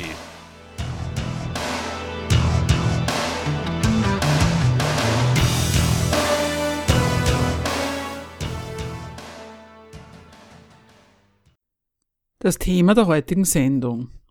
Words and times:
Das 12.40 12.58
Thema 12.58 12.96
der 12.96 13.08
heutigen 13.08 13.44
Sendung. 13.44 14.23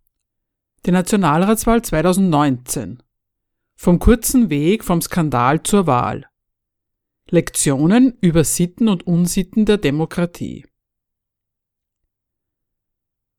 Die 0.84 0.91
Nationalratswahl 0.91 1.80
2019. 1.80 3.05
Vom 3.77 4.00
kurzen 4.00 4.50
Weg 4.50 4.83
vom 4.83 5.00
Skandal 5.00 5.62
zur 5.62 5.86
Wahl. 5.86 6.27
Lektionen 7.30 8.19
über 8.20 8.42
Sitten 8.42 8.88
und 8.88 9.06
Unsitten 9.06 9.64
der 9.64 9.78
Demokratie. 9.78 10.66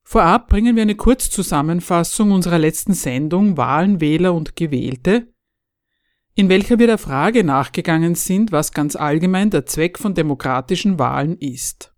Vorab 0.03 0.47
bringen 0.47 0.77
wir 0.77 0.83
eine 0.83 0.95
Kurzzusammenfassung 0.95 2.31
unserer 2.31 2.59
letzten 2.59 2.94
Sendung 2.94 3.58
Wahlen, 3.58 3.99
Wähler 3.99 4.33
und 4.33 4.55
Gewählte, 4.55 5.33
in 6.36 6.47
welcher 6.47 6.80
wir 6.80 6.88
der 6.88 6.97
Frage 6.97 7.44
nachgegangen 7.44 8.16
sind, 8.16 8.53
was 8.53 8.71
ganz 8.71 8.95
allgemein 8.95 9.49
der 9.49 9.66
Zweck 9.66 9.99
von 9.99 10.14
demokratischen 10.14 10.97
Wahlen 10.97 11.38
ist. 11.39 11.92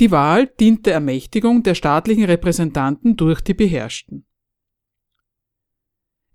Die 0.00 0.10
Wahl 0.12 0.46
dient 0.46 0.86
der 0.86 0.94
Ermächtigung 0.94 1.62
der 1.64 1.74
staatlichen 1.74 2.24
Repräsentanten 2.24 3.16
durch 3.16 3.40
die 3.40 3.54
Beherrschten. 3.54 4.24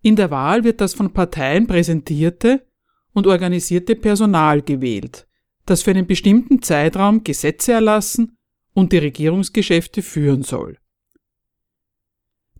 In 0.01 0.17
der 0.17 0.31
Wahl 0.31 0.65
wird 0.65 0.81
das 0.81 0.93
von 0.93 1.13
Parteien 1.13 1.65
präsentierte 1.65 2.67
und 3.13 3.25
organisierte 3.25 3.95
Personal 3.95 4.61
gewählt, 4.61 5.27
das 5.65 5.81
für 5.81 5.91
einen 5.91 6.07
bestimmten 6.07 6.61
Zeitraum 6.61 7.23
Gesetze 7.23 7.71
erlassen 7.71 8.37
und 8.73 8.91
die 8.91 8.97
Regierungsgeschäfte 8.97 10.01
führen 10.01 10.43
soll. 10.43 10.77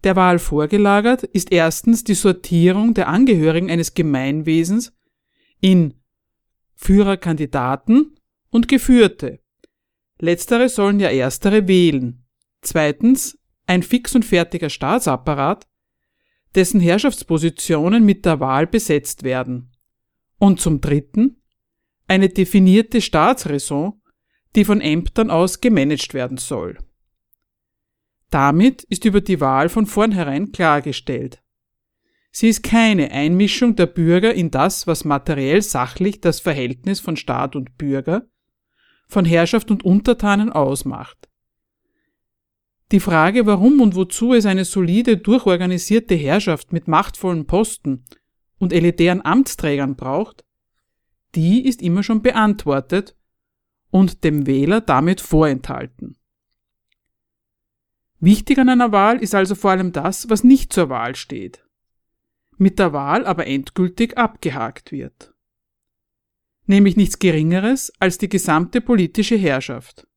Der 0.06 0.16
Wahl 0.16 0.40
vorgelagert 0.40 1.24
ist 1.24 1.52
erstens 1.52 2.06
die 2.06 2.14
Sortierung 2.14 2.94
der 2.94 3.10
Angehörigen 3.10 3.70
eines 3.70 3.94
Gemeinwesens 3.94 4.94
in 5.60 5.96
Führerkandidaten 6.76 8.16
und 8.50 8.68
Geführte, 8.68 9.43
Letztere 10.24 10.70
sollen 10.70 11.02
ja 11.02 11.10
erstere 11.10 11.68
wählen. 11.68 12.24
Zweitens 12.62 13.38
ein 13.68 13.84
fix 13.84 14.16
und 14.16 14.24
fertiger 14.24 14.70
Staatsapparat, 14.70 15.68
dessen 16.56 16.80
Herrschaftspositionen 16.80 18.06
mit 18.06 18.24
der 18.24 18.40
Wahl 18.40 18.66
besetzt 18.66 19.24
werden. 19.24 19.74
Und 20.38 20.62
zum 20.62 20.80
Dritten 20.80 21.42
eine 22.08 22.30
definierte 22.30 23.02
Staatsräson, 23.02 24.02
die 24.56 24.64
von 24.64 24.80
Ämtern 24.80 25.30
aus 25.30 25.60
gemanagt 25.60 26.14
werden 26.14 26.38
soll. 26.38 26.78
Damit 28.30 28.84
ist 28.84 29.04
über 29.04 29.20
die 29.20 29.42
Wahl 29.42 29.68
von 29.68 29.86
vornherein 29.86 30.54
klargestellt. 30.54 31.44
Sie 32.32 32.48
ist 32.48 32.64
keine 32.64 33.12
Einmischung 33.12 33.76
der 33.76 33.88
Bürger 33.88 34.34
in 34.34 34.52
das, 34.52 34.88
was 34.88 35.04
materiell 35.04 35.62
sachlich 35.62 36.22
das 36.22 36.40
Verhältnis 36.40 37.02
von 37.02 37.18
Staat 37.18 37.58
und 37.58 37.78
Bürger, 37.78 38.26
von 39.14 39.24
Herrschaft 39.24 39.72
und 39.72 39.86
Untertanen 39.86 40.52
ausmacht. 40.52 41.30
Die 42.92 43.00
Frage, 43.00 43.46
warum 43.46 43.80
und 43.80 43.96
wozu 43.96 44.34
es 44.34 44.46
eine 44.46 44.66
solide, 44.66 45.18
durchorganisierte 45.18 46.16
Herrschaft 46.16 46.74
mit 46.74 46.88
machtvollen 46.88 47.48
Posten 47.48 48.04
und 48.60 48.74
elitären 48.74 49.24
Amtsträgern 49.24 49.96
braucht, 49.96 50.44
die 51.36 51.66
ist 51.66 51.82
immer 51.82 52.04
schon 52.04 52.22
beantwortet 52.22 53.16
und 53.90 54.24
dem 54.24 54.46
Wähler 54.46 54.82
damit 54.82 55.22
vorenthalten. 55.22 56.18
Wichtig 58.20 58.58
an 58.58 58.70
einer 58.70 58.92
Wahl 58.92 59.22
ist 59.22 59.36
also 59.36 59.56
vor 59.56 59.72
allem 59.72 59.92
das, 59.92 60.30
was 60.30 60.44
nicht 60.44 60.72
zur 60.72 60.90
Wahl 60.90 61.16
steht, 61.16 61.66
mit 62.58 62.80
der 62.80 62.94
Wahl 62.94 63.26
aber 63.26 63.48
endgültig 63.48 64.18
abgehakt 64.18 64.92
wird 64.92 65.33
nämlich 66.66 66.96
nichts 66.96 67.20
Geringeres 67.20 67.92
als 68.00 68.18
die 68.18 68.30
gesamte 68.30 68.82
politische 68.82 69.36
Herrschaft. 69.36 70.08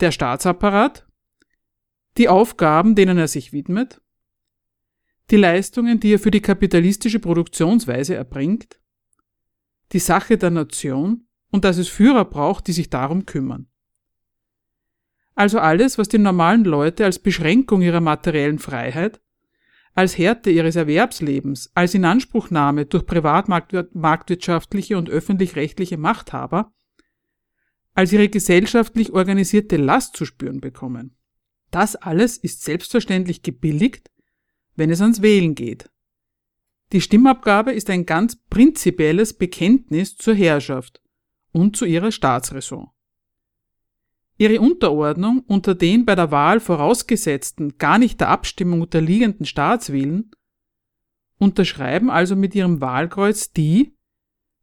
Der 0.00 0.12
Staatsapparat, 0.12 1.06
die 2.16 2.28
Aufgaben, 2.28 2.94
denen 2.94 3.18
er 3.18 3.28
sich 3.28 3.52
widmet, 3.52 4.00
die 5.30 5.36
Leistungen, 5.36 6.00
die 6.00 6.14
er 6.14 6.18
für 6.18 6.30
die 6.30 6.40
kapitalistische 6.40 7.20
Produktionsweise 7.20 8.14
erbringt, 8.14 8.80
die 9.92 9.98
Sache 9.98 10.36
der 10.38 10.50
Nation 10.50 11.26
und 11.50 11.64
dass 11.64 11.78
es 11.78 11.88
Führer 11.88 12.24
braucht, 12.24 12.66
die 12.66 12.72
sich 12.72 12.90
darum 12.90 13.26
kümmern. 13.26 13.68
Also 15.34 15.58
alles, 15.58 15.98
was 15.98 16.08
die 16.08 16.18
normalen 16.18 16.64
Leute 16.64 17.04
als 17.04 17.18
Beschränkung 17.18 17.82
ihrer 17.82 18.00
materiellen 18.00 18.58
Freiheit 18.58 19.20
als 19.94 20.16
Härte 20.16 20.50
ihres 20.50 20.76
Erwerbslebens, 20.76 21.70
als 21.74 21.94
Inanspruchnahme 21.94 22.86
durch 22.86 23.06
privatmarktwirtschaftliche 23.06 24.96
und 24.96 25.10
öffentlich-rechtliche 25.10 25.96
Machthaber, 25.96 26.72
als 27.94 28.12
ihre 28.12 28.28
gesellschaftlich 28.28 29.12
organisierte 29.12 29.76
Last 29.76 30.16
zu 30.16 30.24
spüren 30.24 30.60
bekommen. 30.60 31.16
Das 31.70 31.96
alles 31.96 32.36
ist 32.36 32.62
selbstverständlich 32.62 33.42
gebilligt, 33.42 34.10
wenn 34.76 34.90
es 34.90 35.00
ans 35.00 35.22
Wählen 35.22 35.54
geht. 35.54 35.90
Die 36.92 37.00
Stimmabgabe 37.00 37.72
ist 37.72 37.90
ein 37.90 38.06
ganz 38.06 38.36
prinzipielles 38.36 39.34
Bekenntnis 39.34 40.16
zur 40.16 40.34
Herrschaft 40.34 41.00
und 41.52 41.76
zu 41.76 41.84
ihrer 41.84 42.10
Staatsräson. 42.10 42.88
Ihre 44.40 44.58
Unterordnung 44.58 45.44
unter 45.48 45.74
den 45.74 46.06
bei 46.06 46.14
der 46.14 46.30
Wahl 46.30 46.60
vorausgesetzten, 46.60 47.76
gar 47.76 47.98
nicht 47.98 48.22
der 48.22 48.30
Abstimmung 48.30 48.80
unterliegenden 48.80 49.44
Staatswillen 49.44 50.30
unterschreiben 51.36 52.08
also 52.08 52.36
mit 52.36 52.54
ihrem 52.54 52.80
Wahlkreuz 52.80 53.52
die, 53.52 53.94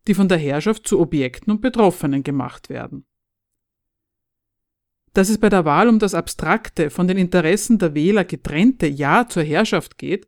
die 0.08 0.16
von 0.16 0.30
der 0.30 0.40
Herrschaft 0.40 0.88
zu 0.88 1.00
Objekten 1.00 1.52
und 1.52 1.62
Betroffenen 1.62 2.24
gemacht 2.24 2.70
werden. 2.70 3.06
Dass 5.14 5.30
es 5.30 5.38
bei 5.38 5.50
der 5.50 5.64
Wahl 5.64 5.90
um 5.90 6.00
das 6.00 6.16
abstrakte, 6.16 6.90
von 6.90 7.08
den 7.08 7.18
Interessen 7.18 7.78
der 7.78 7.94
Wähler 7.94 8.26
getrennte 8.26 8.88
Ja 8.88 9.28
zur 9.30 9.44
Herrschaft 9.44 10.00
geht, 10.00 10.28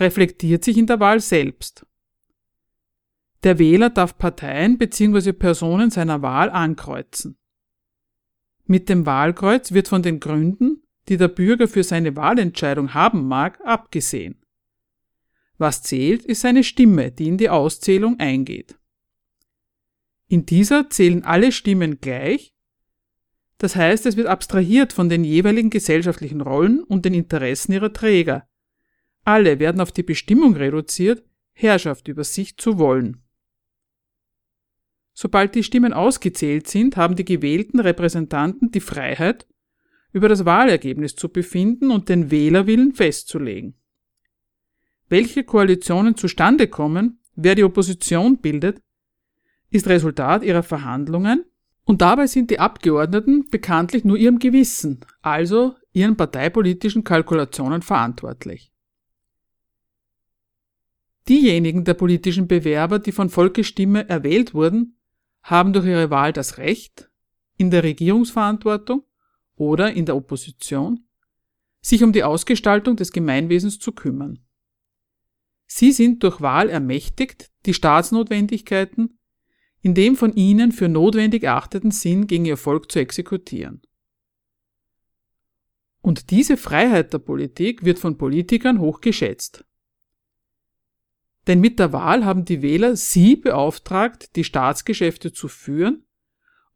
reflektiert 0.00 0.64
sich 0.64 0.76
in 0.78 0.88
der 0.88 0.98
Wahl 0.98 1.20
selbst. 1.20 1.86
Der 3.44 3.60
Wähler 3.60 3.90
darf 3.90 4.18
Parteien 4.18 4.78
bzw. 4.78 5.32
Personen 5.32 5.92
seiner 5.92 6.22
Wahl 6.22 6.50
ankreuzen. 6.50 7.38
Mit 8.66 8.88
dem 8.88 9.06
Wahlkreuz 9.06 9.72
wird 9.72 9.88
von 9.88 10.02
den 10.02 10.20
Gründen, 10.20 10.82
die 11.08 11.16
der 11.16 11.28
Bürger 11.28 11.68
für 11.68 11.84
seine 11.84 12.16
Wahlentscheidung 12.16 12.94
haben 12.94 13.28
mag, 13.28 13.60
abgesehen. 13.64 14.42
Was 15.58 15.82
zählt, 15.82 16.24
ist 16.24 16.40
seine 16.40 16.64
Stimme, 16.64 17.12
die 17.12 17.28
in 17.28 17.38
die 17.38 17.50
Auszählung 17.50 18.18
eingeht. 18.18 18.78
In 20.26 20.46
dieser 20.46 20.90
zählen 20.90 21.24
alle 21.24 21.52
Stimmen 21.52 22.00
gleich, 22.00 22.54
das 23.58 23.76
heißt, 23.76 24.04
es 24.06 24.16
wird 24.16 24.26
abstrahiert 24.26 24.92
von 24.92 25.08
den 25.08 25.24
jeweiligen 25.24 25.70
gesellschaftlichen 25.70 26.40
Rollen 26.40 26.82
und 26.82 27.04
den 27.04 27.14
Interessen 27.14 27.72
ihrer 27.72 27.92
Träger. 27.92 28.48
Alle 29.24 29.58
werden 29.58 29.80
auf 29.80 29.92
die 29.92 30.02
Bestimmung 30.02 30.54
reduziert, 30.56 31.24
Herrschaft 31.52 32.08
über 32.08 32.24
sich 32.24 32.56
zu 32.56 32.78
wollen. 32.78 33.23
Sobald 35.14 35.54
die 35.54 35.62
Stimmen 35.62 35.92
ausgezählt 35.92 36.66
sind, 36.66 36.96
haben 36.96 37.14
die 37.14 37.24
gewählten 37.24 37.78
Repräsentanten 37.78 38.72
die 38.72 38.80
Freiheit, 38.80 39.46
über 40.12 40.28
das 40.28 40.44
Wahlergebnis 40.44 41.14
zu 41.16 41.28
befinden 41.28 41.90
und 41.90 42.08
den 42.08 42.30
Wählerwillen 42.30 42.92
festzulegen. 42.92 43.74
Welche 45.08 45.44
Koalitionen 45.44 46.16
zustande 46.16 46.68
kommen, 46.68 47.20
wer 47.36 47.54
die 47.54 47.64
Opposition 47.64 48.38
bildet, 48.38 48.80
ist 49.70 49.88
Resultat 49.88 50.44
ihrer 50.44 50.62
Verhandlungen 50.62 51.44
und 51.84 52.00
dabei 52.00 52.26
sind 52.26 52.50
die 52.50 52.58
Abgeordneten 52.58 53.48
bekanntlich 53.50 54.04
nur 54.04 54.16
ihrem 54.16 54.38
Gewissen, 54.38 55.00
also 55.22 55.74
ihren 55.92 56.16
parteipolitischen 56.16 57.04
Kalkulationen 57.04 57.82
verantwortlich. 57.82 58.72
Diejenigen 61.28 61.84
der 61.84 61.94
politischen 61.94 62.48
Bewerber, 62.48 62.98
die 62.98 63.12
von 63.12 63.30
Volkesstimme 63.30 64.08
erwählt 64.08 64.54
wurden, 64.54 64.96
haben 65.44 65.72
durch 65.72 65.86
ihre 65.86 66.10
Wahl 66.10 66.32
das 66.32 66.58
Recht, 66.58 67.10
in 67.56 67.70
der 67.70 67.84
Regierungsverantwortung 67.84 69.04
oder 69.54 69.92
in 69.92 70.06
der 70.06 70.16
Opposition, 70.16 71.06
sich 71.80 72.02
um 72.02 72.12
die 72.12 72.24
Ausgestaltung 72.24 72.96
des 72.96 73.12
Gemeinwesens 73.12 73.78
zu 73.78 73.92
kümmern. 73.92 74.40
Sie 75.66 75.92
sind 75.92 76.22
durch 76.24 76.40
Wahl 76.40 76.68
ermächtigt, 76.68 77.52
die 77.66 77.74
Staatsnotwendigkeiten 77.74 79.18
in 79.82 79.94
dem 79.94 80.16
von 80.16 80.32
ihnen 80.34 80.72
für 80.72 80.88
notwendig 80.88 81.44
erachteten 81.44 81.90
Sinn 81.90 82.26
gegen 82.26 82.46
ihr 82.46 82.56
Volk 82.56 82.90
zu 82.90 83.00
exekutieren. 83.00 83.82
Und 86.00 86.30
diese 86.30 86.56
Freiheit 86.56 87.12
der 87.12 87.18
Politik 87.18 87.84
wird 87.84 87.98
von 87.98 88.16
Politikern 88.16 88.78
hoch 88.78 89.02
geschätzt. 89.02 89.66
Denn 91.46 91.60
mit 91.60 91.78
der 91.78 91.92
Wahl 91.92 92.24
haben 92.24 92.44
die 92.44 92.62
Wähler 92.62 92.96
sie 92.96 93.36
beauftragt, 93.36 94.34
die 94.36 94.44
Staatsgeschäfte 94.44 95.32
zu 95.32 95.48
führen 95.48 96.04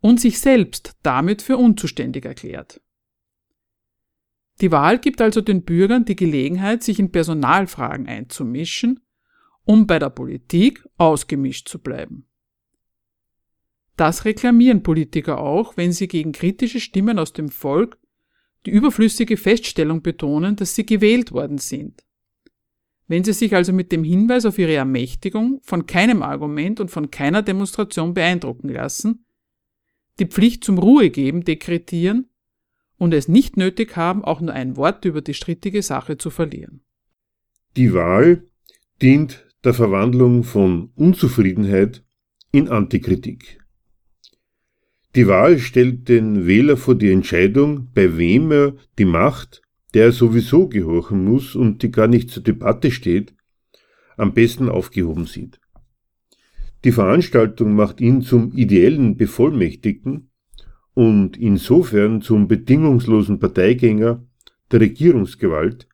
und 0.00 0.20
sich 0.20 0.40
selbst 0.40 0.96
damit 1.02 1.42
für 1.42 1.56
unzuständig 1.56 2.24
erklärt. 2.24 2.80
Die 4.60 4.72
Wahl 4.72 4.98
gibt 4.98 5.20
also 5.20 5.40
den 5.40 5.62
Bürgern 5.62 6.04
die 6.04 6.16
Gelegenheit, 6.16 6.82
sich 6.82 6.98
in 6.98 7.12
Personalfragen 7.12 8.08
einzumischen, 8.08 9.00
um 9.64 9.86
bei 9.86 9.98
der 9.98 10.10
Politik 10.10 10.84
ausgemischt 10.96 11.68
zu 11.68 11.78
bleiben. 11.78 12.26
Das 13.96 14.24
reklamieren 14.24 14.82
Politiker 14.82 15.38
auch, 15.38 15.76
wenn 15.76 15.92
sie 15.92 16.08
gegen 16.08 16.32
kritische 16.32 16.80
Stimmen 16.80 17.18
aus 17.18 17.32
dem 17.32 17.48
Volk 17.48 17.98
die 18.66 18.70
überflüssige 18.70 19.36
Feststellung 19.36 20.02
betonen, 20.02 20.56
dass 20.56 20.74
sie 20.74 20.86
gewählt 20.86 21.32
worden 21.32 21.58
sind. 21.58 22.04
Wenn 23.08 23.24
sie 23.24 23.32
sich 23.32 23.54
also 23.54 23.72
mit 23.72 23.90
dem 23.90 24.04
Hinweis 24.04 24.44
auf 24.44 24.58
ihre 24.58 24.74
Ermächtigung 24.74 25.60
von 25.62 25.86
keinem 25.86 26.22
Argument 26.22 26.78
und 26.78 26.90
von 26.90 27.10
keiner 27.10 27.42
Demonstration 27.42 28.12
beeindrucken 28.12 28.68
lassen, 28.68 29.24
die 30.18 30.26
Pflicht 30.26 30.62
zum 30.62 30.78
Ruhegeben 30.78 31.42
dekretieren 31.42 32.28
und 32.98 33.14
es 33.14 33.26
nicht 33.26 33.56
nötig 33.56 33.96
haben, 33.96 34.24
auch 34.24 34.42
nur 34.42 34.52
ein 34.52 34.76
Wort 34.76 35.06
über 35.06 35.22
die 35.22 35.34
strittige 35.34 35.82
Sache 35.82 36.18
zu 36.18 36.28
verlieren. 36.28 36.82
Die 37.76 37.94
Wahl 37.94 38.44
dient 39.00 39.46
der 39.64 39.72
Verwandlung 39.72 40.44
von 40.44 40.90
Unzufriedenheit 40.94 42.04
in 42.52 42.68
Antikritik. 42.68 43.60
Die 45.14 45.26
Wahl 45.26 45.58
stellt 45.58 46.08
den 46.08 46.46
Wähler 46.46 46.76
vor 46.76 46.94
die 46.94 47.10
Entscheidung, 47.10 47.88
bei 47.94 48.18
wem 48.18 48.52
er 48.52 48.76
die 48.98 49.04
Macht, 49.04 49.62
der 49.94 50.06
er 50.06 50.12
sowieso 50.12 50.68
gehorchen 50.68 51.24
muss 51.24 51.54
und 51.54 51.82
die 51.82 51.90
gar 51.90 52.08
nicht 52.08 52.30
zur 52.30 52.42
Debatte 52.42 52.90
steht, 52.90 53.34
am 54.16 54.34
besten 54.34 54.68
aufgehoben 54.68 55.26
sieht. 55.26 55.60
Die 56.84 56.92
Veranstaltung 56.92 57.74
macht 57.74 58.00
ihn 58.00 58.22
zum 58.22 58.52
ideellen 58.52 59.16
Bevollmächtigten 59.16 60.30
und 60.94 61.36
insofern 61.36 62.22
zum 62.22 62.48
bedingungslosen 62.48 63.38
Parteigänger 63.38 64.24
der 64.70 64.80
Regierungsgewalt, 64.80 65.88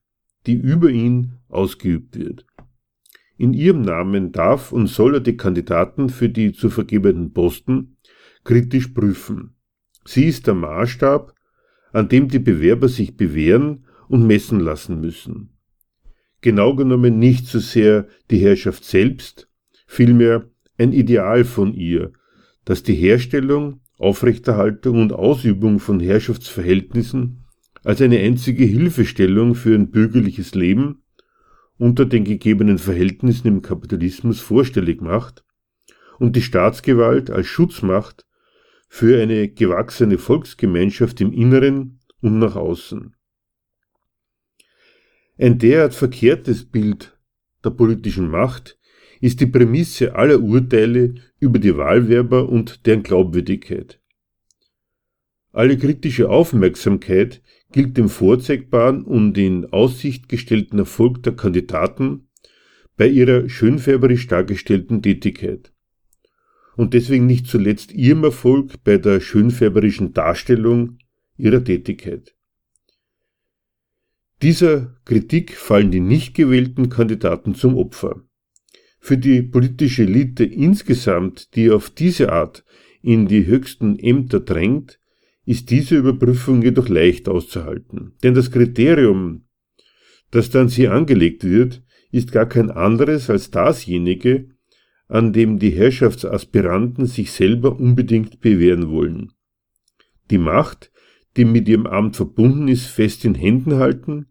die 0.47 0.55
über 0.55 0.91
ihn 0.91 1.35
ausgeübt 1.49 2.19
wird. 2.19 2.47
In 3.37 3.55
ihrem 3.55 3.83
Namen 3.83 4.33
darf 4.33 4.73
und 4.73 4.87
soll 4.89 5.15
er 5.15 5.21
die 5.21 5.37
Kandidaten 5.37 6.09
für 6.09 6.29
die 6.29 6.53
zu 6.53 6.71
vergebenden 6.71 7.33
Posten 7.33 7.97
kritisch 8.45 8.89
prüfen. 8.89 9.57
Sie 10.05 10.27
ist 10.27 10.47
der 10.47 10.55
Maßstab, 10.55 11.35
an 11.93 12.09
dem 12.09 12.29
die 12.29 12.39
Bewerber 12.39 12.89
sich 12.89 13.17
bewähren 13.17 13.84
und 14.09 14.27
messen 14.27 14.61
lassen 14.61 15.01
müssen. 15.01 15.51
Genau 16.41 16.75
genommen 16.75 17.19
nicht 17.19 17.47
so 17.47 17.59
sehr 17.59 18.07
die 18.31 18.39
Herrschaft 18.39 18.85
selbst, 18.85 19.49
vielmehr 19.87 20.51
ein 20.79 20.93
Ideal 20.93 21.45
von 21.45 21.73
ihr, 21.73 22.13
das 22.65 22.83
die 22.83 22.95
Herstellung, 22.95 23.81
Aufrechterhaltung 23.99 25.01
und 25.01 25.13
Ausübung 25.13 25.79
von 25.79 26.01
Herrschaftsverhältnissen 26.01 27.45
als 27.85 28.01
eine 28.01 28.19
einzige 28.19 28.65
Hilfestellung 28.65 29.55
für 29.55 29.75
ein 29.75 29.91
bürgerliches 29.91 30.55
Leben 30.55 31.03
unter 31.77 32.07
den 32.07 32.25
gegebenen 32.25 32.79
Verhältnissen 32.79 33.49
im 33.49 33.63
Kapitalismus 33.63 34.41
vorstellig 34.41 35.01
macht 35.01 35.45
und 36.19 36.37
die 36.37 36.43
Staatsgewalt 36.43 37.31
als 37.31 37.47
Schutzmacht 37.47 38.27
für 38.89 39.21
eine 39.21 39.49
gewachsene 39.49 40.19
Volksgemeinschaft 40.19 41.21
im 41.21 41.33
Inneren 41.33 42.01
und 42.21 42.39
nach 42.39 42.57
außen. 42.57 43.15
Ein 45.37 45.59
derart 45.59 45.95
verkehrtes 45.95 46.65
Bild 46.65 47.19
der 47.65 47.71
politischen 47.71 48.31
Macht 48.31 48.79
ist 49.21 49.41
die 49.41 49.47
Prämisse 49.47 50.15
aller 50.15 50.41
Urteile 50.41 51.15
über 51.41 51.59
die 51.59 51.77
Wahlwerber 51.77 52.49
und 52.49 52.87
deren 52.87 53.03
Glaubwürdigkeit. 53.03 54.01
Alle 55.53 55.77
kritische 55.77 56.29
Aufmerksamkeit 56.31 57.43
gilt 57.73 57.97
dem 57.97 58.09
vorzeigbaren 58.09 59.05
und 59.05 59.37
in 59.37 59.67
Aussicht 59.73 60.29
gestellten 60.29 60.79
Erfolg 60.79 61.23
der 61.25 61.35
Kandidaten 61.35 62.29
bei 62.97 63.09
ihrer 63.09 63.49
schönfärberisch 63.49 64.29
dargestellten 64.29 65.03
Tätigkeit. 65.03 65.73
Und 66.77 66.95
deswegen 66.95 67.27
nicht 67.27 67.47
zuletzt 67.49 67.93
ihrem 67.93 68.23
Erfolg 68.25 68.85
bei 68.85 68.99
der 68.99 69.21
schönfärberischen 69.21 70.13
Darstellung 70.13 70.99
ihrer 71.37 71.63
Tätigkeit. 71.63 72.34
Dieser 74.45 74.95
Kritik 75.07 75.57
fallen 75.57 75.91
die 75.91 76.01
nicht 76.01 76.35
gewählten 76.35 76.91
Kandidaten 76.91 77.55
zum 77.55 77.79
Opfer. 77.79 78.25
Für 79.01 79.17
die 79.17 79.41
politische 79.41 80.03
Elite 80.03 80.45
insgesamt, 80.45 81.57
die 81.57 81.71
auf 81.71 81.89
diese 81.89 82.31
Art 82.31 82.63
in 83.01 83.27
die 83.27 83.47
höchsten 83.47 83.99
Ämter 83.99 84.41
drängt, 84.41 85.01
ist 85.47 85.71
diese 85.71 85.97
Überprüfung 85.97 86.61
jedoch 86.61 86.91
leicht 86.91 87.27
auszuhalten. 87.27 88.17
Denn 88.23 88.35
das 88.35 88.51
Kriterium, 88.51 89.47
das 90.31 90.51
dann 90.51 90.69
sie 90.69 90.89
angelegt 90.89 91.45
wird, 91.45 91.83
ist 92.11 92.31
gar 92.31 92.45
kein 92.45 92.71
anderes 92.71 93.31
als 93.31 93.51
dasjenige, 93.51 94.51
an 95.09 95.33
dem 95.33 95.59
die 95.59 95.71
Herrschaftsaspiranten 95.71 97.07
sich 97.07 97.33
selber 97.33 97.81
unbedingt 97.81 98.43
bewähren 98.43 98.91
wollen. 98.91 99.33
Die 100.31 100.37
Macht, 100.37 100.93
die 101.39 101.47
mit 101.47 101.67
ihrem 101.67 101.87
Amt 101.87 102.17
verbunden 102.17 102.69
ist, 102.69 102.85
fest 102.89 103.25
in 103.25 103.35
Händen 103.35 103.77
halten, 103.77 104.27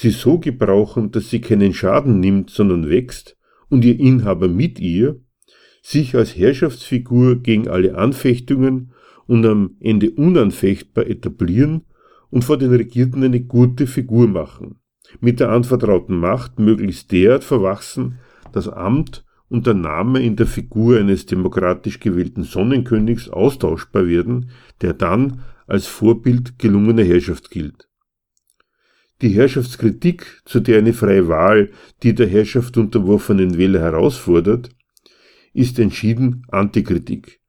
sie 0.00 0.10
so 0.10 0.38
gebrauchen, 0.38 1.10
dass 1.10 1.28
sie 1.28 1.42
keinen 1.42 1.74
Schaden 1.74 2.20
nimmt, 2.20 2.48
sondern 2.50 2.88
wächst, 2.88 3.36
und 3.68 3.84
ihr 3.84 4.00
Inhaber 4.00 4.48
mit 4.48 4.80
ihr, 4.80 5.20
sich 5.82 6.16
als 6.16 6.36
Herrschaftsfigur 6.36 7.36
gegen 7.36 7.68
alle 7.68 7.96
Anfechtungen 7.96 8.92
und 9.26 9.44
am 9.46 9.76
Ende 9.78 10.10
unanfechtbar 10.10 11.06
etablieren 11.06 11.82
und 12.30 12.44
vor 12.44 12.56
den 12.56 12.70
Regierten 12.70 13.22
eine 13.22 13.40
gute 13.42 13.86
Figur 13.86 14.26
machen, 14.26 14.80
mit 15.20 15.38
der 15.38 15.50
anvertrauten 15.50 16.18
Macht 16.18 16.58
möglichst 16.58 17.12
derart 17.12 17.44
verwachsen, 17.44 18.18
dass 18.52 18.68
Amt 18.68 19.24
und 19.48 19.66
der 19.66 19.74
Name 19.74 20.22
in 20.22 20.36
der 20.36 20.46
Figur 20.46 20.98
eines 20.98 21.26
demokratisch 21.26 22.00
gewählten 22.00 22.42
Sonnenkönigs 22.42 23.28
austauschbar 23.28 24.06
werden, 24.06 24.50
der 24.80 24.94
dann 24.94 25.42
als 25.66 25.86
Vorbild 25.86 26.58
gelungener 26.58 27.04
Herrschaft 27.04 27.50
gilt. 27.50 27.89
Die 29.22 29.30
Herrschaftskritik, 29.30 30.40
zu 30.46 30.60
der 30.60 30.78
eine 30.78 30.94
freie 30.94 31.28
Wahl 31.28 31.70
die 32.02 32.14
der 32.14 32.26
Herrschaft 32.26 32.78
unterworfenen 32.78 33.58
Wähler 33.58 33.80
herausfordert, 33.80 34.70
ist 35.52 35.78
entschieden 35.78 36.46
Antikritik, 36.50 37.40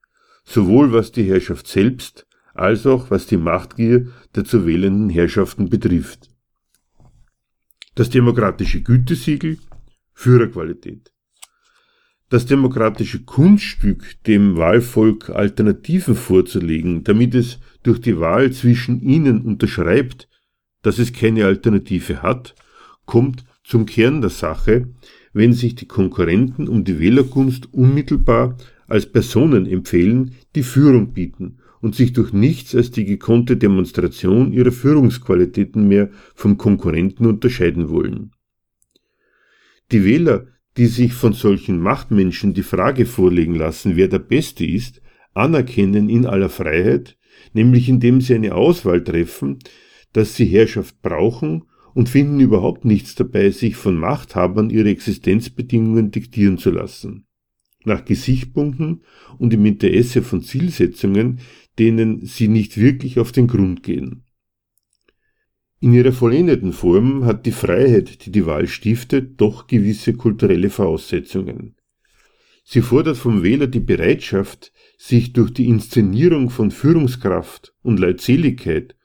sowohl 0.43 0.91
was 0.91 1.11
die 1.11 1.23
Herrschaft 1.23 1.67
selbst 1.67 2.27
als 2.53 2.85
auch 2.85 3.09
was 3.09 3.25
die 3.27 3.37
Machtgier 3.37 4.07
der 4.35 4.43
zu 4.43 4.65
wählenden 4.65 5.09
Herrschaften 5.09 5.69
betrifft. 5.69 6.29
Das 7.95 8.09
demokratische 8.09 8.81
Gütesiegel 8.81 9.57
Führerqualität. 10.13 11.11
Das 12.29 12.45
demokratische 12.45 13.23
Kunststück, 13.23 14.23
dem 14.25 14.55
Wahlvolk 14.57 15.29
Alternativen 15.29 16.15
vorzulegen, 16.15 17.03
damit 17.03 17.35
es 17.35 17.59
durch 17.83 17.99
die 17.99 18.19
Wahl 18.19 18.51
zwischen 18.51 19.01
ihnen 19.01 19.41
unterschreibt, 19.41 20.29
dass 20.81 20.99
es 20.99 21.13
keine 21.13 21.45
Alternative 21.45 22.21
hat, 22.21 22.55
kommt 23.05 23.43
zum 23.63 23.85
Kern 23.85 24.21
der 24.21 24.29
Sache, 24.29 24.89
wenn 25.33 25.53
sich 25.53 25.75
die 25.75 25.87
Konkurrenten 25.87 26.67
um 26.67 26.83
die 26.83 26.99
Wählergunst 26.99 27.73
unmittelbar 27.73 28.57
als 28.87 29.05
Personen 29.05 29.65
empfehlen, 29.65 30.35
die 30.55 30.63
Führung 30.63 31.13
bieten 31.13 31.59
und 31.79 31.95
sich 31.95 32.13
durch 32.13 32.33
nichts 32.33 32.75
als 32.75 32.91
die 32.91 33.05
gekonnte 33.05 33.57
Demonstration 33.57 34.51
ihrer 34.53 34.71
Führungsqualitäten 34.71 35.87
mehr 35.87 36.09
vom 36.35 36.57
Konkurrenten 36.57 37.25
unterscheiden 37.25 37.89
wollen. 37.89 38.31
Die 39.91 40.03
Wähler, 40.05 40.47
die 40.77 40.87
sich 40.87 41.13
von 41.13 41.33
solchen 41.33 41.79
Machtmenschen 41.79 42.53
die 42.53 42.63
Frage 42.63 43.05
vorlegen 43.05 43.55
lassen, 43.55 43.95
wer 43.95 44.07
der 44.07 44.19
Beste 44.19 44.65
ist, 44.65 45.01
anerkennen 45.33 46.09
in 46.09 46.25
aller 46.25 46.49
Freiheit, 46.49 47.17
nämlich 47.53 47.89
indem 47.89 48.21
sie 48.21 48.35
eine 48.35 48.55
Auswahl 48.55 49.03
treffen, 49.03 49.59
dass 50.13 50.35
sie 50.35 50.45
Herrschaft 50.45 51.01
brauchen 51.01 51.65
und 51.93 52.09
finden 52.09 52.39
überhaupt 52.39 52.85
nichts 52.85 53.15
dabei, 53.15 53.49
sich 53.51 53.75
von 53.75 53.95
Machthabern 53.95 54.69
ihre 54.69 54.89
Existenzbedingungen 54.89 56.11
diktieren 56.11 56.57
zu 56.57 56.71
lassen. 56.71 57.25
Nach 57.83 58.05
Gesichtspunkten 58.05 59.01
und 59.37 59.53
im 59.53 59.65
Interesse 59.65 60.21
von 60.21 60.41
Zielsetzungen, 60.41 61.39
denen 61.79 62.25
sie 62.25 62.47
nicht 62.47 62.77
wirklich 62.77 63.19
auf 63.19 63.31
den 63.31 63.47
Grund 63.47 63.83
gehen. 63.83 64.23
In 65.79 65.93
ihrer 65.93 66.11
vollendeten 66.11 66.73
Form 66.73 67.25
hat 67.25 67.47
die 67.47 67.51
Freiheit, 67.51 68.25
die 68.25 68.31
die 68.31 68.45
Wahl 68.45 68.67
stiftet, 68.67 69.41
doch 69.41 69.65
gewisse 69.65 70.13
kulturelle 70.13 70.69
Voraussetzungen. 70.69 71.75
Sie 72.63 72.81
fordert 72.81 73.17
vom 73.17 73.41
Wähler 73.41 73.65
die 73.65 73.79
Bereitschaft, 73.79 74.71
sich 74.99 75.33
durch 75.33 75.51
die 75.51 75.65
Inszenierung 75.65 76.51
von 76.51 76.69
Führungskraft 76.69 77.73
und 77.81 77.99
Leutseligkeit 77.99 78.95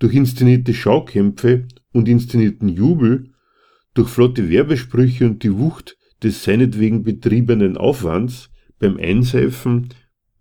durch 0.00 0.14
inszenierte 0.14 0.74
Schaukämpfe 0.74 1.68
und 1.92 2.08
inszenierten 2.08 2.68
Jubel, 2.68 3.30
durch 3.94 4.08
flotte 4.08 4.48
Werbesprüche 4.48 5.26
und 5.26 5.44
die 5.44 5.56
Wucht 5.56 5.96
des 6.22 6.42
seinetwegen 6.42 7.04
betriebenen 7.04 7.76
Aufwands 7.76 8.50
beim 8.78 8.96
Einseifen 8.96 9.90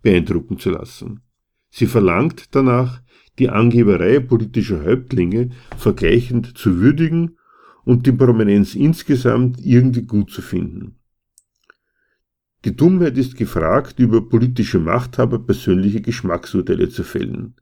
beeindrucken 0.02 0.58
zu 0.58 0.72
lassen. 0.72 1.22
Sie 1.70 1.86
verlangt 1.86 2.56
danach, 2.56 3.02
die 3.38 3.50
Angeberei 3.50 4.20
politischer 4.20 4.84
Häuptlinge 4.84 5.50
vergleichend 5.78 6.58
zu 6.58 6.80
würdigen 6.80 7.38
und 7.86 8.06
die 8.06 8.12
Prominenz 8.12 8.76
insgesamt 8.76 9.60
irgendwie 9.64 10.04
gut 10.04 10.32
zu 10.32 10.42
finden. 10.42 10.96
Die 12.66 12.76
Dummheit 12.76 13.18
ist 13.18 13.38
gefragt, 13.38 14.00
über 14.00 14.28
politische 14.28 14.80
Machthaber 14.80 15.40
persönliche 15.40 16.02
Geschmacksurteile 16.02 16.90
zu 16.90 17.04
fällen, 17.04 17.56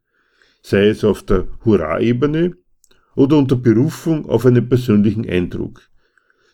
sei 0.69 0.89
es 0.89 1.05
auf 1.05 1.23
der 1.23 1.47
Hurra-Ebene 1.63 2.57
oder 3.15 3.37
unter 3.37 3.55
Berufung 3.55 4.25
auf 4.25 4.45
einen 4.45 4.67
persönlichen 4.67 5.25
Eindruck, 5.25 5.89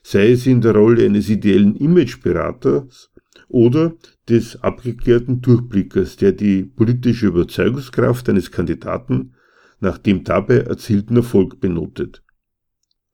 sei 0.03 0.33
es 0.33 0.45
in 0.45 0.61
der 0.61 0.75
Rolle 0.75 1.03
eines 1.03 1.29
ideellen 1.29 1.75
Imageberaters 1.75 3.11
oder 3.47 3.95
des 4.29 4.61
abgeklärten 4.61 5.41
Durchblickers, 5.41 6.17
der 6.17 6.31
die 6.31 6.61
politische 6.61 7.25
Überzeugungskraft 7.25 8.29
eines 8.29 8.51
Kandidaten 8.51 9.33
nach 9.79 9.97
dem 9.97 10.23
dabei 10.23 10.57
erzielten 10.57 11.15
Erfolg 11.15 11.59
benotet. 11.59 12.23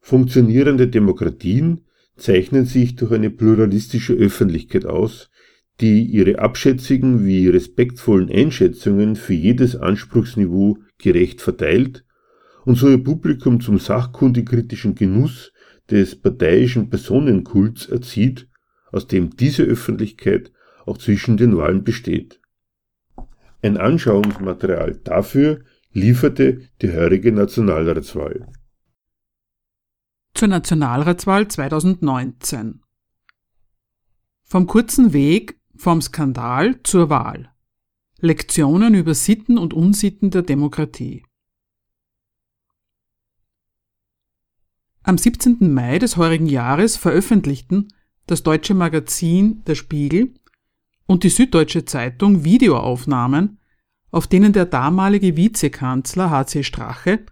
Funktionierende 0.02 0.90
Demokratien 0.90 1.86
zeichnen 2.18 2.66
sich 2.66 2.98
durch 2.98 3.14
eine 3.14 3.30
pluralistische 3.30 4.16
Öffentlichkeit 4.16 4.86
aus, 4.86 5.30
die 5.80 6.04
ihre 6.04 6.40
abschätzigen 6.40 7.26
wie 7.26 7.48
respektvollen 7.48 8.30
Einschätzungen 8.30 9.16
für 9.16 9.34
jedes 9.34 9.78
Anspruchsniveau 9.78 10.78
gerecht 11.00 11.42
verteilt 11.42 12.06
und 12.66 12.76
so 12.76 12.90
ihr 12.90 13.04
Publikum 13.04 13.62
zum 13.62 13.80
sachkundigkritischen 13.80 14.96
Genuss 14.96 15.52
des 15.90 16.20
parteiischen 16.20 16.90
Personenkults 16.90 17.88
erzieht, 17.88 18.48
aus 18.92 19.08
dem 19.08 19.36
diese 19.36 19.64
Öffentlichkeit 19.64 20.52
auch 20.86 20.98
zwischen 20.98 21.38
den 21.38 21.58
Wahlen 21.58 21.84
besteht. 21.84 22.40
Ein 23.62 23.78
Anschauungsmaterial 23.78 25.00
dafür 25.04 25.62
lieferte 25.92 26.70
die 26.82 26.92
heurige 26.92 27.32
Nationalratswahl. 27.32 28.48
Zur 30.34 30.48
Nationalratswahl 30.48 31.48
2019 31.48 32.82
Vom 34.44 34.68
kurzen 34.68 35.12
Weg 35.12 35.60
vom 35.76 36.02
Skandal 36.02 36.82
zur 36.84 37.10
Wahl 37.10 37.52
Lektionen 38.22 38.96
über 38.96 39.14
Sitten 39.14 39.58
und 39.58 39.74
Unsitten 39.74 40.30
der 40.30 40.42
Demokratie 40.42 41.24
Am 45.04 45.18
17. 45.18 45.74
Mai 45.74 46.00
des 46.00 46.18
heurigen 46.18 46.48
Jahres 46.48 46.98
veröffentlichten 46.98 47.94
das 48.28 48.44
deutsche 48.44 48.74
Magazin 48.74 49.64
Der 49.64 49.76
Spiegel 49.76 50.34
und 51.06 51.24
die 51.24 51.30
Süddeutsche 51.30 51.86
Zeitung 51.86 52.44
Videoaufnahmen, 52.44 53.60
auf 54.12 54.28
denen 54.28 54.52
der 54.52 54.66
damalige 54.66 55.38
Vizekanzler 55.38 56.30
H.C. 56.30 56.64
Strache 56.64 57.26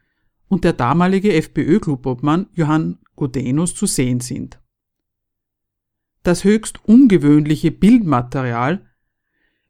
und 0.48 0.64
der 0.64 0.72
damalige 0.72 1.34
FPÖ-Klubobmann 1.34 2.48
Johann 2.54 3.00
Gudenus 3.18 3.76
zu 3.76 3.88
sehen 3.88 4.22
sind. 4.22 4.62
Das 6.24 6.46
höchst 6.46 6.80
ungewöhnliche 6.86 7.72
Bildmaterial, 7.72 8.86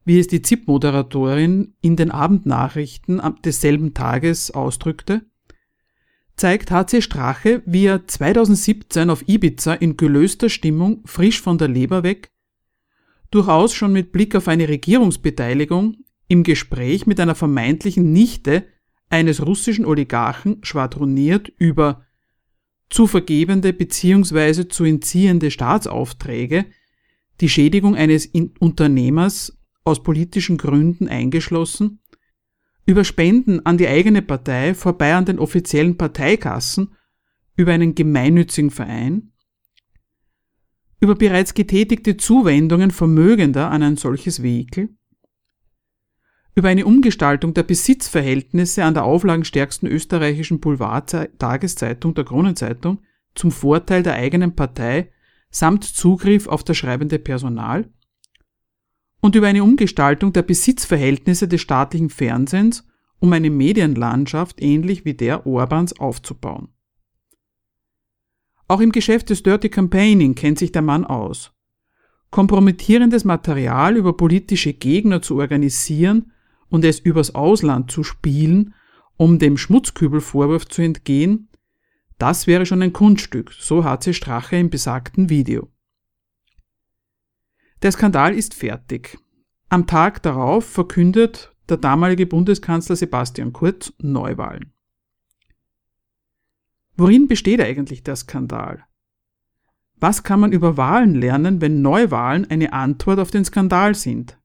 wie 0.08 0.18
es 0.18 0.26
die 0.26 0.40
ZIP-Moderatorin 0.40 1.74
in 1.82 1.94
den 1.96 2.10
Abendnachrichten 2.10 3.20
desselben 3.44 3.92
Tages 3.92 4.50
ausdrückte, 4.50 5.26
zeigt 6.34 6.70
HC 6.70 7.02
Strache, 7.02 7.62
wie 7.66 7.84
er 7.84 8.06
2017 8.06 9.10
auf 9.10 9.28
Ibiza 9.28 9.74
in 9.74 9.98
gelöster 9.98 10.48
Stimmung 10.48 11.02
frisch 11.04 11.42
von 11.42 11.58
der 11.58 11.68
Leber 11.68 12.04
weg, 12.04 12.30
durchaus 13.30 13.74
schon 13.74 13.92
mit 13.92 14.10
Blick 14.10 14.34
auf 14.34 14.48
eine 14.48 14.70
Regierungsbeteiligung 14.70 15.98
im 16.26 16.42
Gespräch 16.42 17.06
mit 17.06 17.20
einer 17.20 17.34
vermeintlichen 17.34 18.10
Nichte 18.10 18.64
eines 19.10 19.44
russischen 19.44 19.84
Oligarchen 19.84 20.60
schwadroniert 20.62 21.52
über 21.58 22.06
zu 22.88 23.06
vergebende 23.06 23.74
bzw. 23.74 24.68
zu 24.68 24.84
entziehende 24.84 25.50
Staatsaufträge, 25.50 26.64
die 27.42 27.50
Schädigung 27.50 27.94
eines 27.94 28.30
Unternehmers 28.58 29.57
aus 29.88 30.02
politischen 30.02 30.58
Gründen 30.58 31.08
eingeschlossen, 31.08 32.00
über 32.86 33.04
Spenden 33.04 33.64
an 33.66 33.76
die 33.76 33.88
eigene 33.88 34.22
Partei 34.22 34.74
vorbei 34.74 35.14
an 35.14 35.24
den 35.24 35.38
offiziellen 35.38 35.96
Parteikassen, 35.98 36.94
über 37.56 37.72
einen 37.72 37.94
gemeinnützigen 37.94 38.70
Verein, 38.70 39.32
über 41.00 41.14
bereits 41.14 41.54
getätigte 41.54 42.16
Zuwendungen 42.16 42.90
Vermögender 42.90 43.70
an 43.70 43.82
ein 43.82 43.96
solches 43.96 44.42
Vehikel, 44.42 44.90
über 46.54 46.68
eine 46.68 46.86
Umgestaltung 46.86 47.54
der 47.54 47.62
Besitzverhältnisse 47.62 48.84
an 48.84 48.94
der 48.94 49.04
auflagenstärksten 49.04 49.88
österreichischen 49.88 50.60
Boulevard-Tageszeitung 50.60 52.14
der 52.14 52.24
Kronenzeitung 52.24 53.00
zum 53.34 53.52
Vorteil 53.52 54.02
der 54.02 54.14
eigenen 54.14 54.56
Partei 54.56 55.12
samt 55.50 55.84
Zugriff 55.84 56.48
auf 56.48 56.64
das 56.64 56.76
schreibende 56.76 57.18
Personal 57.18 57.88
und 59.20 59.34
über 59.34 59.46
eine 59.46 59.64
Umgestaltung 59.64 60.32
der 60.32 60.42
Besitzverhältnisse 60.42 61.48
des 61.48 61.60
staatlichen 61.60 62.10
Fernsehens, 62.10 62.86
um 63.18 63.32
eine 63.32 63.50
Medienlandschaft 63.50 64.62
ähnlich 64.62 65.04
wie 65.04 65.14
der 65.14 65.46
Orbans 65.46 65.98
aufzubauen. 65.98 66.68
Auch 68.68 68.80
im 68.80 68.92
Geschäft 68.92 69.30
des 69.30 69.42
Dirty 69.42 69.70
Campaigning 69.70 70.34
kennt 70.34 70.58
sich 70.58 70.72
der 70.72 70.82
Mann 70.82 71.04
aus. 71.04 71.52
Kompromittierendes 72.30 73.24
Material 73.24 73.96
über 73.96 74.16
politische 74.16 74.74
Gegner 74.74 75.22
zu 75.22 75.36
organisieren 75.36 76.32
und 76.68 76.84
es 76.84 77.00
übers 77.00 77.34
Ausland 77.34 77.90
zu 77.90 78.04
spielen, 78.04 78.74
um 79.16 79.38
dem 79.38 79.56
Schmutzkübelvorwurf 79.56 80.68
zu 80.68 80.82
entgehen, 80.82 81.48
das 82.18 82.46
wäre 82.46 82.66
schon 82.66 82.82
ein 82.82 82.92
Kunststück, 82.92 83.52
so 83.52 83.84
hat 83.84 84.02
sie 84.02 84.12
Strache 84.12 84.56
im 84.56 84.70
besagten 84.70 85.30
Video. 85.30 85.68
Der 87.82 87.92
Skandal 87.92 88.34
ist 88.34 88.54
fertig. 88.54 89.18
Am 89.68 89.86
Tag 89.86 90.22
darauf 90.22 90.64
verkündet 90.64 91.54
der 91.68 91.76
damalige 91.76 92.26
Bundeskanzler 92.26 92.96
Sebastian 92.96 93.52
Kurz 93.52 93.92
Neuwahlen. 93.98 94.72
Worin 96.96 97.28
besteht 97.28 97.60
eigentlich 97.60 98.02
der 98.02 98.16
Skandal? 98.16 98.84
Was 100.00 100.24
kann 100.24 100.40
man 100.40 100.52
über 100.52 100.76
Wahlen 100.76 101.14
lernen, 101.14 101.60
wenn 101.60 101.80
Neuwahlen 101.80 102.50
eine 102.50 102.72
Antwort 102.72 103.20
auf 103.20 103.30
den 103.30 103.44
Skandal 103.44 103.94
sind? 103.94 104.38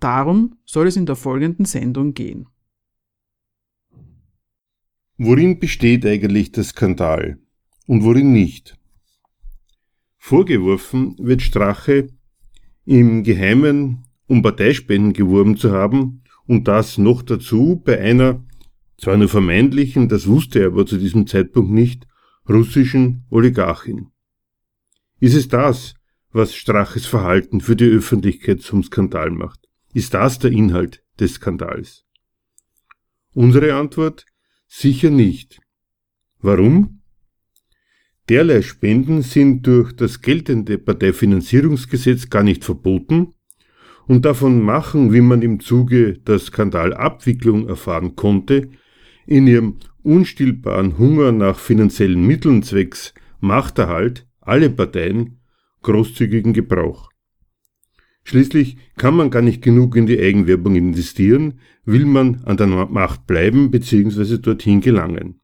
Darum 0.00 0.58
soll 0.64 0.86
es 0.86 0.96
in 0.96 1.04
der 1.04 1.16
folgenden 1.16 1.66
Sendung 1.66 2.14
gehen. 2.14 2.48
Worin 5.18 5.58
besteht 5.58 6.06
eigentlich 6.06 6.52
der 6.52 6.64
Skandal 6.64 7.38
und 7.86 8.04
worin 8.04 8.32
nicht? 8.32 8.78
Vorgeworfen 10.16 11.16
wird 11.18 11.42
Strache, 11.42 12.08
im 12.86 13.24
Geheimen 13.24 14.06
um 14.26 14.42
Parteispenden 14.42 15.12
geworben 15.12 15.56
zu 15.56 15.72
haben 15.72 16.22
und 16.46 16.66
das 16.68 16.98
noch 16.98 17.22
dazu 17.22 17.80
bei 17.84 18.00
einer, 18.00 18.44
zwar 18.98 19.16
nur 19.16 19.28
vermeintlichen, 19.28 20.08
das 20.08 20.26
wusste 20.26 20.60
er 20.60 20.68
aber 20.68 20.86
zu 20.86 20.96
diesem 20.96 21.26
Zeitpunkt 21.26 21.70
nicht, 21.70 22.06
russischen 22.48 23.24
Oligarchin. 23.30 24.08
Ist 25.20 25.34
es 25.34 25.48
das, 25.48 25.94
was 26.30 26.54
Straches 26.54 27.06
Verhalten 27.06 27.60
für 27.60 27.76
die 27.76 27.86
Öffentlichkeit 27.86 28.62
zum 28.62 28.82
Skandal 28.82 29.30
macht? 29.30 29.68
Ist 29.92 30.14
das 30.14 30.38
der 30.38 30.52
Inhalt 30.52 31.02
des 31.18 31.34
Skandals? 31.34 32.04
Unsere 33.32 33.74
Antwort 33.74 34.26
sicher 34.66 35.10
nicht. 35.10 35.60
Warum? 36.40 36.95
Derlei 38.28 38.62
Spenden 38.62 39.22
sind 39.22 39.66
durch 39.66 39.92
das 39.92 40.20
geltende 40.20 40.78
Parteifinanzierungsgesetz 40.78 42.28
gar 42.28 42.42
nicht 42.42 42.64
verboten 42.64 43.34
und 44.08 44.24
davon 44.24 44.62
machen, 44.62 45.12
wie 45.12 45.20
man 45.20 45.42
im 45.42 45.60
Zuge 45.60 46.14
der 46.14 46.40
Skandalabwicklung 46.40 47.68
erfahren 47.68 48.16
konnte, 48.16 48.70
in 49.26 49.46
ihrem 49.46 49.76
unstillbaren 50.02 50.98
Hunger 50.98 51.30
nach 51.30 51.58
finanziellen 51.58 52.26
Mitteln 52.26 52.62
zwecks 52.62 53.14
Machterhalt 53.40 54.26
alle 54.40 54.70
Parteien 54.70 55.40
großzügigen 55.82 56.52
Gebrauch. 56.52 57.10
Schließlich 58.24 58.76
kann 58.96 59.14
man 59.14 59.30
gar 59.30 59.42
nicht 59.42 59.62
genug 59.62 59.94
in 59.94 60.06
die 60.06 60.18
Eigenwerbung 60.18 60.74
investieren, 60.74 61.60
will 61.84 62.06
man 62.06 62.42
an 62.44 62.56
der 62.56 62.66
Macht 62.66 63.28
bleiben 63.28 63.70
bzw. 63.70 64.38
dorthin 64.38 64.80
gelangen. 64.80 65.40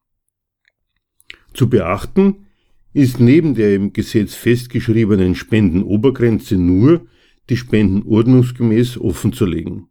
Zu 1.55 1.69
beachten 1.69 2.47
ist 2.95 3.21
neben 3.21 3.55
der 3.55 3.75
im 3.75 3.93
Gesetz 3.93 4.35
festgeschriebenen 4.35 5.35
Spendenobergrenze 5.35 6.57
nur, 6.57 7.07
die 7.49 7.57
Spenden 7.57 8.03
ordnungsgemäß 8.07 8.99
offenzulegen. 8.99 9.89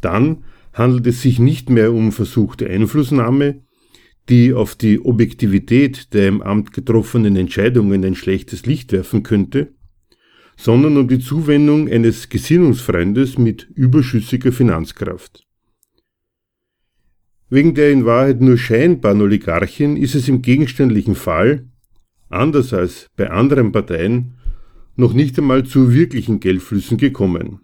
Dann 0.00 0.44
handelt 0.72 1.06
es 1.06 1.22
sich 1.22 1.38
nicht 1.38 1.70
mehr 1.70 1.92
um 1.92 2.12
versuchte 2.12 2.68
Einflussnahme, 2.68 3.62
die 4.28 4.52
auf 4.52 4.74
die 4.74 5.00
Objektivität 5.00 6.12
der 6.12 6.28
im 6.28 6.42
Amt 6.42 6.72
getroffenen 6.72 7.36
Entscheidungen 7.36 8.04
ein 8.04 8.14
schlechtes 8.14 8.66
Licht 8.66 8.92
werfen 8.92 9.22
könnte, 9.22 9.74
sondern 10.56 10.96
um 10.96 11.08
die 11.08 11.20
Zuwendung 11.20 11.88
eines 11.88 12.28
Gesinnungsfreundes 12.28 13.38
mit 13.38 13.68
überschüssiger 13.74 14.52
Finanzkraft. 14.52 15.46
Wegen 17.48 17.74
der 17.74 17.92
in 17.92 18.04
Wahrheit 18.04 18.42
nur 18.42 18.58
scheinbaren 18.58 19.22
Oligarchen 19.22 19.96
ist 19.96 20.14
es 20.14 20.28
im 20.28 20.42
gegenständlichen 20.42 21.14
Fall, 21.14 21.67
anders 22.28 22.72
als 22.72 23.08
bei 23.16 23.30
anderen 23.30 23.72
Parteien, 23.72 24.34
noch 24.96 25.12
nicht 25.12 25.38
einmal 25.38 25.64
zu 25.64 25.92
wirklichen 25.92 26.40
Geldflüssen 26.40 26.98
gekommen. 26.98 27.60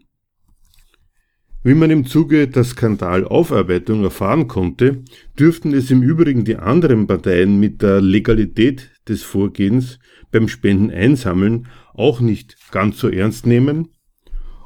Wie 1.66 1.74
man 1.74 1.90
im 1.90 2.04
Zuge 2.04 2.46
der 2.46 2.62
Skandalaufarbeitung 2.62 4.04
erfahren 4.04 4.48
konnte, 4.48 5.02
dürften 5.38 5.72
es 5.72 5.90
im 5.90 6.02
Übrigen 6.02 6.44
die 6.44 6.56
anderen 6.56 7.06
Parteien 7.06 7.58
mit 7.58 7.80
der 7.80 8.02
Legalität 8.02 8.90
des 9.08 9.22
Vorgehens 9.22 9.98
beim 10.30 10.48
Spenden 10.48 10.90
einsammeln 10.90 11.66
auch 11.94 12.20
nicht 12.20 12.56
ganz 12.70 12.98
so 12.98 13.08
ernst 13.08 13.46
nehmen 13.46 13.88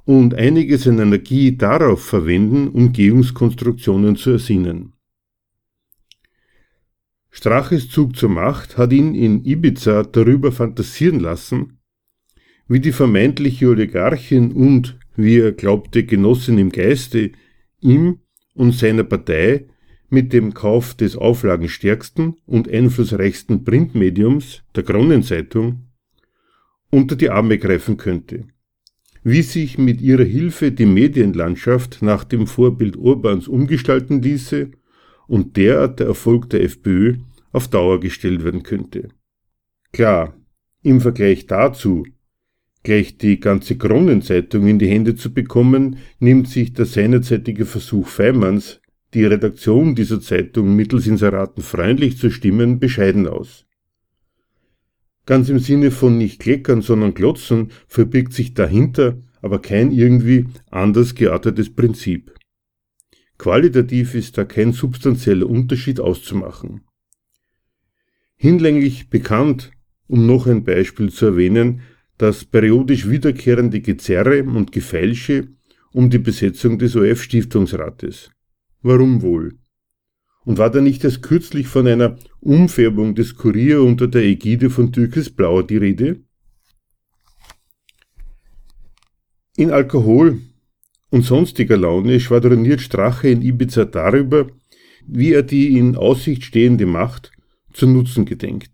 und 0.04 0.34
einiges 0.34 0.88
an 0.88 0.98
Energie 0.98 1.56
darauf 1.56 2.04
verwenden, 2.04 2.68
Umgehungskonstruktionen 2.68 4.16
zu 4.16 4.30
ersinnen. 4.30 4.94
Straches 7.38 7.88
Zug 7.88 8.16
zur 8.16 8.30
Macht 8.30 8.76
hat 8.78 8.92
ihn 8.92 9.14
in 9.14 9.44
Ibiza 9.44 10.02
darüber 10.02 10.50
fantasieren 10.50 11.20
lassen, 11.20 11.78
wie 12.66 12.80
die 12.80 12.90
vermeintliche 12.90 13.68
Oligarchin 13.68 14.50
und, 14.50 14.98
wie 15.14 15.38
er 15.38 15.52
glaubte, 15.52 16.02
Genossin 16.02 16.58
im 16.58 16.72
Geiste, 16.72 17.30
ihm 17.80 18.18
und 18.54 18.74
seiner 18.74 19.04
Partei 19.04 19.68
mit 20.10 20.32
dem 20.32 20.52
Kauf 20.52 20.94
des 20.94 21.14
auflagenstärksten 21.14 22.38
und 22.44 22.68
einflussreichsten 22.68 23.62
Printmediums, 23.62 24.64
der 24.74 24.82
Kronenzeitung, 24.82 25.86
unter 26.90 27.14
die 27.14 27.30
Arme 27.30 27.58
greifen 27.58 27.98
könnte. 27.98 28.48
Wie 29.22 29.42
sich 29.42 29.78
mit 29.78 30.00
ihrer 30.00 30.24
Hilfe 30.24 30.72
die 30.72 30.86
Medienlandschaft 30.86 32.02
nach 32.02 32.24
dem 32.24 32.48
Vorbild 32.48 32.96
Urbans 32.96 33.46
umgestalten 33.46 34.22
ließe 34.22 34.72
und 35.28 35.56
derart 35.56 36.00
der 36.00 36.08
Erfolg 36.08 36.50
der 36.50 36.64
FPÖ 36.64 37.18
auf 37.52 37.68
Dauer 37.68 38.00
gestellt 38.00 38.44
werden 38.44 38.62
könnte. 38.62 39.08
Klar, 39.92 40.36
im 40.82 41.00
Vergleich 41.00 41.46
dazu, 41.46 42.04
gleich 42.82 43.18
die 43.18 43.40
ganze 43.40 43.76
Kronenzeitung 43.76 44.66
in 44.66 44.78
die 44.78 44.88
Hände 44.88 45.14
zu 45.16 45.32
bekommen, 45.32 45.98
nimmt 46.18 46.48
sich 46.48 46.72
der 46.72 46.86
seinerzeitige 46.86 47.66
Versuch 47.66 48.08
Feimanns, 48.08 48.80
die 49.14 49.24
Redaktion 49.24 49.94
dieser 49.94 50.20
Zeitung 50.20 50.76
mittels 50.76 51.06
Inseraten 51.06 51.62
freundlich 51.62 52.18
zu 52.18 52.30
stimmen, 52.30 52.78
bescheiden 52.78 53.26
aus. 53.26 53.64
Ganz 55.24 55.48
im 55.48 55.58
Sinne 55.58 55.90
von 55.90 56.18
nicht 56.18 56.40
kleckern, 56.40 56.82
sondern 56.82 57.14
glotzen 57.14 57.70
verbirgt 57.86 58.32
sich 58.32 58.54
dahinter 58.54 59.18
aber 59.42 59.60
kein 59.60 59.92
irgendwie 59.92 60.46
anders 60.70 61.14
geartetes 61.14 61.74
Prinzip. 61.74 62.34
Qualitativ 63.38 64.14
ist 64.14 64.36
da 64.36 64.44
kein 64.44 64.72
substanzieller 64.72 65.48
Unterschied 65.48 66.00
auszumachen. 66.00 66.82
Hinlänglich 68.40 69.10
bekannt, 69.10 69.72
um 70.06 70.24
noch 70.26 70.46
ein 70.46 70.62
Beispiel 70.62 71.10
zu 71.10 71.26
erwähnen, 71.26 71.80
das 72.18 72.44
periodisch 72.44 73.10
wiederkehrende 73.10 73.80
Gezerre 73.80 74.44
und 74.44 74.70
Gefeilsche 74.70 75.48
um 75.92 76.08
die 76.08 76.18
Besetzung 76.18 76.78
des 76.78 76.94
OF-Stiftungsrates. 76.94 78.30
Warum 78.80 79.22
wohl? 79.22 79.58
Und 80.44 80.58
war 80.58 80.70
da 80.70 80.80
nicht 80.80 81.02
erst 81.02 81.22
kürzlich 81.22 81.66
von 81.66 81.88
einer 81.88 82.16
Umfärbung 82.38 83.16
des 83.16 83.34
Kurier 83.34 83.82
unter 83.82 84.06
der 84.06 84.22
Ägide 84.22 84.70
von 84.70 84.92
Türkis 84.92 85.30
Blau 85.30 85.62
die 85.62 85.76
Rede? 85.76 86.20
In 89.56 89.72
Alkohol 89.72 90.38
und 91.10 91.24
sonstiger 91.24 91.76
Laune 91.76 92.20
schwadroniert 92.20 92.80
Strache 92.80 93.30
in 93.30 93.42
Ibiza 93.42 93.84
darüber, 93.84 94.46
wie 95.08 95.32
er 95.32 95.42
die 95.42 95.76
in 95.76 95.96
Aussicht 95.96 96.44
stehende 96.44 96.86
Macht 96.86 97.32
zu 97.78 97.86
nutzen 97.86 98.24
gedenkt. 98.24 98.70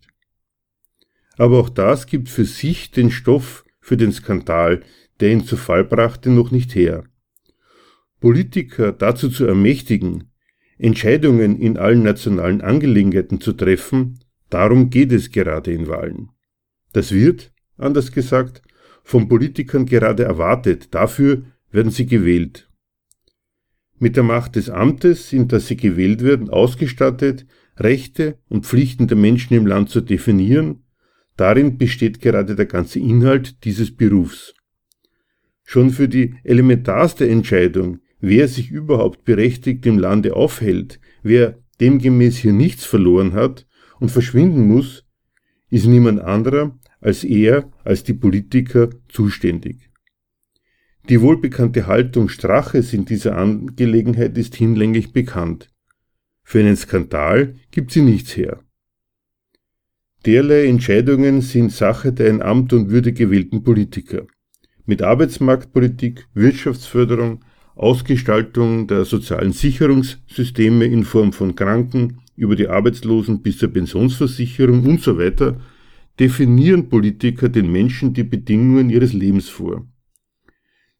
Aber 1.36 1.58
auch 1.60 1.68
das 1.68 2.06
gibt 2.06 2.28
für 2.28 2.44
sich 2.44 2.90
den 2.90 3.10
Stoff 3.10 3.64
für 3.80 3.96
den 3.96 4.12
Skandal, 4.12 4.82
der 5.20 5.30
ihn 5.30 5.44
zu 5.44 5.56
Fall 5.56 5.84
brachte, 5.84 6.30
noch 6.30 6.50
nicht 6.50 6.74
her. 6.74 7.04
Politiker 8.20 8.92
dazu 8.92 9.28
zu 9.28 9.44
ermächtigen, 9.44 10.30
Entscheidungen 10.78 11.58
in 11.58 11.76
allen 11.76 12.02
nationalen 12.02 12.62
Angelegenheiten 12.62 13.40
zu 13.40 13.52
treffen, 13.52 14.20
darum 14.48 14.90
geht 14.90 15.12
es 15.12 15.30
gerade 15.30 15.72
in 15.72 15.86
Wahlen. 15.88 16.30
Das 16.92 17.12
wird, 17.12 17.52
anders 17.76 18.12
gesagt, 18.12 18.62
von 19.02 19.28
Politikern 19.28 19.86
gerade 19.86 20.24
erwartet, 20.24 20.94
dafür 20.94 21.44
werden 21.70 21.90
sie 21.90 22.06
gewählt 22.06 22.68
mit 23.98 24.16
der 24.16 24.22
Macht 24.22 24.56
des 24.56 24.70
Amtes, 24.70 25.32
in 25.32 25.48
das 25.48 25.66
sie 25.66 25.76
gewählt 25.76 26.22
werden, 26.22 26.50
ausgestattet, 26.50 27.46
Rechte 27.76 28.38
und 28.48 28.66
Pflichten 28.66 29.08
der 29.08 29.16
Menschen 29.16 29.54
im 29.54 29.66
Land 29.66 29.90
zu 29.90 30.00
definieren, 30.00 30.84
darin 31.36 31.78
besteht 31.78 32.20
gerade 32.20 32.54
der 32.54 32.66
ganze 32.66 33.00
Inhalt 33.00 33.64
dieses 33.64 33.94
Berufs. 33.94 34.54
Schon 35.64 35.90
für 35.90 36.08
die 36.08 36.34
elementarste 36.44 37.28
Entscheidung, 37.28 37.98
wer 38.20 38.48
sich 38.48 38.70
überhaupt 38.70 39.24
berechtigt 39.24 39.86
im 39.86 39.98
Lande 39.98 40.36
aufhält, 40.36 41.00
wer 41.22 41.58
demgemäß 41.80 42.36
hier 42.36 42.52
nichts 42.52 42.84
verloren 42.84 43.32
hat 43.32 43.66
und 43.98 44.10
verschwinden 44.10 44.68
muss, 44.68 45.04
ist 45.70 45.86
niemand 45.86 46.20
anderer 46.20 46.78
als 47.04 47.22
er, 47.22 47.70
als 47.84 48.02
die 48.02 48.14
Politiker 48.14 48.88
zuständig. 49.08 49.90
Die 51.10 51.20
wohlbekannte 51.20 51.86
Haltung 51.86 52.30
Straches 52.30 52.94
in 52.94 53.04
dieser 53.04 53.36
Angelegenheit 53.36 54.38
ist 54.38 54.54
hinlänglich 54.54 55.12
bekannt. 55.12 55.68
Für 56.44 56.60
einen 56.60 56.76
Skandal 56.76 57.56
gibt 57.70 57.90
sie 57.90 58.02
nichts 58.02 58.36
her. 58.36 58.60
Derlei 60.24 60.66
Entscheidungen 60.66 61.40
sind 61.40 61.72
Sache 61.72 62.12
der 62.12 62.28
in 62.28 62.40
Amt 62.40 62.72
und 62.72 62.90
Würde 62.90 63.12
gewählten 63.12 63.62
Politiker. 63.62 64.26
Mit 64.86 65.02
Arbeitsmarktpolitik, 65.02 66.28
Wirtschaftsförderung, 66.34 67.44
Ausgestaltung 67.74 68.86
der 68.86 69.04
sozialen 69.04 69.52
Sicherungssysteme 69.52 70.84
in 70.84 71.04
Form 71.04 71.32
von 71.32 71.56
Kranken 71.56 72.20
über 72.36 72.54
die 72.54 72.68
Arbeitslosen 72.68 73.42
bis 73.42 73.58
zur 73.58 73.72
Pensionsversicherung 73.72 74.84
und 74.86 75.02
so 75.02 75.18
weiter 75.18 75.60
definieren 76.20 76.88
Politiker 76.88 77.48
den 77.48 77.72
Menschen 77.72 78.14
die 78.14 78.22
Bedingungen 78.22 78.90
ihres 78.90 79.12
Lebens 79.12 79.48
vor. 79.48 79.86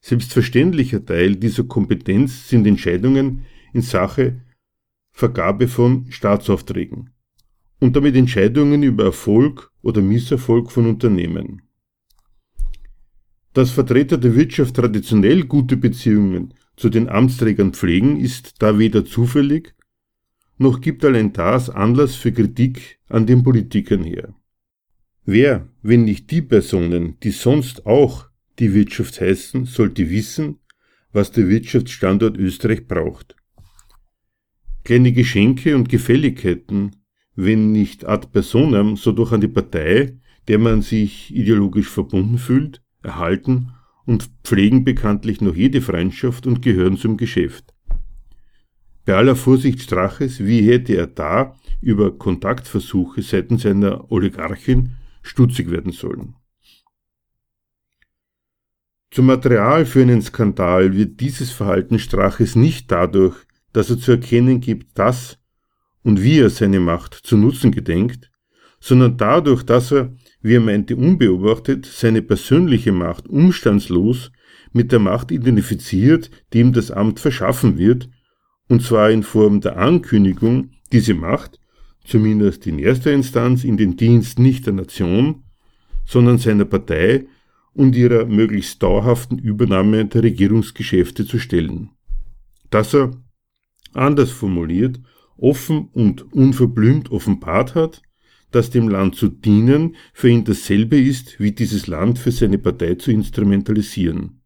Selbstverständlicher 0.00 1.04
Teil 1.04 1.37
dieser 1.37 1.64
Kompetenz 1.64 2.48
sind 2.48 2.66
Entscheidungen 2.66 3.46
in 3.72 3.83
Sache 3.83 4.42
Vergabe 5.16 5.68
von 5.68 6.11
Staatsaufträgen 6.11 7.11
und 7.79 7.94
damit 7.94 8.16
Entscheidungen 8.16 8.83
über 8.83 9.05
Erfolg 9.05 9.70
oder 9.81 10.03
Misserfolg 10.03 10.72
von 10.72 10.87
Unternehmen. 10.87 11.62
Dass 13.53 13.70
Vertreter 13.70 14.18
der 14.18 14.35
Wirtschaft 14.35 14.74
traditionell 14.74 15.44
gute 15.44 15.77
Beziehungen 15.77 16.55
zu 16.74 16.90
den 16.90 17.09
Amtsträgern 17.09 17.72
pflegen, 17.72 18.18
ist 18.18 18.61
da 18.61 18.77
weder 18.77 19.05
zufällig, 19.05 19.77
noch 20.59 20.81
gibt 20.81 21.05
allein 21.05 21.33
das 21.33 21.70
Anlass 21.70 22.16
für 22.16 22.33
Kritik 22.33 22.98
an 23.09 23.24
den 23.24 23.44
Politikern 23.44 24.03
her. 24.03 24.35
Wer, 25.24 25.68
wenn 25.81 26.05
nicht 26.05 26.33
die 26.33 26.42
Personen, 26.42 27.20
die 27.20 27.31
sonst 27.31 27.87
auch 27.87 28.27
die 28.59 28.74
Wirtschaft 28.74 29.20
heißen, 29.20 29.66
sollte 29.66 30.11
wissen, 30.11 30.59
was 31.12 31.31
der 31.31 31.48
Wirtschaftsstandort 31.48 32.37
Österreich 32.37 32.88
braucht. 32.88 33.37
Kleine 34.85 35.12
Geschenke 35.12 35.75
und 35.75 35.88
Gefälligkeiten, 35.88 36.97
wenn 37.35 37.73
nicht 37.73 38.05
ad 38.05 38.29
personam, 38.33 38.97
so 38.97 39.12
doch 39.12 39.33
an 39.33 39.40
die 39.40 39.49
Partei, 39.49 40.18
der 40.47 40.59
man 40.59 40.83
sich 40.83 41.35
ideologisch 41.35 41.88
verbunden 41.88 42.38
fühlt, 42.38 42.83
erhalten 43.03 43.73
und 44.05 44.31
pflegen 44.44 44.85
bekanntlich 44.85 45.40
noch 45.40 45.55
jede 45.55 45.81
Freundschaft 45.81 46.47
und 46.47 46.61
gehören 46.61 46.99
zum 46.99 47.16
Geschäft. 47.16 47.75
Bei 49.07 49.14
aller 49.14 49.37
Vorsicht 49.37 49.83
Straches, 49.83 50.44
wie 50.44 50.62
hätte 50.62 50.94
er 50.97 51.07
da 51.07 51.57
über 51.81 52.16
Kontaktversuche 52.16 53.23
seitens 53.23 53.66
einer 53.66 54.11
Oligarchin 54.11 54.92
stutzig 55.23 55.70
werden 55.70 55.92
sollen. 55.92 56.37
Zum 59.11 59.27
Material 59.27 59.87
für 59.87 60.03
einen 60.03 60.23
Skandal 60.23 60.94
wird 60.94 61.20
dieses 61.20 61.51
Verhalten 61.51 61.99
Straches 61.99 62.57
nicht 62.57 62.90
dadurch, 62.90 63.37
dass 63.74 63.90
er 63.90 63.98
zu 63.98 64.12
erkennen 64.12 64.60
gibt, 64.60 64.98
dass 64.98 65.38
und 66.02 66.22
wie 66.22 66.38
er 66.38 66.48
seine 66.48 66.80
Macht 66.80 67.12
zu 67.12 67.37
nutzen 67.37 67.70
gedenkt, 67.70 68.30
sondern 68.80 69.18
dadurch, 69.18 69.62
dass 69.62 69.92
er, 69.92 70.14
wie 70.40 70.54
er 70.54 70.60
meinte, 70.60 70.96
unbeobachtet 70.96 71.84
seine 71.84 72.22
persönliche 72.22 72.92
Macht 72.92 73.28
umstandslos 73.28 74.32
mit 74.72 74.92
der 74.92 74.98
Macht 75.00 75.30
identifiziert, 75.30 76.30
die 76.52 76.60
ihm 76.60 76.72
das 76.72 76.90
Amt 76.90 77.20
verschaffen 77.20 77.76
wird, 77.76 78.08
und 78.68 78.82
zwar 78.82 79.10
in 79.10 79.22
Form 79.22 79.60
der 79.60 79.76
Ankündigung, 79.76 80.70
diese 80.92 81.14
Macht 81.14 81.60
zumindest 82.04 82.66
in 82.66 82.78
erster 82.78 83.12
Instanz 83.12 83.64
in 83.64 83.76
den 83.76 83.96
Dienst 83.96 84.38
nicht 84.38 84.66
der 84.66 84.74
Nation, 84.74 85.44
sondern 86.04 86.38
seiner 86.38 86.66
Partei 86.66 87.26
und 87.72 87.96
ihrer 87.96 88.26
möglichst 88.26 88.82
dauerhaften 88.82 89.38
Übernahme 89.38 90.04
der 90.04 90.22
Regierungsgeschäfte 90.22 91.26
zu 91.26 91.38
stellen. 91.38 91.90
Dass 92.70 92.94
er, 92.94 93.10
anders 93.96 94.30
formuliert, 94.30 95.00
offen 95.37 95.88
und 95.92 96.33
unverblümt 96.33 97.11
offenbart 97.11 97.74
hat, 97.74 98.02
dass 98.50 98.70
dem 98.70 98.88
Land 98.88 99.16
zu 99.16 99.28
dienen 99.28 99.96
für 100.12 100.28
ihn 100.28 100.44
dasselbe 100.44 101.00
ist, 101.00 101.40
wie 101.40 101.52
dieses 101.52 101.87
Land 101.87 102.18
für 102.18 102.30
seine 102.30 102.59
Partei 102.59 102.94
zu 102.94 103.11
instrumentalisieren. 103.11 104.40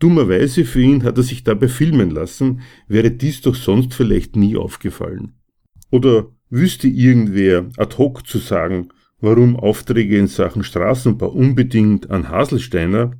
Dummerweise 0.00 0.64
für 0.64 0.80
ihn 0.80 1.04
hat 1.04 1.18
er 1.18 1.22
sich 1.22 1.44
dabei 1.44 1.68
filmen 1.68 2.10
lassen, 2.10 2.62
wäre 2.88 3.10
dies 3.10 3.42
doch 3.42 3.54
sonst 3.54 3.94
vielleicht 3.94 4.34
nie 4.34 4.56
aufgefallen. 4.56 5.34
Oder 5.90 6.32
wüsste 6.48 6.88
irgendwer 6.88 7.68
ad 7.76 7.98
hoc 7.98 8.26
zu 8.26 8.38
sagen, 8.38 8.88
warum 9.20 9.56
Aufträge 9.56 10.18
in 10.18 10.26
Sachen 10.26 10.64
Straßenbau 10.64 11.28
unbedingt 11.28 12.10
an 12.10 12.28
Haselsteiner 12.28 13.12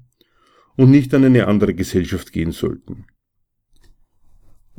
und 0.77 0.91
nicht 0.91 1.13
an 1.15 1.25
eine 1.25 1.47
andere 1.47 1.75
Gesellschaft 1.75 2.33
gehen 2.33 2.53
sollten. 2.53 3.05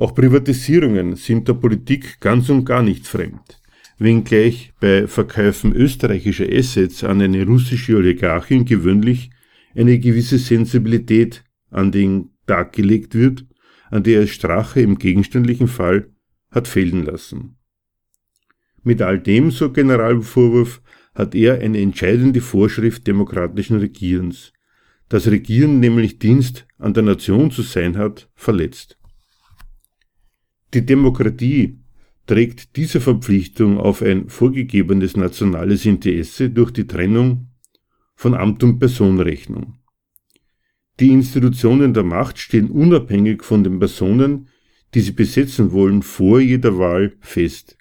Auch 0.02 0.16
Privatisierungen 0.16 1.16
sind 1.16 1.48
der 1.48 1.54
Politik 1.54 2.20
ganz 2.20 2.50
und 2.50 2.66
gar 2.66 2.82
nicht 2.82 3.06
fremd, 3.06 3.62
wenngleich 4.00 4.74
bei 4.80 5.06
Verkäufen 5.06 5.76
österreichischer 5.76 6.48
Assets 6.52 7.04
an 7.04 7.22
eine 7.22 7.46
russische 7.46 7.98
Oligarchin 7.98 8.66
gewöhnlich 8.66 9.30
eine 9.76 10.00
gewisse 10.00 10.40
Sensibilität 10.40 11.44
an 11.70 11.92
den 11.92 12.32
Tag 12.48 12.74
gelegt 12.74 13.14
wird, 13.14 13.46
an 13.92 14.02
der 14.02 14.22
es 14.22 14.32
Strache 14.32 14.82
im 14.82 14.98
gegenständlichen 14.98 15.68
Fall 15.68 16.10
hat 16.50 16.68
fehlen 16.68 17.06
lassen. 17.06 17.58
Mit 18.82 19.04
all 19.04 19.20
dem, 19.20 19.52
so 19.52 19.72
Generalvorwurf, 19.72 20.82
hat 21.14 21.36
er 21.36 21.60
eine 21.60 21.80
entscheidende 21.80 22.42
Vorschrift 22.42 23.06
demokratischen 23.06 23.78
Regierens, 23.78 24.52
das 25.10 25.28
Regieren 25.28 25.80
nämlich 25.80 26.18
Dienst 26.18 26.66
an 26.80 26.96
der 26.96 27.04
Nation 27.04 27.52
zu 27.52 27.62
sein 27.62 27.98
hat, 27.98 28.32
verletzt. 28.34 28.98
Die 30.74 30.86
Demokratie 30.86 31.80
trägt 32.28 32.78
diese 32.78 33.02
Verpflichtung 33.02 33.78
auf 33.78 34.02
ein 34.02 34.30
vorgegebenes 34.30 35.18
nationales 35.18 35.86
Interesse 35.86 36.50
durch 36.50 36.72
die 36.72 36.88
Trennung 36.88 37.48
von 38.16 38.34
Amt 38.34 38.64
und 38.64 38.80
Personenrechnung. 38.80 39.76
Die 41.00 41.10
Institutionen 41.10 41.94
der 41.94 42.04
Macht 42.04 42.38
stehen 42.38 42.70
unabhängig 42.70 43.44
von 43.44 43.64
den 43.64 43.80
Personen, 43.80 44.48
die 44.94 45.02
sie 45.02 45.12
besetzen 45.12 45.72
wollen, 45.72 46.04
vor 46.04 46.40
jeder 46.40 46.78
Wahl 46.78 47.18
fest. 47.20 47.78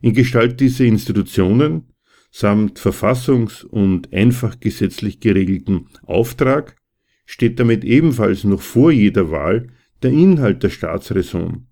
In 0.00 0.14
Gestalt 0.14 0.58
dieser 0.60 0.84
Institutionen 0.84 1.92
samt 2.30 2.80
verfassungs- 2.80 3.64
und 3.64 4.12
einfach 4.12 4.58
gesetzlich 4.58 5.20
geregelten 5.20 5.86
Auftrag 6.04 6.76
steht 7.26 7.60
damit 7.60 7.84
ebenfalls 7.84 8.42
noch 8.44 8.62
vor 8.62 8.90
jeder 8.90 9.30
Wahl 9.30 9.68
der 10.02 10.10
Inhalt 10.10 10.62
der 10.62 10.70
Staatsräson, 10.70 11.66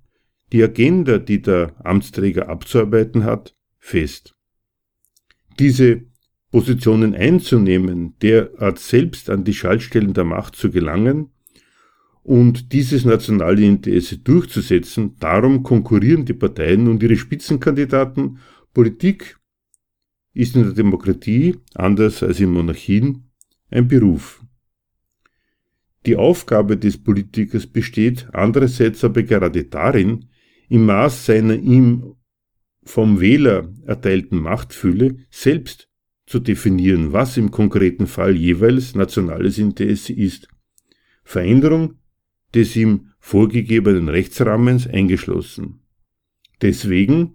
die 0.52 0.62
Agenda, 0.62 1.18
die 1.18 1.40
der 1.40 1.74
Amtsträger 1.84 2.48
abzuarbeiten 2.48 3.24
hat, 3.24 3.54
fest. 3.78 4.34
Diese 5.58 6.02
Positionen 6.50 7.14
einzunehmen, 7.14 8.16
derart 8.20 8.78
selbst 8.78 9.30
an 9.30 9.44
die 9.44 9.54
Schaltstellen 9.54 10.14
der 10.14 10.24
Macht 10.24 10.56
zu 10.56 10.70
gelangen 10.70 11.30
und 12.22 12.72
dieses 12.72 13.04
nationale 13.04 13.62
Interesse 13.62 14.18
durchzusetzen, 14.18 15.16
darum 15.20 15.62
konkurrieren 15.62 16.24
die 16.24 16.34
Parteien 16.34 16.88
und 16.88 17.02
ihre 17.02 17.16
Spitzenkandidaten 17.16 18.38
Politik 18.74 19.38
ist 20.32 20.56
in 20.56 20.64
der 20.64 20.72
Demokratie, 20.72 21.56
anders 21.74 22.22
als 22.22 22.40
in 22.40 22.50
Monarchien, 22.50 23.30
ein 23.70 23.88
Beruf. 23.88 24.44
Die 26.06 26.16
Aufgabe 26.16 26.76
des 26.76 27.02
Politikers 27.02 27.66
besteht 27.66 28.28
andererseits 28.32 29.04
aber 29.04 29.22
gerade 29.22 29.64
darin, 29.64 30.29
im 30.70 30.86
Maß 30.86 31.26
seiner 31.26 31.56
ihm 31.56 32.14
vom 32.82 33.20
Wähler 33.20 33.70
erteilten 33.84 34.38
Machtfülle 34.38 35.16
selbst 35.30 35.88
zu 36.26 36.38
definieren, 36.38 37.12
was 37.12 37.36
im 37.36 37.50
konkreten 37.50 38.06
Fall 38.06 38.36
jeweils 38.36 38.94
nationales 38.94 39.58
Interesse 39.58 40.12
ist. 40.12 40.48
Veränderung 41.24 41.96
des 42.54 42.74
ihm 42.76 43.08
vorgegebenen 43.18 44.08
Rechtsrahmens 44.08 44.86
eingeschlossen. 44.86 45.80
Deswegen 46.62 47.34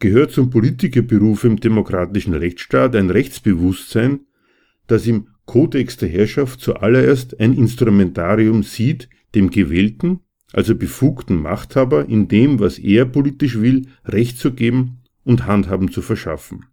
gehört 0.00 0.32
zum 0.32 0.50
Politikerberuf 0.50 1.44
im 1.44 1.58
demokratischen 1.60 2.34
Rechtsstaat 2.34 2.94
ein 2.96 3.10
Rechtsbewusstsein, 3.10 4.26
das 4.86 5.06
im 5.06 5.28
Kodex 5.44 5.96
der 5.96 6.08
Herrschaft 6.08 6.60
zuallererst 6.60 7.38
ein 7.40 7.54
Instrumentarium 7.54 8.62
sieht, 8.62 9.08
dem 9.34 9.50
gewählten, 9.50 10.20
also 10.52 10.74
befugten 10.74 11.40
Machthaber 11.40 12.08
in 12.08 12.28
dem, 12.28 12.58
was 12.58 12.78
er 12.78 13.04
politisch 13.04 13.60
will, 13.60 13.86
Recht 14.04 14.38
zu 14.38 14.52
geben 14.52 15.02
und 15.24 15.46
Handhaben 15.46 15.90
zu 15.90 16.02
verschaffen. 16.02 16.66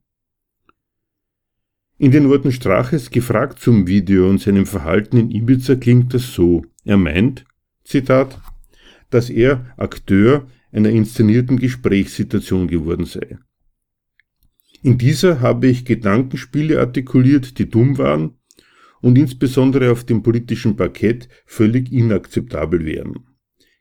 In 1.98 2.12
den 2.12 2.30
Worten 2.30 2.52
Straches 2.52 3.10
gefragt 3.10 3.60
zum 3.60 3.88
Video 3.88 4.30
und 4.30 4.42
seinem 4.42 4.66
Verhalten 4.66 5.18
in 5.18 5.32
Ibiza 5.32 5.76
klingt 5.76 6.14
das 6.14 6.34
so. 6.34 6.66
Er 6.84 6.98
meint, 6.98 7.46
Zitat, 7.86 8.42
dass 9.10 9.30
er 9.30 9.74
Akteur 9.78 10.48
einer 10.74 10.90
inszenierten 10.90 11.58
Gesprächssituation 11.58 12.68
geworden 12.68 13.06
sei. 13.06 13.38
In 14.82 14.98
dieser 14.98 15.40
habe 15.40 15.68
ich 15.68 15.86
Gedankenspiele 15.86 16.80
artikuliert, 16.80 17.58
die 17.60 17.70
dumm 17.70 17.98
waren 17.98 18.36
und 19.02 19.18
insbesondere 19.18 19.92
auf 19.92 20.04
dem 20.04 20.22
politischen 20.22 20.76
Parkett 20.76 21.30
völlig 21.46 21.92
inakzeptabel 21.92 22.86
wären. 22.86 23.35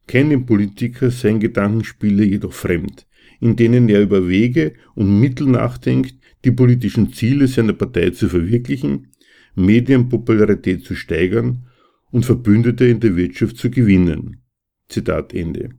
Keinem 0.07 0.47
Politiker 0.47 1.11
seien 1.11 1.41
Gedankenspiele 1.41 2.25
jedoch 2.25 2.53
fremd, 2.53 3.07
in 3.41 3.57
denen 3.57 3.89
er 3.89 4.03
über 4.03 4.29
Wege 4.29 4.75
und 4.95 5.21
Mittel 5.21 5.47
nachdenkt, 5.47 6.15
die 6.45 6.53
politischen 6.53 7.13
Ziele 7.13 7.49
seiner 7.49 7.73
Partei 7.73 8.11
zu 8.11 8.29
verwirklichen, 8.29 9.09
Medienpopularität 9.55 10.85
zu 10.85 10.95
steigern 10.95 11.67
und 12.11 12.27
Verbündete 12.27 12.87
in 12.87 13.01
der 13.01 13.17
Wirtschaft 13.17 13.57
zu 13.57 13.71
gewinnen. 13.71 14.43
Zitat 14.89 15.33
Ende 15.33 15.71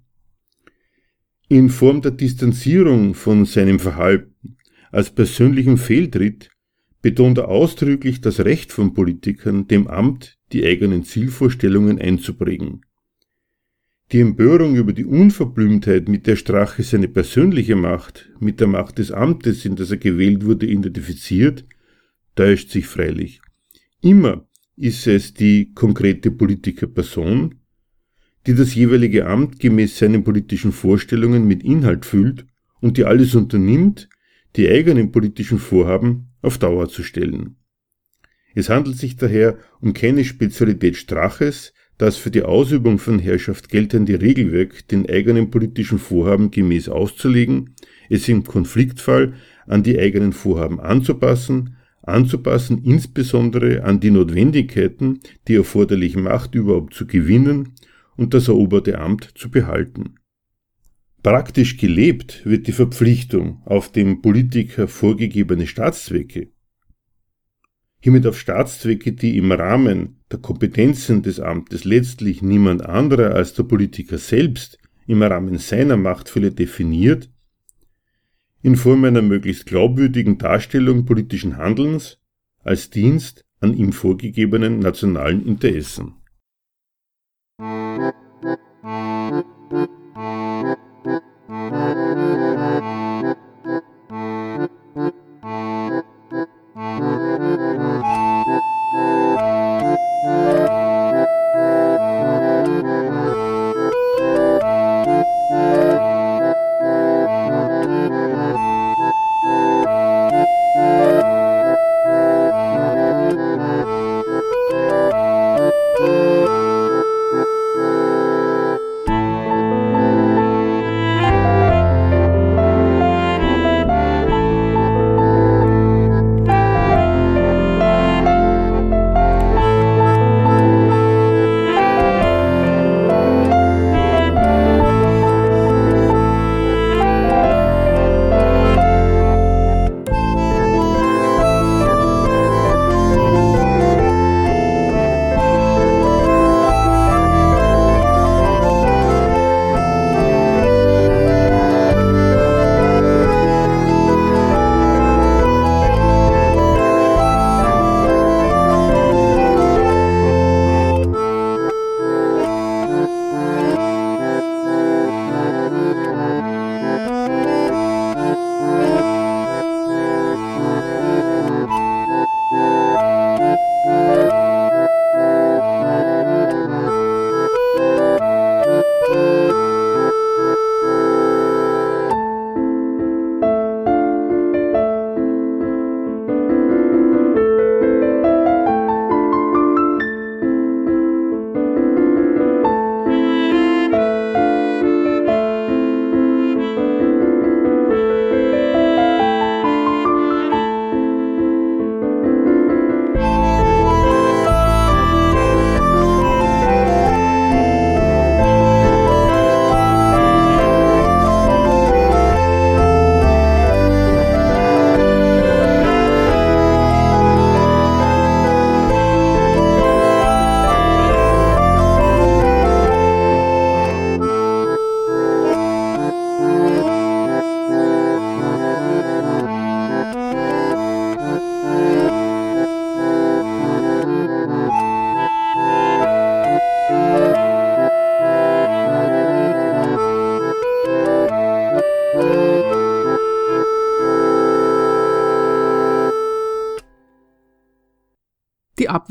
in 1.48 1.70
Form 1.70 2.02
der 2.02 2.12
Distanzierung 2.12 3.14
von 3.14 3.46
seinem 3.46 3.80
Verhalten 3.80 4.58
als 4.92 5.12
persönlichem 5.12 5.78
Fehltritt 5.78 6.50
betont 7.02 7.38
er 7.38 7.50
ausdrücklich 7.50 8.22
das 8.22 8.40
Recht 8.40 8.72
von 8.72 8.96
Politikern, 8.96 9.68
dem 9.68 9.88
Amt 9.88 10.40
die 10.52 10.66
eigenen 10.66 11.04
Zielvorstellungen 11.04 12.00
einzuprägen. 12.00 12.82
Die 14.12 14.20
Empörung 14.20 14.76
über 14.76 14.94
die 14.94 15.06
Unverblümtheit, 15.06 16.08
mit 16.08 16.28
der 16.28 16.36
Strache 16.36 16.84
seine 16.84 17.08
persönliche 17.08 17.76
Macht 17.76 18.32
mit 18.40 18.60
der 18.60 18.68
Macht 18.68 19.00
des 19.00 19.12
Amtes, 19.12 19.66
in 19.66 19.76
das 19.76 19.90
er 19.90 19.98
gewählt 19.98 20.46
wurde, 20.46 20.68
identifiziert, 20.68 21.66
täuscht 22.36 22.70
sich 22.70 22.86
freilich. 22.86 23.42
Immer 24.02 24.48
ist 24.76 25.08
es 25.08 25.34
die 25.34 25.74
konkrete 25.74 26.30
Politikerperson, 26.30 27.56
die 28.46 28.54
das 28.54 28.76
jeweilige 28.76 29.26
Amt 29.26 29.60
gemäß 29.60 29.98
seinen 29.98 30.24
politischen 30.24 30.72
Vorstellungen 30.72 31.48
mit 31.48 31.64
Inhalt 31.64 32.06
füllt 32.06 32.46
und 32.82 32.98
die 32.98 33.06
alles 33.06 33.34
unternimmt, 33.34 34.08
die 34.56 34.70
eigenen 34.70 35.12
politischen 35.12 35.58
Vorhaben 35.58 36.28
auf 36.44 36.60
Dauer 36.60 36.90
zu 36.90 37.02
stellen. 37.02 37.56
Es 38.54 38.70
handelt 38.70 38.98
sich 38.98 39.16
daher 39.16 39.58
um 39.82 39.94
keine 39.94 40.24
Spezialität 40.24 40.96
Straches, 40.96 41.74
das 41.98 42.18
für 42.18 42.32
die 42.32 42.44
Ausübung 42.44 43.00
von 43.00 43.20
Herrschaft 43.20 43.70
geltende 43.70 44.22
Regelwerk 44.22 44.88
den 44.90 45.10
eigenen 45.10 45.50
politischen 45.50 46.00
Vorhaben 46.00 46.52
gemäß 46.52 46.90
auszulegen, 46.90 47.76
es 48.10 48.28
im 48.28 48.44
Konfliktfall 48.44 49.34
an 49.68 49.84
die 49.84 49.98
eigenen 49.98 50.34
Vorhaben 50.34 50.80
anzupassen, 50.80 51.78
anzupassen 52.02 52.84
insbesondere 52.84 53.84
an 53.84 54.00
die 54.00 54.12
Notwendigkeiten, 54.12 55.22
die 55.48 55.56
erforderliche 55.56 56.20
Macht 56.20 56.54
überhaupt 56.54 56.94
zu 56.94 57.08
gewinnen 57.08 57.74
und 58.16 58.34
das 58.34 58.48
eroberte 58.48 59.00
Amt 59.00 59.32
zu 59.36 59.50
behalten. 59.50 60.16
Praktisch 61.24 61.78
gelebt 61.78 62.46
wird 62.46 62.68
die 62.68 62.72
Verpflichtung 62.72 63.64
auf 63.66 63.92
dem 63.92 64.22
Politiker 64.22 64.88
vorgegebene 64.88 65.66
Staatszwecke, 65.66 66.50
hiermit 68.06 68.28
auf 68.28 68.40
Staatszwecke, 68.40 69.14
die 69.14 69.36
im 69.36 69.52
Rahmen 69.52 70.20
der 70.32 70.38
Kompetenzen 70.38 71.24
des 71.24 71.40
Amtes 71.40 71.86
letztlich 71.86 72.44
niemand 72.44 72.86
anderer 72.86 73.34
als 73.34 73.56
der 73.56 73.64
Politiker 73.64 74.20
selbst 74.20 74.78
im 75.08 75.24
Rahmen 75.24 75.58
seiner 75.58 75.98
Machtfülle 75.98 76.52
definiert, 76.52 77.32
in 78.62 78.76
Form 78.76 79.06
einer 79.06 79.24
möglichst 79.24 79.66
glaubwürdigen 79.66 80.38
Darstellung 80.38 81.06
politischen 81.06 81.58
Handelns 81.58 82.20
als 82.64 82.92
Dienst 82.92 83.44
an 83.60 83.74
ihm 83.74 83.92
vorgegebenen 83.92 84.78
nationalen 84.78 85.44
Interessen. 85.44 86.14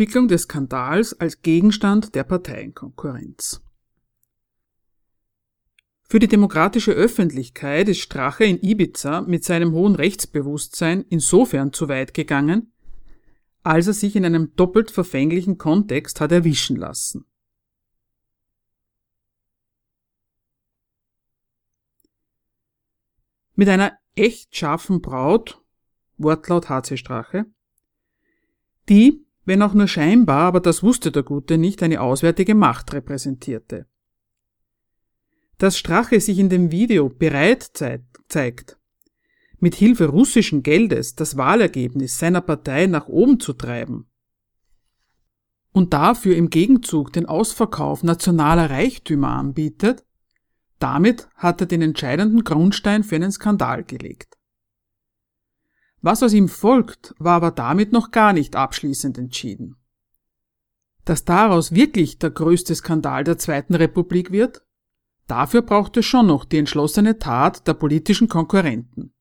Abwicklung 0.04 0.28
des 0.28 0.42
Skandals 0.42 1.18
als 1.18 1.40
Gegenstand 1.40 2.14
der 2.14 2.24
Parteienkonkurrenz. 2.24 3.62
Für 6.02 6.18
die 6.18 6.28
demokratische 6.28 6.92
Öffentlichkeit 6.92 7.88
ist 7.88 8.00
Strache 8.00 8.44
in 8.44 8.62
Ibiza 8.62 9.22
mit 9.22 9.44
seinem 9.44 9.72
hohen 9.72 9.94
Rechtsbewusstsein 9.94 11.06
insofern 11.08 11.72
zu 11.72 11.88
weit 11.88 12.12
gegangen, 12.12 12.74
als 13.62 13.86
er 13.86 13.94
sich 13.94 14.14
in 14.14 14.26
einem 14.26 14.54
doppelt 14.56 14.90
verfänglichen 14.90 15.56
Kontext 15.56 16.20
hat 16.20 16.32
erwischen 16.32 16.76
lassen. 16.76 17.24
Mit 23.54 23.70
einer 23.70 23.98
echt 24.16 24.54
scharfen 24.54 25.00
Braut, 25.00 25.62
Wortlaut 26.18 26.68
HC 26.68 26.98
Strache, 26.98 27.46
die, 28.90 29.24
wenn 29.44 29.62
auch 29.62 29.74
nur 29.74 29.88
scheinbar, 29.88 30.42
aber 30.42 30.60
das 30.60 30.82
wusste 30.82 31.12
der 31.12 31.22
Gute 31.22 31.58
nicht, 31.58 31.82
eine 31.82 32.00
auswärtige 32.00 32.54
Macht 32.54 32.92
repräsentierte. 32.92 33.86
Dass 35.58 35.78
Strache 35.78 36.20
sich 36.20 36.38
in 36.38 36.48
dem 36.48 36.70
Video 36.70 37.08
bereit 37.08 37.70
zeigt, 38.28 38.78
mit 39.58 39.74
Hilfe 39.74 40.06
russischen 40.06 40.62
Geldes 40.62 41.14
das 41.14 41.36
Wahlergebnis 41.36 42.18
seiner 42.18 42.40
Partei 42.40 42.86
nach 42.86 43.08
oben 43.08 43.40
zu 43.40 43.52
treiben 43.52 44.06
und 45.74 45.92
dafür 45.92 46.36
im 46.36 46.50
Gegenzug 46.50 47.12
den 47.12 47.26
Ausverkauf 47.26 48.04
nationaler 48.04 48.70
Reichtümer 48.70 49.30
anbietet, 49.30 50.04
damit 50.78 51.28
hat 51.34 51.60
er 51.60 51.66
den 51.66 51.82
entscheidenden 51.82 52.44
Grundstein 52.44 53.02
für 53.02 53.16
einen 53.16 53.32
Skandal 53.32 53.84
gelegt. 53.84 54.38
Was 56.04 56.22
aus 56.22 56.34
ihm 56.34 56.50
folgt, 56.50 57.14
war 57.18 57.36
aber 57.36 57.50
damit 57.50 57.90
noch 57.90 58.10
gar 58.10 58.34
nicht 58.34 58.56
abschließend 58.56 59.16
entschieden. 59.16 59.76
Dass 61.06 61.24
daraus 61.24 61.72
wirklich 61.72 62.18
der 62.18 62.30
größte 62.30 62.74
Skandal 62.74 63.24
der 63.24 63.38
Zweiten 63.38 63.74
Republik 63.74 64.30
wird, 64.30 64.66
dafür 65.28 65.62
braucht 65.62 65.96
es 65.96 66.04
schon 66.04 66.26
noch 66.26 66.44
die 66.44 66.58
entschlossene 66.58 67.18
Tat 67.18 67.66
der 67.66 67.72
politischen 67.72 68.28
Konkurrenten. 68.28 69.14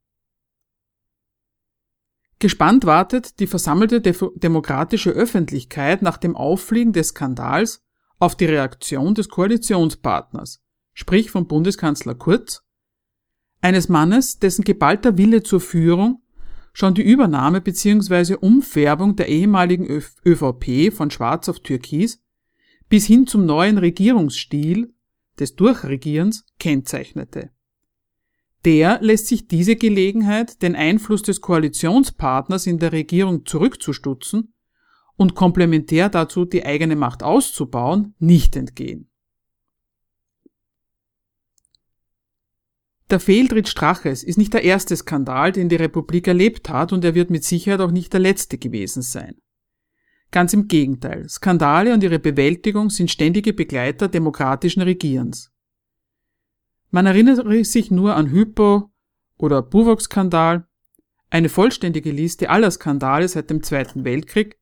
Gespannt 2.40 2.84
wartet 2.84 3.40
die 3.40 3.48
versammelte 3.48 4.02
demokratische 4.02 5.12
Öffentlichkeit 5.12 6.02
nach 6.02 6.18
dem 6.18 6.36
Auffliegen 6.36 6.92
des 6.92 7.10
Skandals 7.10 7.82
auf 8.20 8.36
die 8.36 8.44
Reaktion 8.44 9.16
des 9.16 9.30
Koalitionspartners, 9.30 10.62
sprich 10.92 11.32
vom 11.32 11.48
Bundeskanzler 11.48 12.16
Kurz, 12.16 12.62
eines 13.62 13.88
Mannes, 13.88 14.40
dessen 14.40 14.66
geballter 14.66 15.18
Wille 15.18 15.44
zur 15.44 15.62
Führung 15.62 16.23
schon 16.74 16.96
die 16.96 17.04
Übernahme 17.04 17.62
bzw. 17.62 18.36
Umfärbung 18.36 19.16
der 19.16 19.30
ehemaligen 19.30 19.88
ÖVP 19.88 20.92
von 20.92 21.12
Schwarz 21.12 21.48
auf 21.48 21.60
Türkis 21.60 22.22
bis 22.90 23.06
hin 23.06 23.26
zum 23.28 23.46
neuen 23.46 23.78
Regierungsstil 23.78 24.94
des 25.40 25.56
Durchregierens 25.56 26.46
kennzeichnete. 26.60 27.52
Der 28.66 29.02
lässt 29.02 29.28
sich 29.28 29.48
diese 29.48 29.76
Gelegenheit, 29.76 30.62
den 30.62 30.76
Einfluss 30.76 31.22
des 31.22 31.42
Koalitionspartners 31.42 32.66
in 32.66 32.80
der 32.80 32.92
Regierung 32.92 33.46
zurückzustutzen 33.46 34.54
und 35.16 35.36
komplementär 35.36 36.10
dazu 36.10 36.46
die 36.46 36.66
eigene 36.66 36.96
Macht 36.96 37.24
auszubauen, 37.24 38.16
nicht 38.20 38.56
entgehen. 38.56 39.10
Der 43.10 43.20
Fehltritt 43.20 43.68
Straches 43.68 44.24
ist 44.24 44.38
nicht 44.38 44.54
der 44.54 44.64
erste 44.64 44.96
Skandal, 44.96 45.52
den 45.52 45.70
die 45.70 45.76
Republik 45.76 46.28
erlebt 46.28 46.70
hat, 46.70 46.94
und 46.94 47.04
er 47.04 47.16
wird 47.16 47.30
mit 47.30 47.44
Sicherheit 47.44 47.82
auch 47.82 47.92
nicht 47.92 48.14
der 48.14 48.20
letzte 48.20 48.58
gewesen 48.58 49.02
sein. 49.02 49.36
Ganz 50.32 50.54
im 50.54 50.68
Gegenteil, 50.68 51.30
Skandale 51.30 51.94
und 51.94 52.02
ihre 52.02 52.18
Bewältigung 52.18 52.90
sind 52.90 53.12
ständige 53.12 53.54
Begleiter 53.54 54.08
demokratischen 54.08 54.82
Regierens. 54.82 55.52
Man 56.90 57.06
erinnere 57.06 57.64
sich 57.66 57.92
nur 57.92 58.16
an 58.16 58.32
Hypo 58.32 58.92
oder 59.38 59.62
Buwok-Skandal. 59.62 60.68
Eine 61.30 61.50
vollständige 61.50 62.12
Liste 62.12 62.50
aller 62.50 62.72
Skandale 62.72 63.28
seit 63.28 63.50
dem 63.50 63.62
Zweiten 63.62 64.06
Weltkrieg 64.06 64.58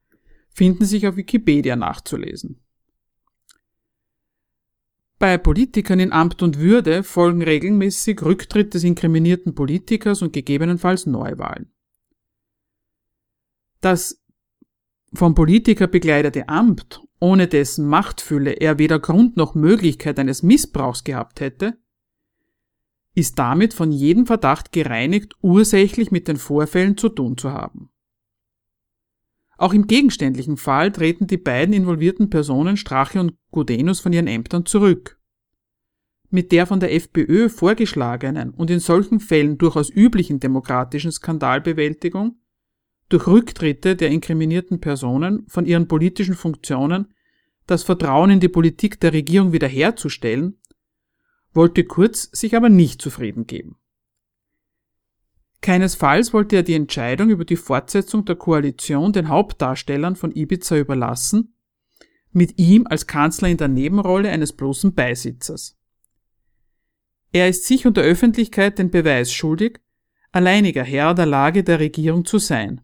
finden 0.54 0.86
sich 0.86 1.08
auf 1.08 1.16
Wikipedia 1.16 1.76
nachzulesen. 1.76 2.62
Bei 5.22 5.38
Politikern 5.38 6.00
in 6.00 6.14
Amt 6.14 6.42
und 6.42 6.58
Würde 6.58 7.04
folgen 7.04 7.44
regelmäßig 7.44 8.24
Rücktritt 8.24 8.74
des 8.74 8.84
inkriminierten 8.84 9.54
Politikers 9.54 10.24
und 10.24 10.34
gegebenenfalls 10.34 11.06
Neuwahlen. 11.06 11.72
Das 13.82 14.20
vom 15.14 15.36
Politiker 15.36 15.86
begleitete 15.86 16.50
Amt, 16.50 17.04
ohne 17.20 17.48
dessen 17.48 17.86
Machtfülle 17.86 18.54
er 18.54 18.80
weder 18.80 18.98
Grund 18.98 19.38
noch 19.38 19.54
Möglichkeit 19.54 20.18
eines 20.18 20.42
Missbrauchs 20.42 21.04
gehabt 21.04 21.40
hätte, 21.40 21.78
ist 23.14 23.38
damit 23.38 23.76
von 23.76 23.92
jedem 23.92 24.26
Verdacht 24.26 24.72
gereinigt, 24.72 25.36
ursächlich 25.44 26.10
mit 26.10 26.28
den 26.28 26.38
Vorfällen 26.38 26.98
zu 26.98 27.10
tun 27.10 27.38
zu 27.38 27.52
haben. 27.52 27.91
Auch 29.62 29.76
im 29.76 29.86
gegenständlichen 29.86 30.58
Fall 30.58 30.92
treten 30.92 31.28
die 31.28 31.38
beiden 31.38 31.76
involvierten 31.76 32.32
Personen 32.32 32.78
Strache 32.78 33.20
und 33.20 33.36
Gudenus 33.52 34.00
von 34.00 34.12
ihren 34.12 34.26
Ämtern 34.26 34.66
zurück. 34.66 35.20
Mit 36.32 36.52
der 36.52 36.66
von 36.66 36.80
der 36.80 36.92
FPÖ 36.96 37.48
vorgeschlagenen 37.48 38.56
und 38.56 38.72
in 38.72 38.80
solchen 38.80 39.20
Fällen 39.20 39.60
durchaus 39.60 39.92
üblichen 39.92 40.40
demokratischen 40.40 41.12
Skandalbewältigung 41.12 42.40
durch 43.10 43.28
Rücktritte 43.28 43.96
der 43.96 44.10
inkriminierten 44.10 44.82
Personen 44.82 45.46
von 45.48 45.68
ihren 45.68 45.88
politischen 45.88 46.34
Funktionen 46.34 47.14
das 47.68 47.84
Vertrauen 47.84 48.32
in 48.32 48.40
die 48.40 48.50
Politik 48.50 49.00
der 49.00 49.14
Regierung 49.14 49.54
wiederherzustellen, 49.54 50.60
wollte 51.54 51.84
Kurz 51.84 52.32
sich 52.32 52.56
aber 52.56 52.70
nicht 52.70 53.00
zufrieden 53.00 53.46
geben. 53.46 53.76
Keinesfalls 55.62 56.34
wollte 56.34 56.56
er 56.56 56.64
die 56.64 56.74
Entscheidung 56.74 57.30
über 57.30 57.46
die 57.46 57.56
Fortsetzung 57.56 58.26
der 58.26 58.36
Koalition 58.36 59.14
den 59.14 59.30
Hauptdarstellern 59.30 60.16
von 60.16 60.36
Ibiza 60.36 60.78
überlassen, 60.78 61.56
mit 62.32 62.58
ihm 62.58 62.88
als 62.88 63.06
Kanzler 63.06 63.50
in 63.50 63.58
der 63.58 63.68
Nebenrolle 63.68 64.30
eines 64.30 64.54
bloßen 64.54 64.94
Beisitzers. 64.96 65.78
Er 67.32 67.48
ist 67.48 67.66
sich 67.66 67.86
und 67.86 67.98
der 67.98 68.04
Öffentlichkeit 68.04 68.80
den 68.80 68.90
Beweis 68.90 69.32
schuldig, 69.32 69.80
alleiniger 70.32 70.84
Herr 70.84 71.14
der 71.14 71.26
Lage 71.26 71.64
der 71.64 71.80
Regierung 71.80 72.26
zu 72.26 72.40
sein. 72.40 72.82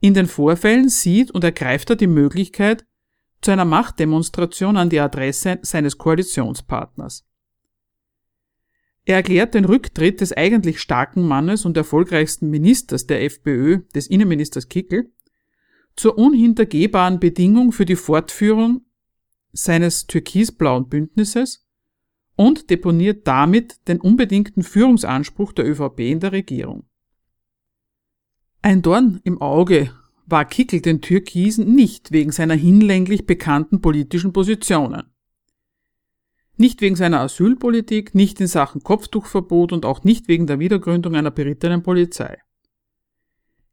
In 0.00 0.14
den 0.14 0.26
Vorfällen 0.26 0.88
sieht 0.88 1.32
und 1.32 1.42
ergreift 1.42 1.90
er 1.90 1.96
die 1.96 2.06
Möglichkeit 2.06 2.86
zu 3.40 3.50
einer 3.50 3.64
Machtdemonstration 3.64 4.76
an 4.76 4.90
die 4.90 5.00
Adresse 5.00 5.58
seines 5.62 5.98
Koalitionspartners. 5.98 7.27
Er 9.08 9.16
erklärt 9.16 9.54
den 9.54 9.64
Rücktritt 9.64 10.20
des 10.20 10.34
eigentlich 10.34 10.80
starken 10.80 11.26
Mannes 11.26 11.64
und 11.64 11.78
erfolgreichsten 11.78 12.50
Ministers 12.50 13.06
der 13.06 13.24
FPÖ, 13.24 13.78
des 13.94 14.06
Innenministers 14.06 14.68
Kickel, 14.68 15.10
zur 15.96 16.18
unhintergehbaren 16.18 17.18
Bedingung 17.18 17.72
für 17.72 17.86
die 17.86 17.96
Fortführung 17.96 18.82
seines 19.50 20.08
türkisblauen 20.08 20.90
Bündnisses 20.90 21.66
und 22.36 22.68
deponiert 22.68 23.26
damit 23.26 23.88
den 23.88 23.98
unbedingten 23.98 24.62
Führungsanspruch 24.62 25.54
der 25.54 25.66
ÖVP 25.66 26.00
in 26.00 26.20
der 26.20 26.32
Regierung. 26.32 26.84
Ein 28.60 28.82
Dorn 28.82 29.22
im 29.24 29.40
Auge 29.40 29.90
war 30.26 30.44
Kickel 30.44 30.82
den 30.82 31.00
Türkisen 31.00 31.74
nicht 31.74 32.12
wegen 32.12 32.30
seiner 32.30 32.56
hinlänglich 32.56 33.24
bekannten 33.24 33.80
politischen 33.80 34.34
Positionen. 34.34 35.04
Nicht 36.60 36.80
wegen 36.80 36.96
seiner 36.96 37.20
Asylpolitik, 37.20 38.16
nicht 38.16 38.40
in 38.40 38.48
Sachen 38.48 38.82
Kopftuchverbot 38.82 39.72
und 39.72 39.86
auch 39.86 40.02
nicht 40.02 40.26
wegen 40.26 40.48
der 40.48 40.58
Wiedergründung 40.58 41.14
einer 41.14 41.30
berittenen 41.30 41.84
Polizei. 41.84 42.36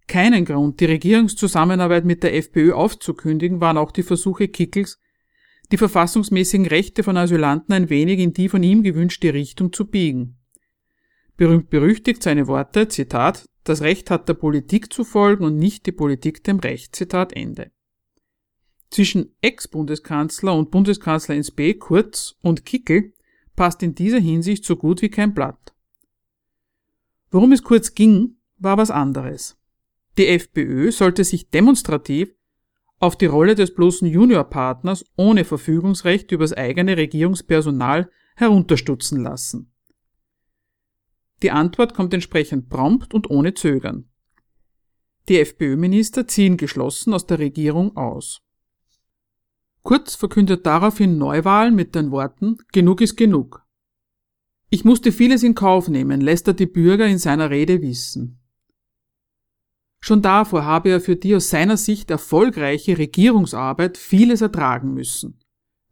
Keinen 0.07 0.45
Grund, 0.45 0.79
die 0.79 0.85
Regierungszusammenarbeit 0.85 2.05
mit 2.05 2.21
der 2.21 2.35
FPÖ 2.35 2.73
aufzukündigen, 2.73 3.59
waren 3.59 3.79
auch 3.79 3.91
die 3.91 4.03
Versuche 4.03 4.47
Kickels, 4.47 4.99
die 5.71 5.77
verfassungsmäßigen 5.77 6.67
Rechte 6.67 7.01
von 7.01 7.17
Asylanten 7.17 7.73
ein 7.73 7.89
wenig 7.89 8.19
in 8.19 8.33
die 8.33 8.49
von 8.49 8.61
ihm 8.61 8.83
gewünschte 8.83 9.33
Richtung 9.33 9.73
zu 9.73 9.87
biegen. 9.87 10.37
Berühmt 11.37 11.71
berüchtigt 11.71 12.21
seine 12.21 12.45
Worte, 12.45 12.87
Zitat, 12.87 13.49
das 13.63 13.81
Recht 13.81 14.11
hat 14.11 14.29
der 14.29 14.35
Politik 14.35 14.93
zu 14.93 15.03
folgen 15.03 15.43
und 15.43 15.57
nicht 15.57 15.87
die 15.87 15.91
Politik 15.91 16.43
dem 16.43 16.59
Recht, 16.59 16.95
Zitat 16.95 17.33
Ende. 17.33 17.71
Zwischen 18.89 19.35
Ex-Bundeskanzler 19.41 20.53
und 20.53 20.71
Bundeskanzler 20.71 21.35
ins 21.35 21.51
B, 21.51 21.73
Kurz 21.73 22.35
und 22.41 22.65
Kickel 22.65 23.13
passt 23.55 23.83
in 23.83 23.95
dieser 23.95 24.19
Hinsicht 24.19 24.65
so 24.65 24.75
gut 24.75 25.01
wie 25.01 25.09
kein 25.09 25.33
Blatt. 25.33 25.73
Worum 27.31 27.51
es 27.51 27.63
kurz 27.63 27.93
ging, 27.93 28.37
war 28.57 28.77
was 28.77 28.91
anderes. 28.91 29.57
Die 30.17 30.27
FPÖ 30.27 30.91
sollte 30.91 31.23
sich 31.23 31.49
demonstrativ 31.49 32.33
auf 32.99 33.17
die 33.17 33.25
Rolle 33.25 33.55
des 33.55 33.73
bloßen 33.73 34.07
Juniorpartners 34.07 35.05
ohne 35.17 35.43
Verfügungsrecht 35.43 36.31
übers 36.31 36.53
eigene 36.53 36.95
Regierungspersonal 36.95 38.09
herunterstutzen 38.35 39.21
lassen. 39.21 39.71
Die 41.43 41.51
Antwort 41.51 41.93
kommt 41.93 42.13
entsprechend 42.13 42.69
prompt 42.69 43.13
und 43.13 43.29
ohne 43.29 43.53
Zögern. 43.53 44.09
Die 45.27 45.39
FPÖ-Minister 45.39 46.27
ziehen 46.27 46.55
geschlossen 46.55 47.13
aus 47.13 47.25
der 47.25 47.39
Regierung 47.39 47.97
aus. 47.97 48.44
Kurz 49.85 50.15
verkündet 50.15 50.65
daraufhin 50.65 51.19
Neuwahlen 51.19 51.75
mit 51.75 51.93
den 51.93 52.09
Worten 52.09 52.57
Genug 52.71 53.01
ist 53.01 53.17
genug. 53.17 53.63
Ich 54.71 54.83
musste 54.83 55.11
vieles 55.11 55.43
in 55.43 55.53
Kauf 55.53 55.89
nehmen, 55.89 56.21
lässt 56.21 56.47
er 56.47 56.55
die 56.55 56.65
Bürger 56.65 57.05
in 57.05 57.19
seiner 57.19 57.51
Rede 57.51 57.83
wissen. 57.83 58.39
Schon 59.99 60.23
davor 60.23 60.65
habe 60.65 60.89
er 60.89 61.01
für 61.01 61.15
die 61.15 61.35
aus 61.35 61.51
seiner 61.51 61.77
Sicht 61.77 62.09
erfolgreiche 62.09 62.97
Regierungsarbeit 62.97 63.99
vieles 63.99 64.41
ertragen 64.41 64.95
müssen, 64.95 65.39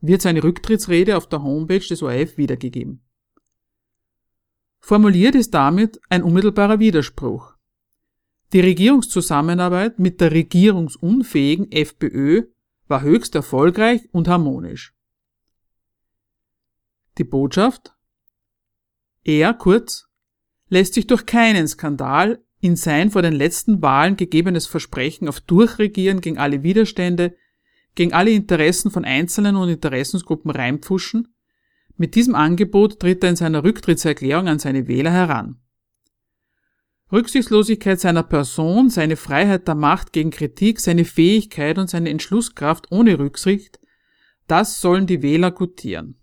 wird 0.02 0.24
seine 0.24 0.44
Rücktrittsrede 0.44 1.16
auf 1.16 1.30
der 1.30 1.44
Homepage 1.44 1.88
des 1.88 2.02
ORF 2.02 2.36
wiedergegeben. 2.36 3.04
Formuliert 4.80 5.36
ist 5.36 5.54
damit 5.54 6.02
ein 6.10 6.24
unmittelbarer 6.24 6.80
Widerspruch. 6.80 7.54
Die 8.54 8.60
Regierungszusammenarbeit 8.60 10.00
mit 10.00 10.20
der 10.20 10.32
regierungsunfähigen 10.32 11.72
FPÖ 11.72 12.53
war 12.88 13.02
höchst 13.02 13.36
erfolgreich 13.36 14.10
und 14.12 14.28
harmonisch. 14.28 14.93
Die 17.17 17.24
Botschaft? 17.24 17.96
Er, 19.24 19.54
Kurz, 19.54 20.08
lässt 20.69 20.96
sich 20.96 21.08
durch 21.08 21.26
keinen 21.26 21.67
Skandal 21.67 22.43
in 22.60 22.76
sein 22.76 23.12
vor 23.12 23.22
den 23.22 23.34
letzten 23.34 23.82
Wahlen 23.82 24.15
gegebenes 24.15 24.67
Versprechen 24.67 25.28
auf 25.28 25.39
Durchregieren 25.41 26.22
gegen 26.22 26.38
alle 26.38 26.63
Widerstände, 26.63 27.36
gegen 27.96 28.13
alle 28.13 28.32
Interessen 28.32 28.89
von 28.89 29.06
Einzelnen 29.06 29.56
und 29.56 29.69
Interessensgruppen 29.69 30.50
reinpfuschen. 30.50 31.36
Mit 31.96 32.15
diesem 32.15 32.36
Angebot 32.36 33.00
tritt 33.00 33.24
er 33.24 33.32
in 33.32 33.36
seiner 33.36 33.63
Rücktrittserklärung 33.63 34.48
an 34.48 34.60
seine 34.60 34.88
Wähler 34.88 35.12
heran. 35.12 35.62
Rücksichtslosigkeit 37.13 37.99
seiner 37.99 38.23
Person, 38.23 38.89
seine 38.89 39.16
Freiheit 39.18 39.68
der 39.68 39.76
Macht 39.76 40.14
gegen 40.14 40.32
Kritik, 40.32 40.80
seine 40.80 41.05
Fähigkeit 41.05 41.78
und 41.78 41.88
seine 41.88 42.09
Entschlusskraft 42.09 42.91
ohne 42.91 43.20
Rücksicht, 43.20 43.80
das 44.47 44.82
sollen 44.82 45.05
die 45.05 45.22
Wähler 45.22 45.51
gutieren. 45.51 46.20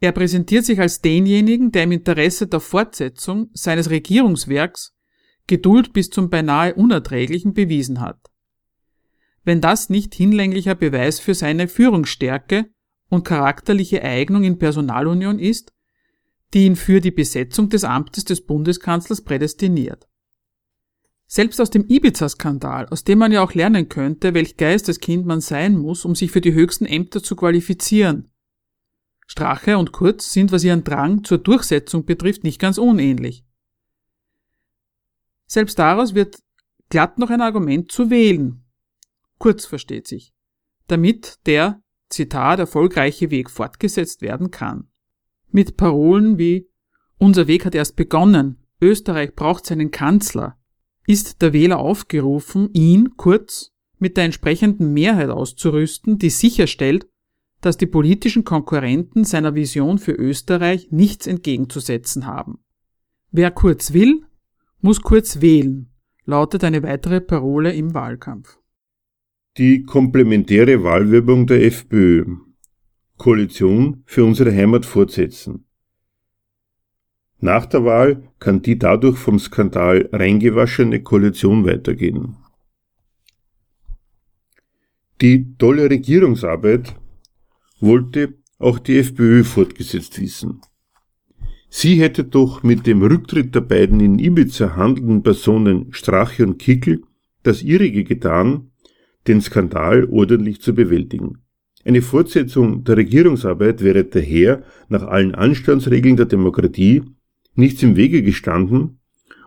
Er 0.00 0.10
präsentiert 0.10 0.64
sich 0.64 0.80
als 0.80 1.02
denjenigen, 1.02 1.70
der 1.70 1.84
im 1.84 1.92
Interesse 1.92 2.48
der 2.48 2.58
Fortsetzung 2.58 3.50
seines 3.52 3.90
Regierungswerks 3.90 4.96
Geduld 5.46 5.92
bis 5.92 6.10
zum 6.10 6.30
beinahe 6.30 6.74
Unerträglichen 6.74 7.54
bewiesen 7.54 8.00
hat. 8.00 8.18
Wenn 9.44 9.60
das 9.60 9.88
nicht 9.88 10.14
hinlänglicher 10.14 10.74
Beweis 10.74 11.20
für 11.20 11.34
seine 11.34 11.68
Führungsstärke 11.68 12.70
und 13.08 13.24
charakterliche 13.24 14.02
Eignung 14.02 14.42
in 14.42 14.58
Personalunion 14.58 15.38
ist, 15.38 15.72
die 16.52 16.66
ihn 16.66 16.76
für 16.76 17.00
die 17.00 17.10
Besetzung 17.10 17.68
des 17.68 17.84
Amtes 17.84 18.24
des 18.24 18.44
Bundeskanzlers 18.44 19.22
prädestiniert. 19.22 20.08
Selbst 21.26 21.60
aus 21.60 21.70
dem 21.70 21.86
Ibiza-Skandal, 21.86 22.88
aus 22.88 23.04
dem 23.04 23.20
man 23.20 23.30
ja 23.30 23.42
auch 23.42 23.54
lernen 23.54 23.88
könnte, 23.88 24.34
welch 24.34 24.56
Geisteskind 24.56 25.26
man 25.26 25.40
sein 25.40 25.78
muss, 25.78 26.04
um 26.04 26.16
sich 26.16 26.32
für 26.32 26.40
die 26.40 26.54
höchsten 26.54 26.86
Ämter 26.86 27.22
zu 27.22 27.36
qualifizieren. 27.36 28.32
Strache 29.28 29.78
und 29.78 29.92
Kurz 29.92 30.32
sind, 30.32 30.50
was 30.50 30.64
ihren 30.64 30.82
Drang 30.82 31.22
zur 31.22 31.38
Durchsetzung 31.38 32.04
betrifft, 32.04 32.42
nicht 32.42 32.58
ganz 32.58 32.78
unähnlich. 32.78 33.44
Selbst 35.46 35.78
daraus 35.78 36.14
wird 36.14 36.40
glatt 36.88 37.18
noch 37.18 37.30
ein 37.30 37.40
Argument 37.40 37.92
zu 37.92 38.10
wählen. 38.10 38.64
Kurz 39.38 39.66
versteht 39.66 40.08
sich. 40.08 40.34
Damit 40.88 41.38
der, 41.46 41.80
Zitat, 42.08 42.58
erfolgreiche 42.58 43.30
Weg 43.30 43.50
fortgesetzt 43.50 44.20
werden 44.20 44.50
kann. 44.50 44.89
Mit 45.52 45.76
Parolen 45.76 46.38
wie 46.38 46.68
Unser 47.18 47.48
Weg 47.48 47.64
hat 47.64 47.74
erst 47.74 47.96
begonnen, 47.96 48.58
Österreich 48.80 49.34
braucht 49.34 49.66
seinen 49.66 49.90
Kanzler, 49.90 50.56
ist 51.06 51.42
der 51.42 51.52
Wähler 51.52 51.80
aufgerufen, 51.80 52.70
ihn, 52.72 53.16
kurz, 53.16 53.72
mit 53.98 54.16
der 54.16 54.24
entsprechenden 54.24 54.92
Mehrheit 54.92 55.28
auszurüsten, 55.28 56.18
die 56.18 56.30
sicherstellt, 56.30 57.08
dass 57.60 57.76
die 57.76 57.86
politischen 57.86 58.44
Konkurrenten 58.44 59.24
seiner 59.24 59.54
Vision 59.54 59.98
für 59.98 60.12
Österreich 60.12 60.88
nichts 60.90 61.26
entgegenzusetzen 61.26 62.26
haben. 62.26 62.60
Wer 63.32 63.50
kurz 63.50 63.92
will, 63.92 64.22
muss 64.80 65.02
kurz 65.02 65.40
wählen, 65.40 65.90
lautet 66.24 66.64
eine 66.64 66.82
weitere 66.82 67.20
Parole 67.20 67.74
im 67.74 67.92
Wahlkampf. 67.92 68.58
Die 69.58 69.82
komplementäre 69.82 70.84
Wahlwerbung 70.84 71.46
der 71.46 71.64
FPÖ 71.66 72.36
Koalition 73.20 74.02
für 74.06 74.24
unsere 74.24 74.50
Heimat 74.50 74.86
fortsetzen. 74.86 75.66
Nach 77.38 77.66
der 77.66 77.84
Wahl 77.84 78.30
kann 78.38 78.62
die 78.62 78.78
dadurch 78.78 79.18
vom 79.18 79.38
Skandal 79.38 80.08
reingewaschene 80.10 81.02
Koalition 81.02 81.66
weitergehen. 81.66 82.36
Die 85.20 85.54
tolle 85.58 85.90
Regierungsarbeit 85.90 86.96
wollte 87.78 88.38
auch 88.58 88.78
die 88.78 88.96
FPÖ 88.96 89.44
fortgesetzt 89.44 90.18
wissen. 90.18 90.62
Sie 91.68 92.00
hätte 92.00 92.24
doch 92.24 92.62
mit 92.62 92.86
dem 92.86 93.02
Rücktritt 93.02 93.54
der 93.54 93.60
beiden 93.60 94.00
in 94.00 94.18
Ibiza 94.18 94.76
handelnden 94.76 95.22
Personen 95.22 95.92
Strache 95.92 96.46
und 96.46 96.58
Kickel 96.58 97.02
das 97.42 97.62
ihrige 97.62 98.02
getan, 98.02 98.70
den 99.26 99.42
Skandal 99.42 100.06
ordentlich 100.06 100.62
zu 100.62 100.74
bewältigen. 100.74 101.42
Eine 101.90 102.02
Fortsetzung 102.02 102.84
der 102.84 102.98
Regierungsarbeit 102.98 103.82
wäre 103.82 104.04
daher 104.04 104.62
nach 104.88 105.02
allen 105.02 105.34
Anstandsregeln 105.34 106.16
der 106.16 106.26
Demokratie 106.26 107.02
nichts 107.56 107.82
im 107.82 107.96
Wege 107.96 108.22
gestanden 108.22 109.00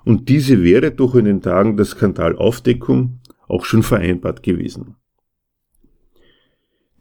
und 0.03 0.27
diese 0.27 0.61
wäre 0.61 0.91
doch 0.91 1.15
in 1.15 1.23
den 1.23 1.41
Tagen 1.41 1.77
der 1.77 1.85
Skandalaufdeckung 1.85 3.21
auch 3.47 3.63
schon 3.63 3.81
vereinbart 3.81 4.43
gewesen. 4.43 4.97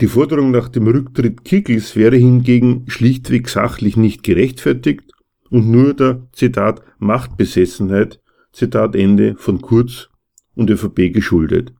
Die 0.00 0.06
Forderung 0.06 0.52
nach 0.52 0.68
dem 0.68 0.86
Rücktritt 0.86 1.44
Kickels 1.44 1.96
wäre 1.96 2.14
hingegen 2.14 2.84
schlichtweg 2.86 3.48
sachlich 3.48 3.96
nicht 3.96 4.22
gerechtfertigt 4.22 5.10
und 5.50 5.68
nur 5.68 5.92
der 5.94 6.22
Zitat 6.30 6.82
Machtbesessenheit 7.00 8.20
Zitat 8.52 8.94
Ende 8.94 9.34
von 9.34 9.60
Kurz 9.60 10.08
und 10.54 10.70
ÖVP 10.70 11.12
geschuldet. 11.12 11.72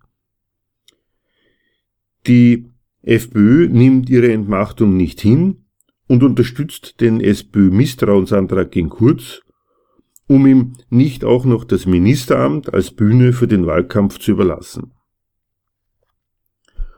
Die 2.27 2.72
FPÖ 3.03 3.69
nimmt 3.69 4.09
ihre 4.09 4.33
Entmachtung 4.33 4.97
nicht 4.97 5.21
hin 5.21 5.65
und 6.07 6.23
unterstützt 6.23 7.01
den 7.01 7.21
SPÖ-Misstrauensantrag 7.21 8.71
gegen 8.71 8.91
Kurz, 8.91 9.41
um 10.29 10.47
ihm 10.47 10.75
nicht 10.89 11.25
auch 11.25 11.45
noch 11.45 11.65
das 11.65 11.87
Ministeramt 11.87 12.73
als 12.73 12.91
Bühne 12.91 13.33
für 13.33 13.49
den 13.49 13.67
Wahlkampf 13.67 14.19
zu 14.19 14.33
überlassen. 14.33 14.93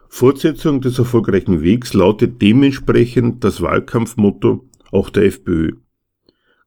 Fortsetzung 0.08 0.80
des 0.80 0.98
erfolgreichen 0.98 1.62
Wegs 1.62 1.92
lautet 1.92 2.40
dementsprechend 2.40 3.42
das 3.42 3.60
Wahlkampfmotto 3.62 4.68
auch 4.92 5.10
der 5.10 5.24
FPÖ. 5.24 5.72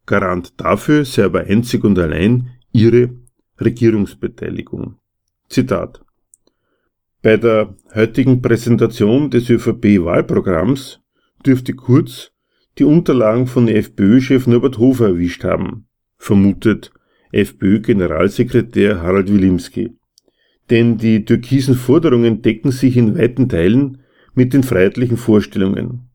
Garant 0.05 0.59
dafür 0.59 1.05
sei 1.05 1.25
aber 1.25 1.41
einzig 1.41 1.83
und 1.83 1.97
allein 1.99 2.49
ihre 2.71 3.11
Regierungsbeteiligung. 3.59 4.97
Zitat 5.47 6.03
bei 7.27 7.35
der 7.35 7.75
heutigen 7.93 8.41
Präsentation 8.41 9.29
des 9.29 9.49
ÖVP-Wahlprogramms 9.49 11.01
dürfte 11.45 11.73
Kurz 11.73 12.31
die 12.77 12.85
Unterlagen 12.85 13.47
von 13.47 13.67
FPÖ-Chef 13.67 14.47
Norbert 14.47 14.77
Hofer 14.77 15.07
erwischt 15.07 15.43
haben, 15.43 15.87
vermutet 16.17 16.93
FPÖ-Generalsekretär 17.33 19.01
Harald 19.01 19.29
Wilimski. 19.29 19.97
Denn 20.69 20.97
die 20.97 21.25
türkisen 21.25 21.75
Forderungen 21.75 22.41
decken 22.41 22.71
sich 22.71 22.95
in 22.95 23.17
weiten 23.17 23.49
Teilen 23.49 23.97
mit 24.33 24.53
den 24.53 24.63
freiheitlichen 24.63 25.17
Vorstellungen. 25.17 26.07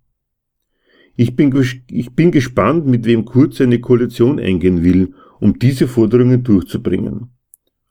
Ich 1.15 1.37
bin, 1.37 1.55
ich 1.91 2.15
bin 2.15 2.31
gespannt, 2.31 2.87
mit 2.87 3.05
wem 3.05 3.27
Kurz 3.27 3.61
eine 3.61 3.81
Koalition 3.81 4.41
eingehen 4.41 4.83
will, 4.83 5.13
um 5.41 5.59
diese 5.59 5.89
Forderungen 5.89 6.43
durchzubringen. 6.43 7.33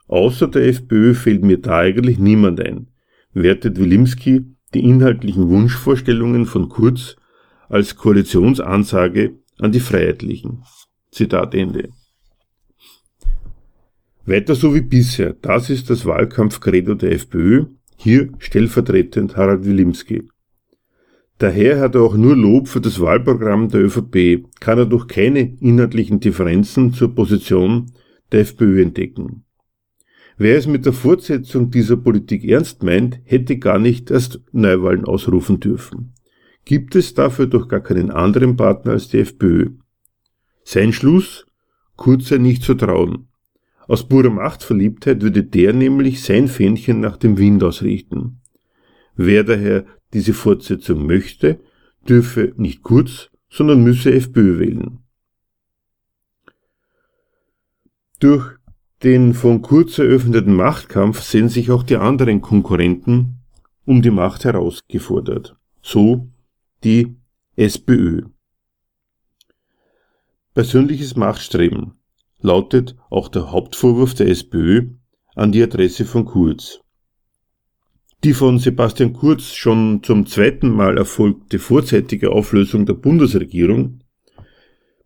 Außer 0.07 0.47
der 0.47 0.67
FPÖ 0.69 1.13
fällt 1.13 1.43
mir 1.43 1.59
da 1.59 1.77
eigentlich 1.77 2.17
niemand 2.17 2.59
ein 2.59 2.87
wertet 3.33 3.79
Wilimski 3.79 4.45
die 4.73 4.83
inhaltlichen 4.83 5.49
Wunschvorstellungen 5.49 6.45
von 6.45 6.69
Kurz 6.69 7.15
als 7.69 7.95
Koalitionsansage 7.95 9.39
an 9.59 9.71
die 9.71 9.79
Freiheitlichen. 9.79 10.63
Zitat 11.11 11.53
Ende. 11.55 11.89
Weiter 14.25 14.55
so 14.55 14.73
wie 14.75 14.81
bisher, 14.81 15.33
das 15.41 15.69
ist 15.69 15.89
das 15.89 16.05
Wahlkampfkredo 16.05 16.95
der 16.95 17.11
FPÖ, 17.13 17.65
hier 17.97 18.29
stellvertretend 18.39 19.35
Harald 19.35 19.65
Wilimski. 19.65 20.29
Daher 21.37 21.79
hat 21.79 21.95
er 21.95 22.01
auch 22.01 22.15
nur 22.15 22.35
Lob 22.35 22.67
für 22.67 22.81
das 22.81 22.99
Wahlprogramm 22.99 23.67
der 23.69 23.81
ÖVP, 23.81 24.45
kann 24.59 24.77
er 24.77 24.85
durch 24.85 25.07
keine 25.07 25.57
inhaltlichen 25.59 26.19
Differenzen 26.19 26.93
zur 26.93 27.15
Position 27.15 27.91
der 28.31 28.41
FPÖ 28.41 28.83
entdecken. 28.83 29.43
Wer 30.37 30.57
es 30.57 30.67
mit 30.67 30.85
der 30.85 30.93
Fortsetzung 30.93 31.71
dieser 31.71 31.97
Politik 31.97 32.43
ernst 32.45 32.83
meint, 32.83 33.19
hätte 33.25 33.57
gar 33.57 33.79
nicht 33.79 34.11
erst 34.11 34.41
Neuwahlen 34.51 35.05
ausrufen 35.05 35.59
dürfen. 35.59 36.13
Gibt 36.65 36.95
es 36.95 37.13
dafür 37.13 37.47
doch 37.47 37.67
gar 37.67 37.81
keinen 37.81 38.11
anderen 38.11 38.55
Partner 38.55 38.93
als 38.93 39.09
die 39.09 39.19
FPÖ. 39.19 39.71
Sein 40.63 40.93
Schluss? 40.93 41.45
Kurz 41.95 42.29
sei 42.29 42.37
nicht 42.37 42.63
zu 42.63 42.73
trauen. 42.73 43.27
Aus 43.87 44.07
purer 44.07 44.29
Machtverliebtheit 44.29 45.21
würde 45.21 45.43
der 45.43 45.73
nämlich 45.73 46.23
sein 46.23 46.47
Fähnchen 46.47 46.99
nach 46.99 47.17
dem 47.17 47.37
Wind 47.37 47.63
ausrichten. 47.63 48.41
Wer 49.15 49.43
daher 49.43 49.85
diese 50.13 50.33
Fortsetzung 50.33 51.05
möchte, 51.05 51.59
dürfe 52.07 52.53
nicht 52.57 52.83
Kurz, 52.83 53.29
sondern 53.49 53.83
müsse 53.83 54.13
FPÖ 54.13 54.59
wählen. 54.59 54.99
Durch 58.19 58.55
den 59.03 59.33
von 59.33 59.61
Kurz 59.61 59.97
eröffneten 59.97 60.53
Machtkampf 60.53 61.21
sehen 61.21 61.49
sich 61.49 61.71
auch 61.71 61.83
die 61.83 61.97
anderen 61.97 62.41
Konkurrenten 62.41 63.39
um 63.85 64.01
die 64.01 64.11
Macht 64.11 64.45
herausgefordert. 64.45 65.55
So 65.81 66.29
die 66.83 67.15
SPÖ. 67.55 68.23
Persönliches 70.53 71.15
Machtstreben 71.15 71.93
lautet 72.41 72.95
auch 73.09 73.27
der 73.27 73.51
Hauptvorwurf 73.51 74.13
der 74.13 74.27
SPÖ 74.27 74.89
an 75.35 75.51
die 75.51 75.63
Adresse 75.63 76.05
von 76.05 76.25
Kurz. 76.25 76.79
Die 78.23 78.33
von 78.33 78.59
Sebastian 78.59 79.13
Kurz 79.13 79.53
schon 79.53 80.03
zum 80.03 80.27
zweiten 80.27 80.69
Mal 80.69 80.97
erfolgte 80.97 81.57
vorzeitige 81.57 82.31
Auflösung 82.31 82.85
der 82.85 82.93
Bundesregierung, 82.93 84.01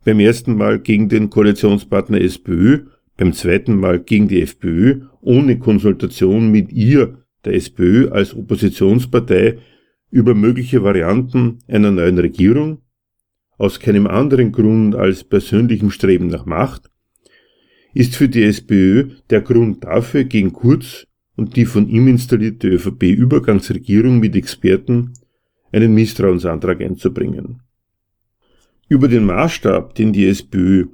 beim 0.03 0.19
ersten 0.19 0.57
Mal 0.57 0.79
gegen 0.79 1.07
den 1.07 1.29
Koalitionspartner 1.29 2.19
SPÖ, 2.19 2.87
beim 3.17 3.33
zweiten 3.33 3.75
Mal 3.75 3.99
gegen 3.99 4.27
die 4.27 4.41
FPÖ, 4.41 5.01
ohne 5.21 5.57
Konsultation 5.57 6.51
mit 6.51 6.71
ihr, 6.71 7.25
der 7.45 7.53
SPÖ, 7.53 8.09
als 8.09 8.35
Oppositionspartei 8.35 9.59
über 10.11 10.33
mögliche 10.33 10.83
Varianten 10.83 11.59
einer 11.67 11.91
neuen 11.91 12.17
Regierung, 12.17 12.79
aus 13.57 13.79
keinem 13.79 14.07
anderen 14.07 14.51
Grund 14.51 14.95
als 14.95 15.23
persönlichem 15.23 15.91
Streben 15.91 16.27
nach 16.27 16.45
Macht, 16.45 16.89
ist 17.93 18.15
für 18.15 18.27
die 18.27 18.43
SPÖ 18.43 19.11
der 19.29 19.41
Grund 19.41 19.83
dafür, 19.83 20.25
gegen 20.25 20.51
Kurz 20.51 21.07
und 21.37 21.55
die 21.55 21.65
von 21.65 21.87
ihm 21.87 22.07
installierte 22.07 22.67
ÖVP-Übergangsregierung 22.67 24.19
mit 24.19 24.35
Experten 24.35 25.13
einen 25.71 25.93
Misstrauensantrag 25.93 26.81
einzubringen. 26.81 27.61
Über 28.87 29.07
den 29.07 29.25
Maßstab, 29.25 29.95
den 29.95 30.13
die 30.13 30.27
SPÖ 30.27 30.87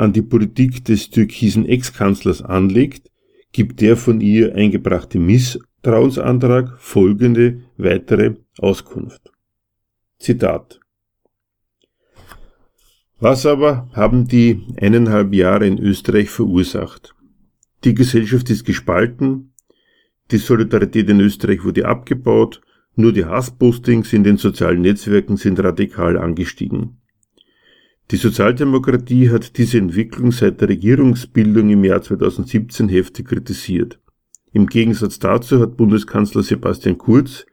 an 0.00 0.14
die 0.14 0.22
Politik 0.22 0.84
des 0.86 1.10
türkisen 1.10 1.66
Ex-Kanzlers 1.66 2.40
anlegt, 2.42 3.10
gibt 3.52 3.80
der 3.82 3.96
von 3.96 4.20
ihr 4.22 4.54
eingebrachte 4.54 5.18
Misstrauensantrag 5.18 6.78
folgende 6.78 7.62
weitere 7.76 8.36
Auskunft. 8.58 9.30
Zitat. 10.18 10.80
Was 13.18 13.44
aber 13.44 13.90
haben 13.92 14.26
die 14.26 14.66
eineinhalb 14.80 15.34
Jahre 15.34 15.66
in 15.66 15.78
Österreich 15.78 16.30
verursacht? 16.30 17.14
Die 17.84 17.94
Gesellschaft 17.94 18.48
ist 18.48 18.64
gespalten, 18.64 19.52
die 20.30 20.38
Solidarität 20.38 21.10
in 21.10 21.20
Österreich 21.20 21.62
wurde 21.62 21.86
abgebaut, 21.86 22.62
nur 22.96 23.12
die 23.12 23.26
Hasspostings 23.26 24.14
in 24.14 24.24
den 24.24 24.38
sozialen 24.38 24.80
Netzwerken 24.80 25.36
sind 25.36 25.60
radikal 25.60 26.16
angestiegen. 26.16 27.00
Die 28.10 28.16
Sozialdemokratie 28.16 29.30
hat 29.30 29.56
diese 29.56 29.78
Entwicklung 29.78 30.32
seit 30.32 30.60
der 30.60 30.68
Regierungsbildung 30.68 31.70
im 31.70 31.84
Jahr 31.84 32.02
2017 32.02 32.88
heftig 32.88 33.28
kritisiert. 33.28 34.00
Im 34.52 34.66
Gegensatz 34.66 35.20
dazu 35.20 35.60
hat 35.60 35.76
Bundeskanzler 35.76 36.42
Sebastian 36.42 36.98
Kurz 36.98 37.46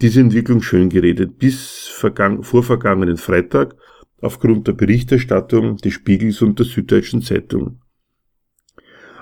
diese 0.00 0.20
Entwicklung 0.20 0.62
schön 0.62 0.88
geredet, 0.88 1.38
bis 1.38 1.88
vor 1.88 2.62
vergangenen 2.62 3.18
Freitag 3.18 3.76
aufgrund 4.22 4.66
der 4.66 4.72
Berichterstattung 4.72 5.76
des 5.76 5.92
Spiegels 5.92 6.40
und 6.40 6.58
der 6.58 6.64
Süddeutschen 6.64 7.20
Zeitung. 7.20 7.82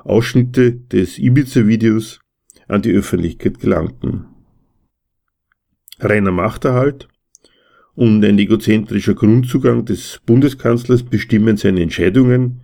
Ausschnitte 0.05 0.73
des 0.73 1.19
Ibiza-Videos 1.19 2.21
an 2.69 2.83
die 2.83 2.93
Öffentlichkeit 2.93 3.59
gelangten. 3.59 4.27
Reiner 5.99 6.31
Machterhalt 6.31 7.09
und 7.97 8.23
ein 8.25 8.39
egozentrischer 8.39 9.15
Grundzugang 9.15 9.87
des 9.87 10.21
Bundeskanzlers 10.27 11.03
bestimmen 11.03 11.57
seine 11.57 11.81
Entscheidungen, 11.81 12.61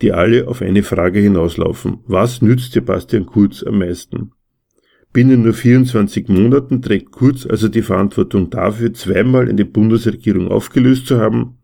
die 0.00 0.12
alle 0.12 0.48
auf 0.48 0.62
eine 0.62 0.82
Frage 0.82 1.20
hinauslaufen. 1.20 1.98
Was 2.06 2.40
nützt 2.40 2.72
Sebastian 2.72 3.26
Kurz 3.26 3.62
am 3.62 3.78
meisten? 3.78 4.32
Binnen 5.12 5.42
nur 5.42 5.52
24 5.52 6.28
Monaten 6.28 6.80
trägt 6.80 7.12
Kurz 7.12 7.44
also 7.44 7.68
die 7.68 7.82
Verantwortung 7.82 8.48
dafür, 8.48 8.94
zweimal 8.94 9.48
eine 9.48 9.66
Bundesregierung 9.66 10.48
aufgelöst 10.48 11.06
zu 11.06 11.18
haben, 11.18 11.58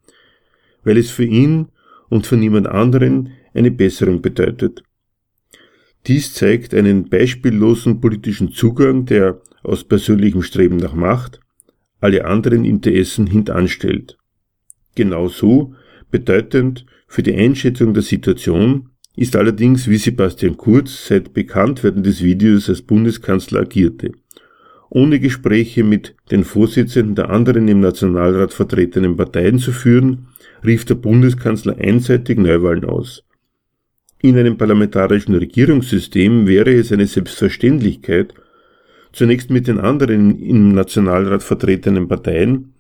weil 0.85 0.99
es 0.99 1.11
für 1.11 1.25
ihn 1.25 1.69
und 2.11 2.27
für 2.27 2.37
niemand 2.37 2.67
anderen 2.67 3.31
eine 3.55 3.71
Besserung 3.71 4.21
bedeutet. 4.21 4.83
Dies 6.07 6.35
zeigt 6.35 6.75
einen 6.75 7.09
beispiellosen 7.09 8.01
politischen 8.01 8.53
Zugang, 8.53 9.07
der 9.07 9.41
aus 9.63 9.85
persönlichem 9.85 10.43
Streben 10.43 10.77
nach 10.77 10.95
Macht 10.95 11.41
alle 12.07 12.25
anderen 12.25 12.65
Interessen 12.65 13.27
hintanstellt. 13.27 14.17
Genauso 14.95 15.75
bedeutend 16.13 16.87
für 17.09 17.25
die 17.25 17.35
Einschätzung 17.35 17.95
der 17.95 18.05
Situation 18.05 18.91
ist 19.17 19.35
allerdings, 19.35 19.89
wie 19.89 19.97
Sebastian 19.97 20.57
Kurz 20.57 21.09
seit 21.09 21.35
Bekanntwerden 21.35 22.05
des 22.05 22.23
Videos 22.23 22.69
als 22.69 22.83
Bundeskanzler 22.83 23.63
agierte. 23.63 24.13
Ohne 24.89 25.19
Gespräche 25.19 25.83
mit 25.83 26.15
den 26.31 26.45
Vorsitzenden 26.45 27.17
der 27.17 27.31
anderen 27.31 27.67
im 27.67 27.81
Nationalrat 27.81 28.53
vertretenen 28.53 29.17
Parteien 29.17 29.59
zu 29.59 29.73
führen, 29.73 30.29
rief 30.65 30.85
der 30.85 30.95
Bundeskanzler 30.95 31.77
einseitig 31.77 32.39
Neuwahlen 32.39 32.85
aus. 32.85 33.25
In 34.23 34.39
einem 34.39 34.57
parlamentarischen 34.57 35.35
Regierungssystem 35.35 36.47
wäre 36.47 36.73
es 36.73 36.93
eine 36.93 37.09
Selbstverständlichkeit, 37.09 38.33
zunächst 39.17 39.49
mit 39.49 39.67
den 39.67 39.81
anderen 39.81 40.39
im 40.39 40.75
Nationalrat 40.75 41.43
vertretenen 41.43 42.07
Parteien 42.07 42.75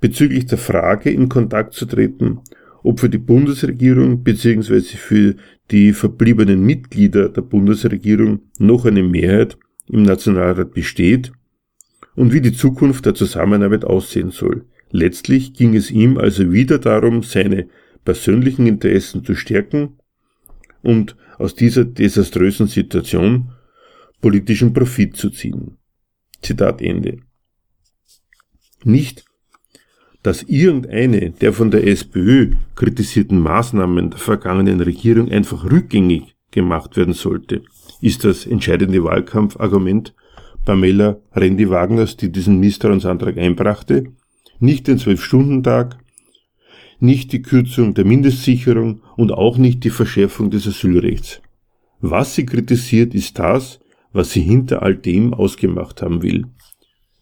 bezüglich 0.00 0.46
der 0.46 0.58
Frage 0.58 1.10
in 1.10 1.28
Kontakt 1.28 1.72
zu 1.74 1.86
treten, 1.86 2.40
ob 2.82 2.98
für 2.98 3.08
die 3.08 3.18
Bundesregierung 3.18 4.24
bzw. 4.24 4.80
für 4.80 5.36
die 5.70 5.92
verbliebenen 5.92 6.64
Mitglieder 6.64 7.28
der 7.28 7.42
Bundesregierung 7.42 8.40
noch 8.58 8.86
eine 8.86 9.04
Mehrheit 9.04 9.56
im 9.88 10.02
Nationalrat 10.02 10.74
besteht 10.74 11.30
und 12.16 12.32
wie 12.32 12.40
die 12.40 12.52
Zukunft 12.52 13.06
der 13.06 13.14
Zusammenarbeit 13.14 13.84
aussehen 13.84 14.32
soll. 14.32 14.64
Letztlich 14.90 15.52
ging 15.52 15.76
es 15.76 15.92
ihm 15.92 16.18
also 16.18 16.52
wieder 16.52 16.78
darum, 16.78 17.22
seine 17.22 17.68
persönlichen 18.04 18.66
Interessen 18.66 19.24
zu 19.24 19.36
stärken 19.36 19.90
und 20.82 21.14
aus 21.38 21.54
dieser 21.54 21.84
desaströsen 21.84 22.66
Situation 22.66 23.52
politischen 24.20 24.72
Profit 24.72 25.16
zu 25.16 25.30
ziehen. 25.30 25.78
Zitat 26.42 26.82
Ende. 26.82 27.18
Nicht, 28.84 29.24
dass 30.22 30.42
irgendeine 30.42 31.30
der 31.30 31.52
von 31.52 31.70
der 31.70 31.86
SPÖ 31.86 32.52
kritisierten 32.74 33.40
Maßnahmen 33.40 34.10
der 34.10 34.18
vergangenen 34.18 34.80
Regierung 34.80 35.30
einfach 35.30 35.64
rückgängig 35.64 36.36
gemacht 36.50 36.96
werden 36.96 37.14
sollte, 37.14 37.62
ist 38.00 38.24
das 38.24 38.46
entscheidende 38.46 39.02
Wahlkampfargument 39.04 40.14
Pamela 40.64 41.20
Rendi-Wagners, 41.34 42.16
die 42.16 42.30
diesen 42.30 42.60
Misstrauensantrag 42.60 43.38
einbrachte, 43.38 44.12
nicht 44.60 44.86
den 44.86 44.98
Zwölf-Stunden-Tag, 44.98 45.98
nicht 47.00 47.32
die 47.32 47.42
Kürzung 47.42 47.94
der 47.94 48.04
Mindestsicherung 48.04 49.02
und 49.16 49.32
auch 49.32 49.56
nicht 49.56 49.84
die 49.84 49.90
Verschärfung 49.90 50.50
des 50.50 50.66
Asylrechts. 50.66 51.40
Was 52.00 52.34
sie 52.34 52.44
kritisiert, 52.44 53.14
ist 53.14 53.38
das, 53.38 53.80
was 54.18 54.32
sie 54.32 54.40
hinter 54.40 54.82
all 54.82 54.96
dem 54.96 55.32
ausgemacht 55.32 56.02
haben 56.02 56.22
will. 56.22 56.46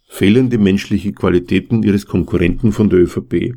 Fehlende 0.08 0.56
menschliche 0.56 1.12
Qualitäten 1.12 1.82
ihres 1.82 2.06
Konkurrenten 2.06 2.72
von 2.72 2.88
der 2.88 3.00
ÖVP. 3.00 3.54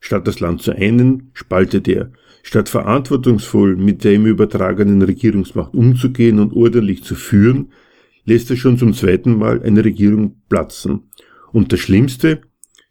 Statt 0.00 0.26
das 0.26 0.40
Land 0.40 0.60
zu 0.60 0.72
einen, 0.72 1.30
spaltet 1.34 1.86
er. 1.86 2.10
Statt 2.42 2.68
verantwortungsvoll 2.68 3.76
mit 3.76 4.02
der 4.02 4.14
ihm 4.14 4.26
übertragenen 4.26 5.02
Regierungsmacht 5.02 5.72
umzugehen 5.72 6.40
und 6.40 6.52
ordentlich 6.52 7.04
zu 7.04 7.14
führen, 7.14 7.70
lässt 8.24 8.50
er 8.50 8.56
schon 8.56 8.76
zum 8.76 8.92
zweiten 8.92 9.38
Mal 9.38 9.62
eine 9.62 9.84
Regierung 9.84 10.42
platzen. 10.48 11.10
Und 11.52 11.72
das 11.72 11.78
Schlimmste, 11.78 12.40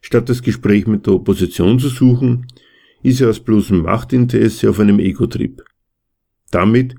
Statt 0.01 0.29
das 0.29 0.41
Gespräch 0.41 0.87
mit 0.87 1.05
der 1.07 1.13
Opposition 1.13 1.77
zu 1.77 1.89
suchen, 1.89 2.47
ist 3.03 3.19
er 3.19 3.29
aus 3.29 3.41
bloßem 3.41 3.83
Machtinteresse 3.83 4.69
auf 4.69 4.79
einem 4.79 4.99
Ego-Trip. 4.99 5.61
Damit 6.51 6.95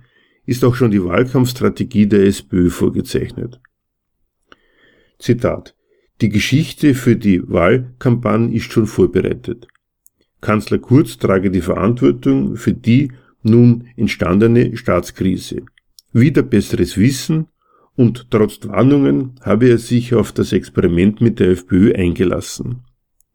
ist 0.46 0.64
auch 0.64 0.74
schon 0.74 0.90
die 0.90 1.04
Wahlkampfstrategie 1.04 2.06
der 2.06 2.24
SPÖ 2.24 2.70
vorgezeichnet. 2.70 3.60
Zitat. 5.18 5.74
Die 6.20 6.28
Geschichte 6.28 6.94
für 6.94 7.16
die 7.16 7.48
Wahlkampagne 7.48 8.54
ist 8.54 8.72
schon 8.72 8.86
vorbereitet. 8.86 9.68
Kanzler 10.40 10.78
Kurz 10.78 11.18
trage 11.18 11.50
die 11.50 11.60
Verantwortung 11.60 12.56
für 12.56 12.72
die 12.72 13.12
nun 13.42 13.88
entstandene 13.96 14.76
Staatskrise. 14.76 15.62
Wieder 16.12 16.42
besseres 16.42 16.96
Wissen 16.96 17.48
und 17.94 18.30
trotz 18.30 18.58
Warnungen 18.66 19.34
habe 19.40 19.68
er 19.68 19.78
sich 19.78 20.14
auf 20.14 20.32
das 20.32 20.52
Experiment 20.52 21.20
mit 21.20 21.40
der 21.40 21.50
FPÖ 21.50 21.94
eingelassen. 21.94 22.84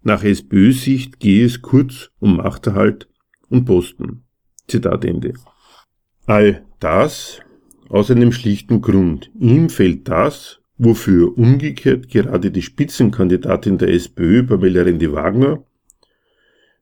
Nach 0.03 0.23
SPÖ-Sicht 0.23 1.19
gehe 1.19 1.45
es 1.45 1.61
kurz 1.61 2.11
um 2.19 2.37
Machterhalt 2.37 3.07
und 3.49 3.65
Posten. 3.65 4.23
Zitat 4.67 5.05
Ende. 5.05 5.33
All 6.27 6.65
das 6.81 7.39
aus 7.87 8.11
einem 8.11 8.33
schlichten 8.33 8.81
Grund. 8.81 9.31
Ihm 9.39 9.69
fehlt 9.69 10.09
das, 10.09 10.59
wofür 10.77 11.37
umgekehrt 11.37 12.09
gerade 12.09 12.51
die 12.51 12.61
Spitzenkandidatin 12.61 13.77
der 13.77 13.93
SPÖ, 13.93 14.43
Pamela 14.43 14.81
Rendi-Wagner, 14.81 15.63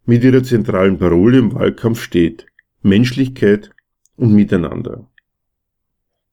mit 0.08 0.24
ihrer 0.24 0.42
zentralen 0.42 0.98
Parole 0.98 1.38
im 1.38 1.54
Wahlkampf 1.54 2.02
steht. 2.02 2.48
Menschlichkeit 2.82 3.70
und 4.18 4.34
Miteinander. 4.34 5.08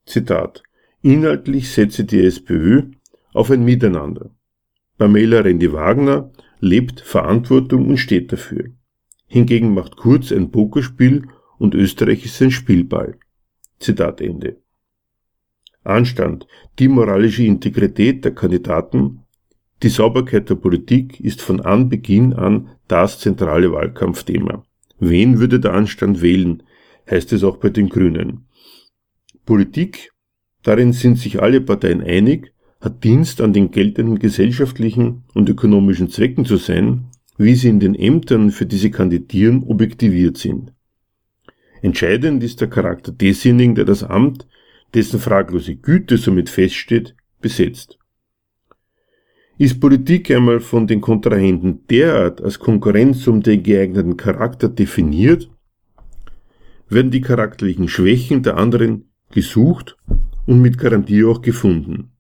Zitat. 0.07 0.63
Inhaltlich 1.03 1.71
setze 1.71 2.05
die 2.05 2.25
SPÖ 2.25 2.93
auf 3.35 3.51
ein 3.51 3.63
Miteinander. 3.63 4.31
Pamela 4.97 5.41
Rendi-Wagner 5.41 6.31
lebt 6.61 7.01
Verantwortung 7.01 7.89
und 7.89 7.99
steht 7.99 8.33
dafür. 8.33 8.71
Hingegen 9.27 9.75
macht 9.75 9.97
Kurz 9.97 10.33
ein 10.33 10.51
Pokerspiel 10.51 11.27
und 11.63 11.77
Österreich 11.77 12.25
ist 12.25 12.39
sein 12.39 12.51
Spielball. 12.51 13.15
Zitat 13.79 14.21
Ende. 14.21 14.57
Anstand, 15.85 16.49
die 16.81 16.89
moralische 16.89 17.45
Integrität 17.45 18.25
der 18.25 18.35
Kandidaten, 18.35 19.21
die 19.85 19.89
Sauberkeit 19.89 20.51
der 20.51 20.57
Politik 20.57 21.21
ist 21.21 21.41
von 21.41 21.61
Anbeginn 21.61 22.33
an 22.33 22.71
das 22.89 23.21
zentrale 23.21 23.71
Wahlkampfthema. 23.71 24.65
Wen 24.99 25.39
würde 25.39 25.61
der 25.61 25.75
Anstand 25.75 26.21
wählen, 26.21 26.65
heißt 27.09 27.33
es 27.33 27.45
auch 27.45 27.59
bei 27.59 27.71
den 27.71 27.89
Grünen. 27.89 28.49
Politik, 29.47 30.11
darin 30.65 30.93
sind 30.93 31.19
sich 31.19 31.41
alle 31.41 31.61
Parteien 31.61 32.01
einig, 32.01 32.53
hat 32.81 33.05
Dienst 33.05 33.41
an 33.41 33.53
den 33.53 33.71
geltenden 33.71 34.19
gesellschaftlichen 34.19 35.23
und 35.33 35.49
ökonomischen 35.49 36.11
Zwecken 36.11 36.45
zu 36.45 36.57
sein, 36.57 37.07
wie 37.39 37.55
sie 37.55 37.69
in 37.69 37.79
den 37.79 37.95
Ämtern, 37.95 38.51
für 38.51 38.67
die 38.67 38.79
sie 38.79 38.91
kandidieren, 38.91 39.63
objektiviert 39.63 40.39
sind. 40.39 40.73
Entscheidend 41.83 42.45
ist 42.45 42.61
der 42.61 42.71
Charakter 42.71 43.11
desjenigen, 43.11 43.75
der 43.75 43.85
das 43.85 44.05
Amt, 44.05 44.47
dessen 44.95 45.19
fraglose 45.19 45.75
Güte 45.75 46.17
somit 46.17 46.49
feststeht, 46.49 47.17
besetzt. 47.41 47.99
Ist 49.59 49.81
Politik 49.81 50.31
einmal 50.31 50.61
von 50.61 50.87
den 50.87 51.01
Kontrahenten 51.01 51.85
derart 51.89 52.41
als 52.41 52.61
Konkurrenz 52.61 53.27
um 53.27 53.43
den 53.43 53.65
geeigneten 53.65 54.17
Charakter 54.17 54.69
definiert, 54.69 55.51
werden 56.89 57.11
die 57.11 57.21
charakterlichen 57.21 57.89
Schwächen 57.89 58.43
der 58.45 58.59
anderen 58.59 59.11
gesucht 59.33 59.97
und 60.47 60.61
mit 60.63 60.79
Garantie 60.79 61.25
auch 61.25 61.43
gefunden. 61.43 62.13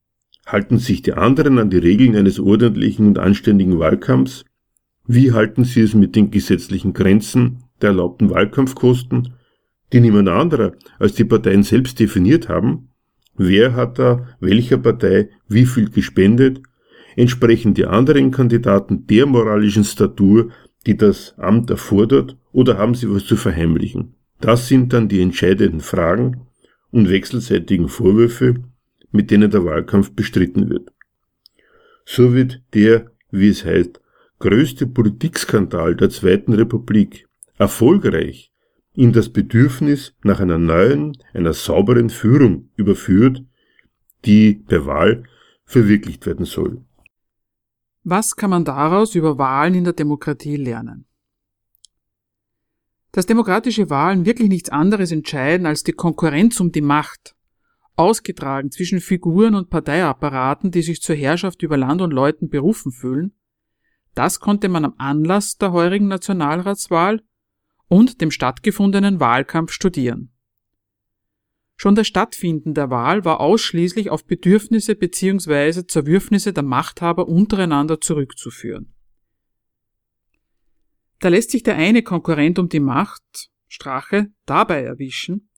Halten 0.44 0.78
sich 0.78 1.02
die 1.02 1.12
anderen 1.12 1.58
an 1.58 1.70
die 1.70 1.78
Regeln 1.78 2.16
eines 2.16 2.40
ordentlichen 2.40 3.06
und 3.06 3.18
anständigen 3.18 3.78
Wahlkampfs? 3.78 4.44
Wie 5.06 5.32
halten 5.32 5.64
sie 5.64 5.82
es 5.82 5.94
mit 5.94 6.16
den 6.16 6.32
gesetzlichen 6.32 6.94
Grenzen 6.94 7.64
der 7.80 7.90
erlaubten 7.90 8.30
Wahlkampfkosten 8.30 9.34
die 9.93 10.01
niemand 10.01 10.28
anderer 10.28 10.72
als 10.99 11.14
die 11.14 11.24
Parteien 11.24 11.62
selbst 11.62 12.01
definiert 12.01 12.49
haben, 12.49 12.88
wer 13.36 13.74
hat 13.74 13.99
da 13.99 14.26
welcher 14.40 14.78
Partei 14.78 15.28
wie 15.49 15.66
viel 15.66 15.90
gespendet, 15.90 16.62
entsprechen 17.16 17.74
die 17.74 17.86
anderen 17.86 18.30
Kandidaten 18.30 19.07
der 19.07 19.26
moralischen 19.26 19.84
Statur, 19.84 20.51
die 20.86 20.97
das 20.97 21.34
Amt 21.38 21.70
erfordert, 21.70 22.36
oder 22.53 22.78
haben 22.78 22.95
sie 22.95 23.11
was 23.11 23.24
zu 23.24 23.36
verheimlichen? 23.36 24.14
Das 24.40 24.68
sind 24.68 24.93
dann 24.93 25.09
die 25.09 25.20
entscheidenden 25.20 25.80
Fragen 25.80 26.47
und 26.90 27.09
wechselseitigen 27.09 27.88
Vorwürfe, 27.88 28.57
mit 29.11 29.30
denen 29.30 29.51
der 29.51 29.64
Wahlkampf 29.64 30.12
bestritten 30.14 30.68
wird. 30.68 30.90
So 32.05 32.34
wird 32.34 32.62
der, 32.74 33.12
wie 33.30 33.49
es 33.49 33.64
heißt, 33.64 34.01
größte 34.40 34.86
Politikskandal 34.86 35.95
der 35.95 36.11
Zweiten 36.11 36.53
Republik 36.53 37.28
erfolgreich 37.57 38.51
in 38.95 39.12
das 39.12 39.30
Bedürfnis 39.30 40.14
nach 40.22 40.40
einer 40.40 40.59
neuen, 40.59 41.16
einer 41.32 41.53
sauberen 41.53 42.11
Führung 42.11 42.70
überführt, 42.76 43.43
die 44.24 44.55
per 44.55 44.86
Wahl 44.86 45.24
verwirklicht 45.64 46.26
werden 46.26 46.45
soll. 46.45 46.84
Was 48.05 48.36
kann 48.36 48.51
man 48.51 48.64
daraus 48.64 49.14
über 49.14 49.38
Wahlen 49.38 49.74
in 49.74 49.84
der 49.84 49.93
Demokratie 49.93 50.57
lernen? 50.57 51.07
Dass 53.12 53.26
demokratische 53.26 53.90
Wahlen 53.90 54.26
wirklich 54.26 54.49
nichts 54.49 54.70
anderes 54.70 55.12
entscheiden 55.12 55.66
als 55.66 55.84
die 55.84 55.93
Konkurrenz 55.93 56.61
um 56.61 56.72
die 56.72 56.80
Macht, 56.80 57.34
ausgetragen 57.95 58.70
zwischen 58.70 59.01
Figuren 59.01 59.55
und 59.55 59.70
Parteiapparaten, 59.70 60.70
die 60.70 60.82
sich 60.82 61.03
zur 61.03 61.14
Herrschaft 61.14 61.62
über 61.62 61.76
Land 61.76 62.01
und 62.01 62.11
Leuten 62.11 62.49
berufen 62.49 62.90
fühlen, 62.90 63.32
das 64.14 64.40
konnte 64.40 64.68
man 64.68 64.84
am 64.84 64.95
Anlass 64.99 65.57
der 65.57 65.72
heurigen 65.72 66.09
Nationalratswahl 66.09 67.22
und 67.88 68.20
dem 68.20 68.30
stattgefundenen 68.30 69.20
Wahlkampf 69.20 69.72
studieren. 69.72 70.32
Schon 71.76 71.94
das 71.94 72.06
Stattfinden 72.06 72.74
der 72.74 72.90
Wahl 72.90 73.24
war 73.24 73.40
ausschließlich 73.40 74.10
auf 74.10 74.24
Bedürfnisse 74.24 74.94
bzw. 74.94 75.86
Zerwürfnisse 75.86 76.52
der 76.52 76.62
Machthaber 76.62 77.26
untereinander 77.26 78.00
zurückzuführen. 78.00 78.94
Da 81.18 81.28
lässt 81.28 81.50
sich 81.50 81.62
der 81.62 81.76
eine 81.76 82.02
Konkurrent 82.02 82.58
um 82.58 82.68
die 82.68 82.80
Macht, 82.80 83.50
Strache, 83.66 84.30
dabei 84.46 84.82
erwischen, 84.82 85.48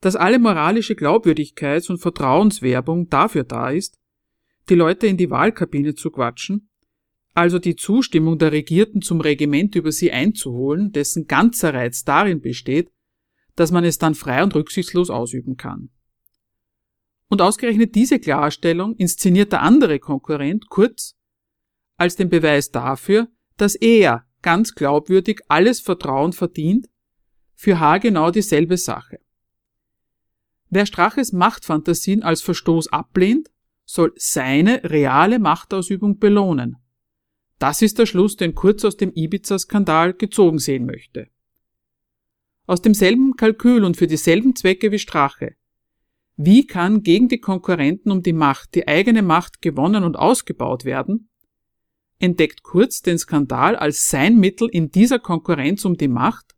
dass 0.00 0.16
alle 0.16 0.38
moralische 0.38 0.94
Glaubwürdigkeits- 0.94 1.90
und 1.90 1.98
Vertrauenswerbung 1.98 3.08
dafür 3.08 3.44
da 3.44 3.70
ist, 3.70 3.98
die 4.70 4.74
Leute 4.76 5.06
in 5.08 5.16
die 5.18 5.30
Wahlkabine 5.30 5.94
zu 5.94 6.10
quatschen 6.10 6.69
also 7.34 7.58
die 7.58 7.76
Zustimmung 7.76 8.38
der 8.38 8.52
Regierten 8.52 9.02
zum 9.02 9.20
Regiment 9.20 9.74
über 9.74 9.92
sie 9.92 10.10
einzuholen, 10.10 10.92
dessen 10.92 11.26
ganzer 11.26 11.74
Reiz 11.74 12.04
darin 12.04 12.40
besteht, 12.40 12.90
dass 13.56 13.70
man 13.72 13.84
es 13.84 13.98
dann 13.98 14.14
frei 14.14 14.42
und 14.42 14.54
rücksichtslos 14.54 15.10
ausüben 15.10 15.56
kann. 15.56 15.90
Und 17.28 17.42
ausgerechnet 17.42 17.94
diese 17.94 18.18
Klarstellung 18.18 18.96
inszeniert 18.96 19.52
der 19.52 19.62
andere 19.62 20.00
Konkurrent 20.00 20.68
Kurz 20.68 21.16
als 21.96 22.16
den 22.16 22.28
Beweis 22.28 22.70
dafür, 22.70 23.28
dass 23.56 23.74
er 23.74 24.24
ganz 24.42 24.74
glaubwürdig 24.74 25.42
alles 25.48 25.80
Vertrauen 25.80 26.32
verdient, 26.32 26.88
für 27.54 27.78
haargenau 27.78 28.30
dieselbe 28.30 28.78
Sache. 28.78 29.20
Wer 30.70 30.86
Straches 30.86 31.32
Machtfantasien 31.32 32.22
als 32.22 32.40
Verstoß 32.40 32.88
ablehnt, 32.88 33.50
soll 33.84 34.12
seine 34.16 34.82
reale 34.84 35.38
Machtausübung 35.38 36.18
belohnen, 36.18 36.76
das 37.60 37.82
ist 37.82 37.98
der 37.98 38.06
Schluss, 38.06 38.36
den 38.36 38.54
Kurz 38.54 38.84
aus 38.84 38.96
dem 38.96 39.12
Ibiza-Skandal 39.14 40.14
gezogen 40.14 40.58
sehen 40.58 40.86
möchte. 40.86 41.28
Aus 42.66 42.80
demselben 42.80 43.36
Kalkül 43.36 43.84
und 43.84 43.98
für 43.98 44.06
dieselben 44.06 44.56
Zwecke 44.56 44.90
wie 44.90 44.98
Strache. 44.98 45.56
Wie 46.36 46.66
kann 46.66 47.02
gegen 47.02 47.28
die 47.28 47.38
Konkurrenten 47.38 48.10
um 48.10 48.22
die 48.22 48.32
Macht 48.32 48.74
die 48.74 48.88
eigene 48.88 49.22
Macht 49.22 49.60
gewonnen 49.60 50.04
und 50.04 50.16
ausgebaut 50.16 50.86
werden? 50.86 51.28
Entdeckt 52.18 52.62
Kurz 52.62 53.02
den 53.02 53.18
Skandal 53.18 53.76
als 53.76 54.08
sein 54.08 54.38
Mittel 54.38 54.68
in 54.70 54.90
dieser 54.90 55.18
Konkurrenz 55.18 55.84
um 55.84 55.98
die 55.98 56.08
Macht, 56.08 56.56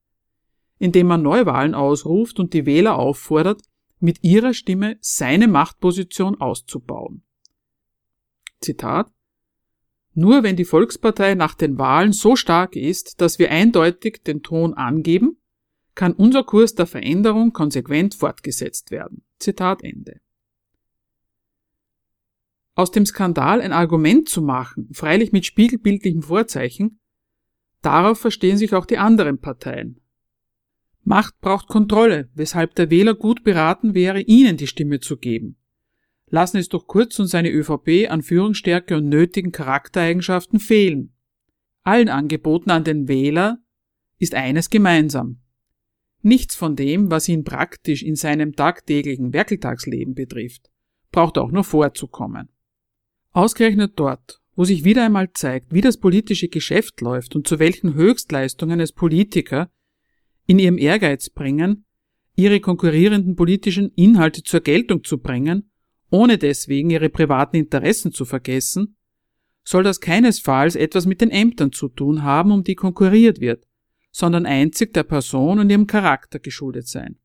indem 0.78 1.10
er 1.10 1.18
Neuwahlen 1.18 1.74
ausruft 1.74 2.38
und 2.38 2.54
die 2.54 2.64
Wähler 2.64 2.96
auffordert, 2.96 3.60
mit 3.98 4.22
ihrer 4.22 4.54
Stimme 4.54 4.98
seine 5.00 5.48
Machtposition 5.48 6.40
auszubauen. 6.40 7.24
Zitat 8.60 9.10
nur 10.14 10.42
wenn 10.42 10.56
die 10.56 10.64
Volkspartei 10.64 11.34
nach 11.34 11.54
den 11.54 11.78
Wahlen 11.78 12.12
so 12.12 12.36
stark 12.36 12.76
ist, 12.76 13.20
dass 13.20 13.38
wir 13.38 13.50
eindeutig 13.50 14.22
den 14.22 14.42
Ton 14.42 14.74
angeben, 14.74 15.38
kann 15.94 16.12
unser 16.12 16.44
Kurs 16.44 16.74
der 16.74 16.86
Veränderung 16.86 17.52
konsequent 17.52 18.14
fortgesetzt 18.14 18.90
werden. 18.90 19.22
Zitat 19.38 19.82
Ende. 19.82 20.20
Aus 22.74 22.90
dem 22.90 23.04
Skandal 23.04 23.60
ein 23.60 23.72
Argument 23.72 24.28
zu 24.28 24.40
machen, 24.40 24.88
freilich 24.92 25.32
mit 25.32 25.44
spiegelbildlichem 25.44 26.22
Vorzeichen, 26.22 27.00
darauf 27.82 28.18
verstehen 28.18 28.56
sich 28.56 28.74
auch 28.74 28.86
die 28.86 28.98
anderen 28.98 29.38
Parteien. 29.38 30.00
Macht 31.04 31.38
braucht 31.40 31.68
Kontrolle, 31.68 32.30
weshalb 32.34 32.74
der 32.76 32.88
Wähler 32.88 33.14
gut 33.14 33.44
beraten 33.44 33.94
wäre, 33.94 34.20
ihnen 34.20 34.56
die 34.56 34.68
Stimme 34.68 35.00
zu 35.00 35.16
geben 35.16 35.58
lassen 36.32 36.56
es 36.56 36.70
durch 36.70 36.86
Kurz 36.86 37.18
und 37.18 37.26
seine 37.26 37.50
ÖVP 37.50 38.10
an 38.10 38.22
Führungsstärke 38.22 38.96
und 38.96 39.08
nötigen 39.08 39.52
Charaktereigenschaften 39.52 40.60
fehlen. 40.60 41.14
Allen 41.82 42.08
Angeboten 42.08 42.70
an 42.70 42.84
den 42.84 43.06
Wähler 43.06 43.58
ist 44.18 44.34
eines 44.34 44.70
gemeinsam. 44.70 45.42
Nichts 46.22 46.54
von 46.54 46.74
dem, 46.74 47.10
was 47.10 47.28
ihn 47.28 47.44
praktisch 47.44 48.02
in 48.02 48.14
seinem 48.16 48.56
tagtäglichen 48.56 49.34
Werkeltagsleben 49.34 50.14
betrifft, 50.14 50.70
braucht 51.10 51.36
auch 51.36 51.50
nur 51.50 51.64
vorzukommen. 51.64 52.48
Ausgerechnet 53.32 53.92
dort, 53.96 54.40
wo 54.54 54.64
sich 54.64 54.84
wieder 54.84 55.04
einmal 55.04 55.32
zeigt, 55.34 55.74
wie 55.74 55.80
das 55.82 55.98
politische 55.98 56.48
Geschäft 56.48 57.02
läuft 57.02 57.36
und 57.36 57.46
zu 57.46 57.58
welchen 57.58 57.92
Höchstleistungen 57.92 58.80
es 58.80 58.92
Politiker 58.92 59.70
in 60.46 60.58
ihrem 60.58 60.78
Ehrgeiz 60.78 61.28
bringen, 61.28 61.84
ihre 62.36 62.60
konkurrierenden 62.60 63.36
politischen 63.36 63.90
Inhalte 63.96 64.42
zur 64.42 64.60
Geltung 64.60 65.04
zu 65.04 65.18
bringen 65.18 65.71
ohne 66.12 66.38
deswegen 66.38 66.90
ihre 66.90 67.08
privaten 67.08 67.56
Interessen 67.56 68.12
zu 68.12 68.24
vergessen, 68.24 68.96
soll 69.64 69.82
das 69.82 70.00
keinesfalls 70.00 70.76
etwas 70.76 71.06
mit 71.06 71.20
den 71.20 71.30
Ämtern 71.30 71.72
zu 71.72 71.88
tun 71.88 72.22
haben, 72.22 72.52
um 72.52 72.62
die 72.62 72.74
konkurriert 72.74 73.40
wird, 73.40 73.66
sondern 74.10 74.44
einzig 74.44 74.92
der 74.92 75.04
Person 75.04 75.58
und 75.58 75.70
ihrem 75.70 75.86
Charakter 75.86 76.38
geschuldet 76.38 76.86
sein. 76.86 77.18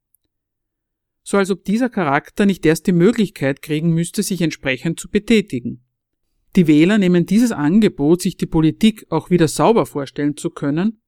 so 1.24 1.38
als 1.38 1.52
ob 1.52 1.66
dieser 1.66 1.90
Charakter 1.90 2.46
nicht 2.46 2.66
erst 2.66 2.88
die 2.88 2.94
Möglichkeit 2.94 3.62
kriegen 3.62 3.94
müsste, 3.94 4.24
sich 4.24 4.42
entsprechend 4.42 4.98
zu 4.98 5.10
betätigen. 5.10 5.84
Die 6.56 6.68
Wähler 6.68 6.98
nehmen 6.98 7.26
dieses 7.26 7.52
Angebot, 7.52 8.22
sich 8.22 8.38
die 8.38 8.46
Politik 8.46 9.06
auch 9.10 9.30
wieder 9.30 9.50
sauber 9.50 9.86
vorstellen 9.86 10.38
zu 10.38 10.50
können, 10.50 11.02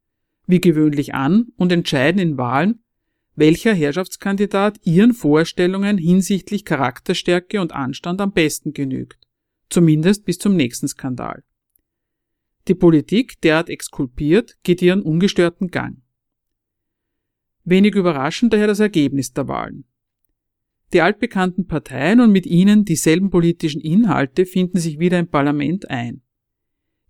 wie 0.45 0.59
gewöhnlich 0.59 1.13
an 1.13 1.53
und 1.55 1.71
entscheiden 1.71 2.19
in 2.19 2.37
Wahlen, 2.37 2.83
welcher 3.39 3.73
Herrschaftskandidat 3.73 4.79
ihren 4.83 5.13
Vorstellungen 5.13 5.97
hinsichtlich 5.97 6.65
Charakterstärke 6.65 7.61
und 7.61 7.71
Anstand 7.71 8.21
am 8.21 8.33
besten 8.33 8.73
genügt, 8.73 9.27
zumindest 9.69 10.25
bis 10.25 10.37
zum 10.37 10.55
nächsten 10.55 10.87
Skandal. 10.87 11.43
Die 12.67 12.75
Politik, 12.75 13.41
derart 13.41 13.69
exkulpiert, 13.69 14.57
geht 14.63 14.81
ihren 14.81 15.01
ungestörten 15.01 15.69
Gang. 15.69 16.01
Wenig 17.63 17.95
überraschend 17.95 18.53
daher 18.53 18.67
das 18.67 18.79
Ergebnis 18.79 19.33
der 19.33 19.47
Wahlen. 19.47 19.85
Die 20.91 21.01
altbekannten 21.01 21.67
Parteien 21.67 22.19
und 22.19 22.31
mit 22.31 22.45
ihnen 22.45 22.83
dieselben 22.83 23.29
politischen 23.29 23.79
Inhalte 23.79 24.45
finden 24.45 24.79
sich 24.79 24.99
wieder 24.99 25.19
im 25.19 25.27
Parlament 25.27 25.89
ein. 25.89 26.21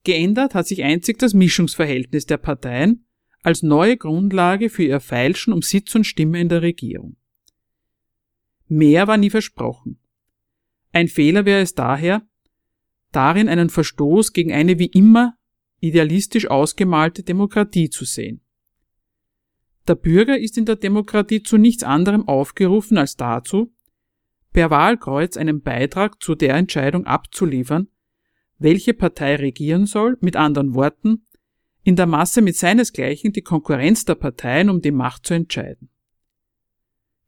Geändert 0.04 0.54
hat 0.54 0.68
sich 0.68 0.84
einzig 0.84 1.18
das 1.18 1.34
Mischungsverhältnis 1.34 2.26
der 2.26 2.38
Parteien 2.38 3.06
als 3.42 3.64
neue 3.64 3.98
Grundlage 3.98 4.70
für 4.70 4.84
ihr 4.84 5.00
Feilschen 5.00 5.54
um 5.54 5.62
Sitz 5.62 5.96
und 5.96 6.04
Stimme 6.04 6.40
in 6.40 6.50
der 6.50 6.62
Regierung. 6.62 7.16
Mehr 8.68 9.08
war 9.08 9.18
nie 9.18 9.30
versprochen. 9.30 10.00
Ein 10.92 11.08
Fehler 11.08 11.46
wäre 11.46 11.62
es 11.62 11.74
daher, 11.74 12.28
darin 13.12 13.50
einen 13.50 13.70
Verstoß 13.70 14.34
gegen 14.34 14.52
eine 14.52 14.80
wie 14.80 14.88
immer 14.88 15.36
idealistisch 15.80 16.48
ausgemalte 16.48 17.24
Demokratie 17.24 17.90
zu 17.90 18.06
sehen. 18.06 18.42
Der 19.88 19.96
Bürger 19.96 20.38
ist 20.38 20.58
in 20.58 20.66
der 20.66 20.76
Demokratie 20.76 21.42
zu 21.42 21.58
nichts 21.58 21.84
anderem 21.84 22.28
aufgerufen 22.28 22.98
als 22.98 23.16
dazu, 23.16 23.74
per 24.52 24.70
Wahlkreuz 24.70 25.38
einen 25.38 25.62
Beitrag 25.62 26.22
zu 26.22 26.36
der 26.36 26.56
Entscheidung 26.56 27.06
abzuliefern, 27.06 27.88
welche 28.58 28.94
Partei 28.94 29.36
regieren 29.36 29.86
soll, 29.86 30.18
mit 30.22 30.36
anderen 30.36 30.74
Worten, 30.74 31.26
in 31.90 31.96
der 31.96 32.06
Masse 32.06 32.44
mit 32.44 32.56
seinesgleichen 32.56 33.34
die 33.34 33.42
Konkurrenz 33.42 34.06
der 34.06 34.14
Parteien 34.14 34.70
um 34.70 34.80
die 34.80 34.92
Macht 34.92 35.26
zu 35.26 35.34
entscheiden. 35.34 35.90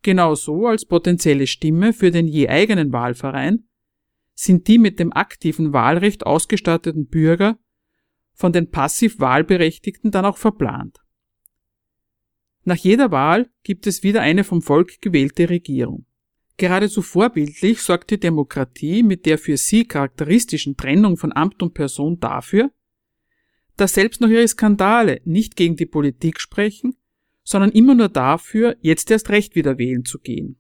Genauso 0.04 0.68
als 0.68 0.86
potenzielle 0.86 1.48
Stimme 1.48 1.94
für 1.94 2.12
den 2.12 2.28
je 2.28 2.48
eigenen 2.48 2.94
Wahlverein 2.94 3.64
sind 4.36 4.68
die 4.68 4.78
mit 4.78 5.00
dem 5.00 5.12
aktiven 5.14 5.74
Wahlrecht 5.74 6.28
ausgestatteten 6.28 7.08
Bürger 7.08 7.58
von 8.34 8.54
den 8.54 8.70
passiv 8.70 9.20
Wahlberechtigten 9.20 10.12
dann 10.12 10.26
auch 10.26 10.38
verplant. 10.38 11.00
Nach 12.64 12.78
jeder 12.78 13.10
Wahl 13.10 13.50
gibt 13.64 13.88
es 13.88 14.04
wieder 14.04 14.22
eine 14.22 14.44
vom 14.44 14.62
Volk 14.62 15.02
gewählte 15.02 15.50
Regierung. 15.50 16.06
Geradezu 16.58 17.02
vorbildlich 17.02 17.82
sorgt 17.82 18.12
die 18.12 18.20
Demokratie 18.20 19.02
mit 19.02 19.26
der 19.26 19.40
für 19.40 19.58
sie 19.58 19.86
charakteristischen 19.86 20.78
Trennung 20.78 21.18
von 21.18 21.32
Amt 21.32 21.64
und 21.64 21.74
Person 21.74 22.20
dafür, 22.20 22.70
dass 23.78 23.94
selbst 23.94 24.22
noch 24.22 24.30
ihre 24.30 24.48
Skandale 24.48 25.22
nicht 25.26 25.56
gegen 25.56 25.76
die 25.76 25.86
Politik 25.86 26.40
sprechen, 26.40 26.96
sondern 27.44 27.72
immer 27.72 27.96
nur 27.96 28.10
dafür, 28.10 28.78
jetzt 28.82 29.10
erst 29.12 29.30
recht 29.30 29.56
wieder 29.56 29.78
wählen 29.78 30.06
zu 30.06 30.20
gehen. 30.20 30.58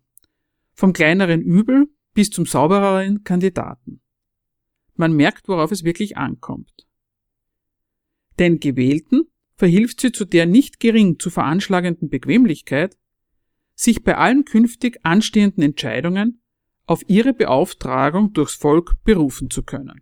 Vom 0.73 0.93
kleineren 0.93 1.41
Übel 1.41 1.87
bis 2.13 2.29
zum 2.29 2.45
saubereren 2.45 3.23
Kandidaten. 3.23 4.01
Man 4.95 5.13
merkt, 5.13 5.47
worauf 5.47 5.71
es 5.71 5.83
wirklich 5.83 6.17
ankommt. 6.17 6.87
Den 8.39 8.59
Gewählten 8.59 9.23
verhilft 9.55 10.01
sie 10.01 10.11
zu 10.11 10.25
der 10.25 10.45
nicht 10.45 10.79
gering 10.79 11.19
zu 11.19 11.29
veranschlagenden 11.29 12.09
Bequemlichkeit, 12.09 12.97
sich 13.75 14.03
bei 14.03 14.17
allen 14.17 14.45
künftig 14.45 14.99
anstehenden 15.03 15.63
Entscheidungen 15.63 16.41
auf 16.85 17.03
ihre 17.07 17.33
Beauftragung 17.33 18.33
durchs 18.33 18.55
Volk 18.55 18.95
berufen 19.03 19.49
zu 19.49 19.63
können. 19.63 20.01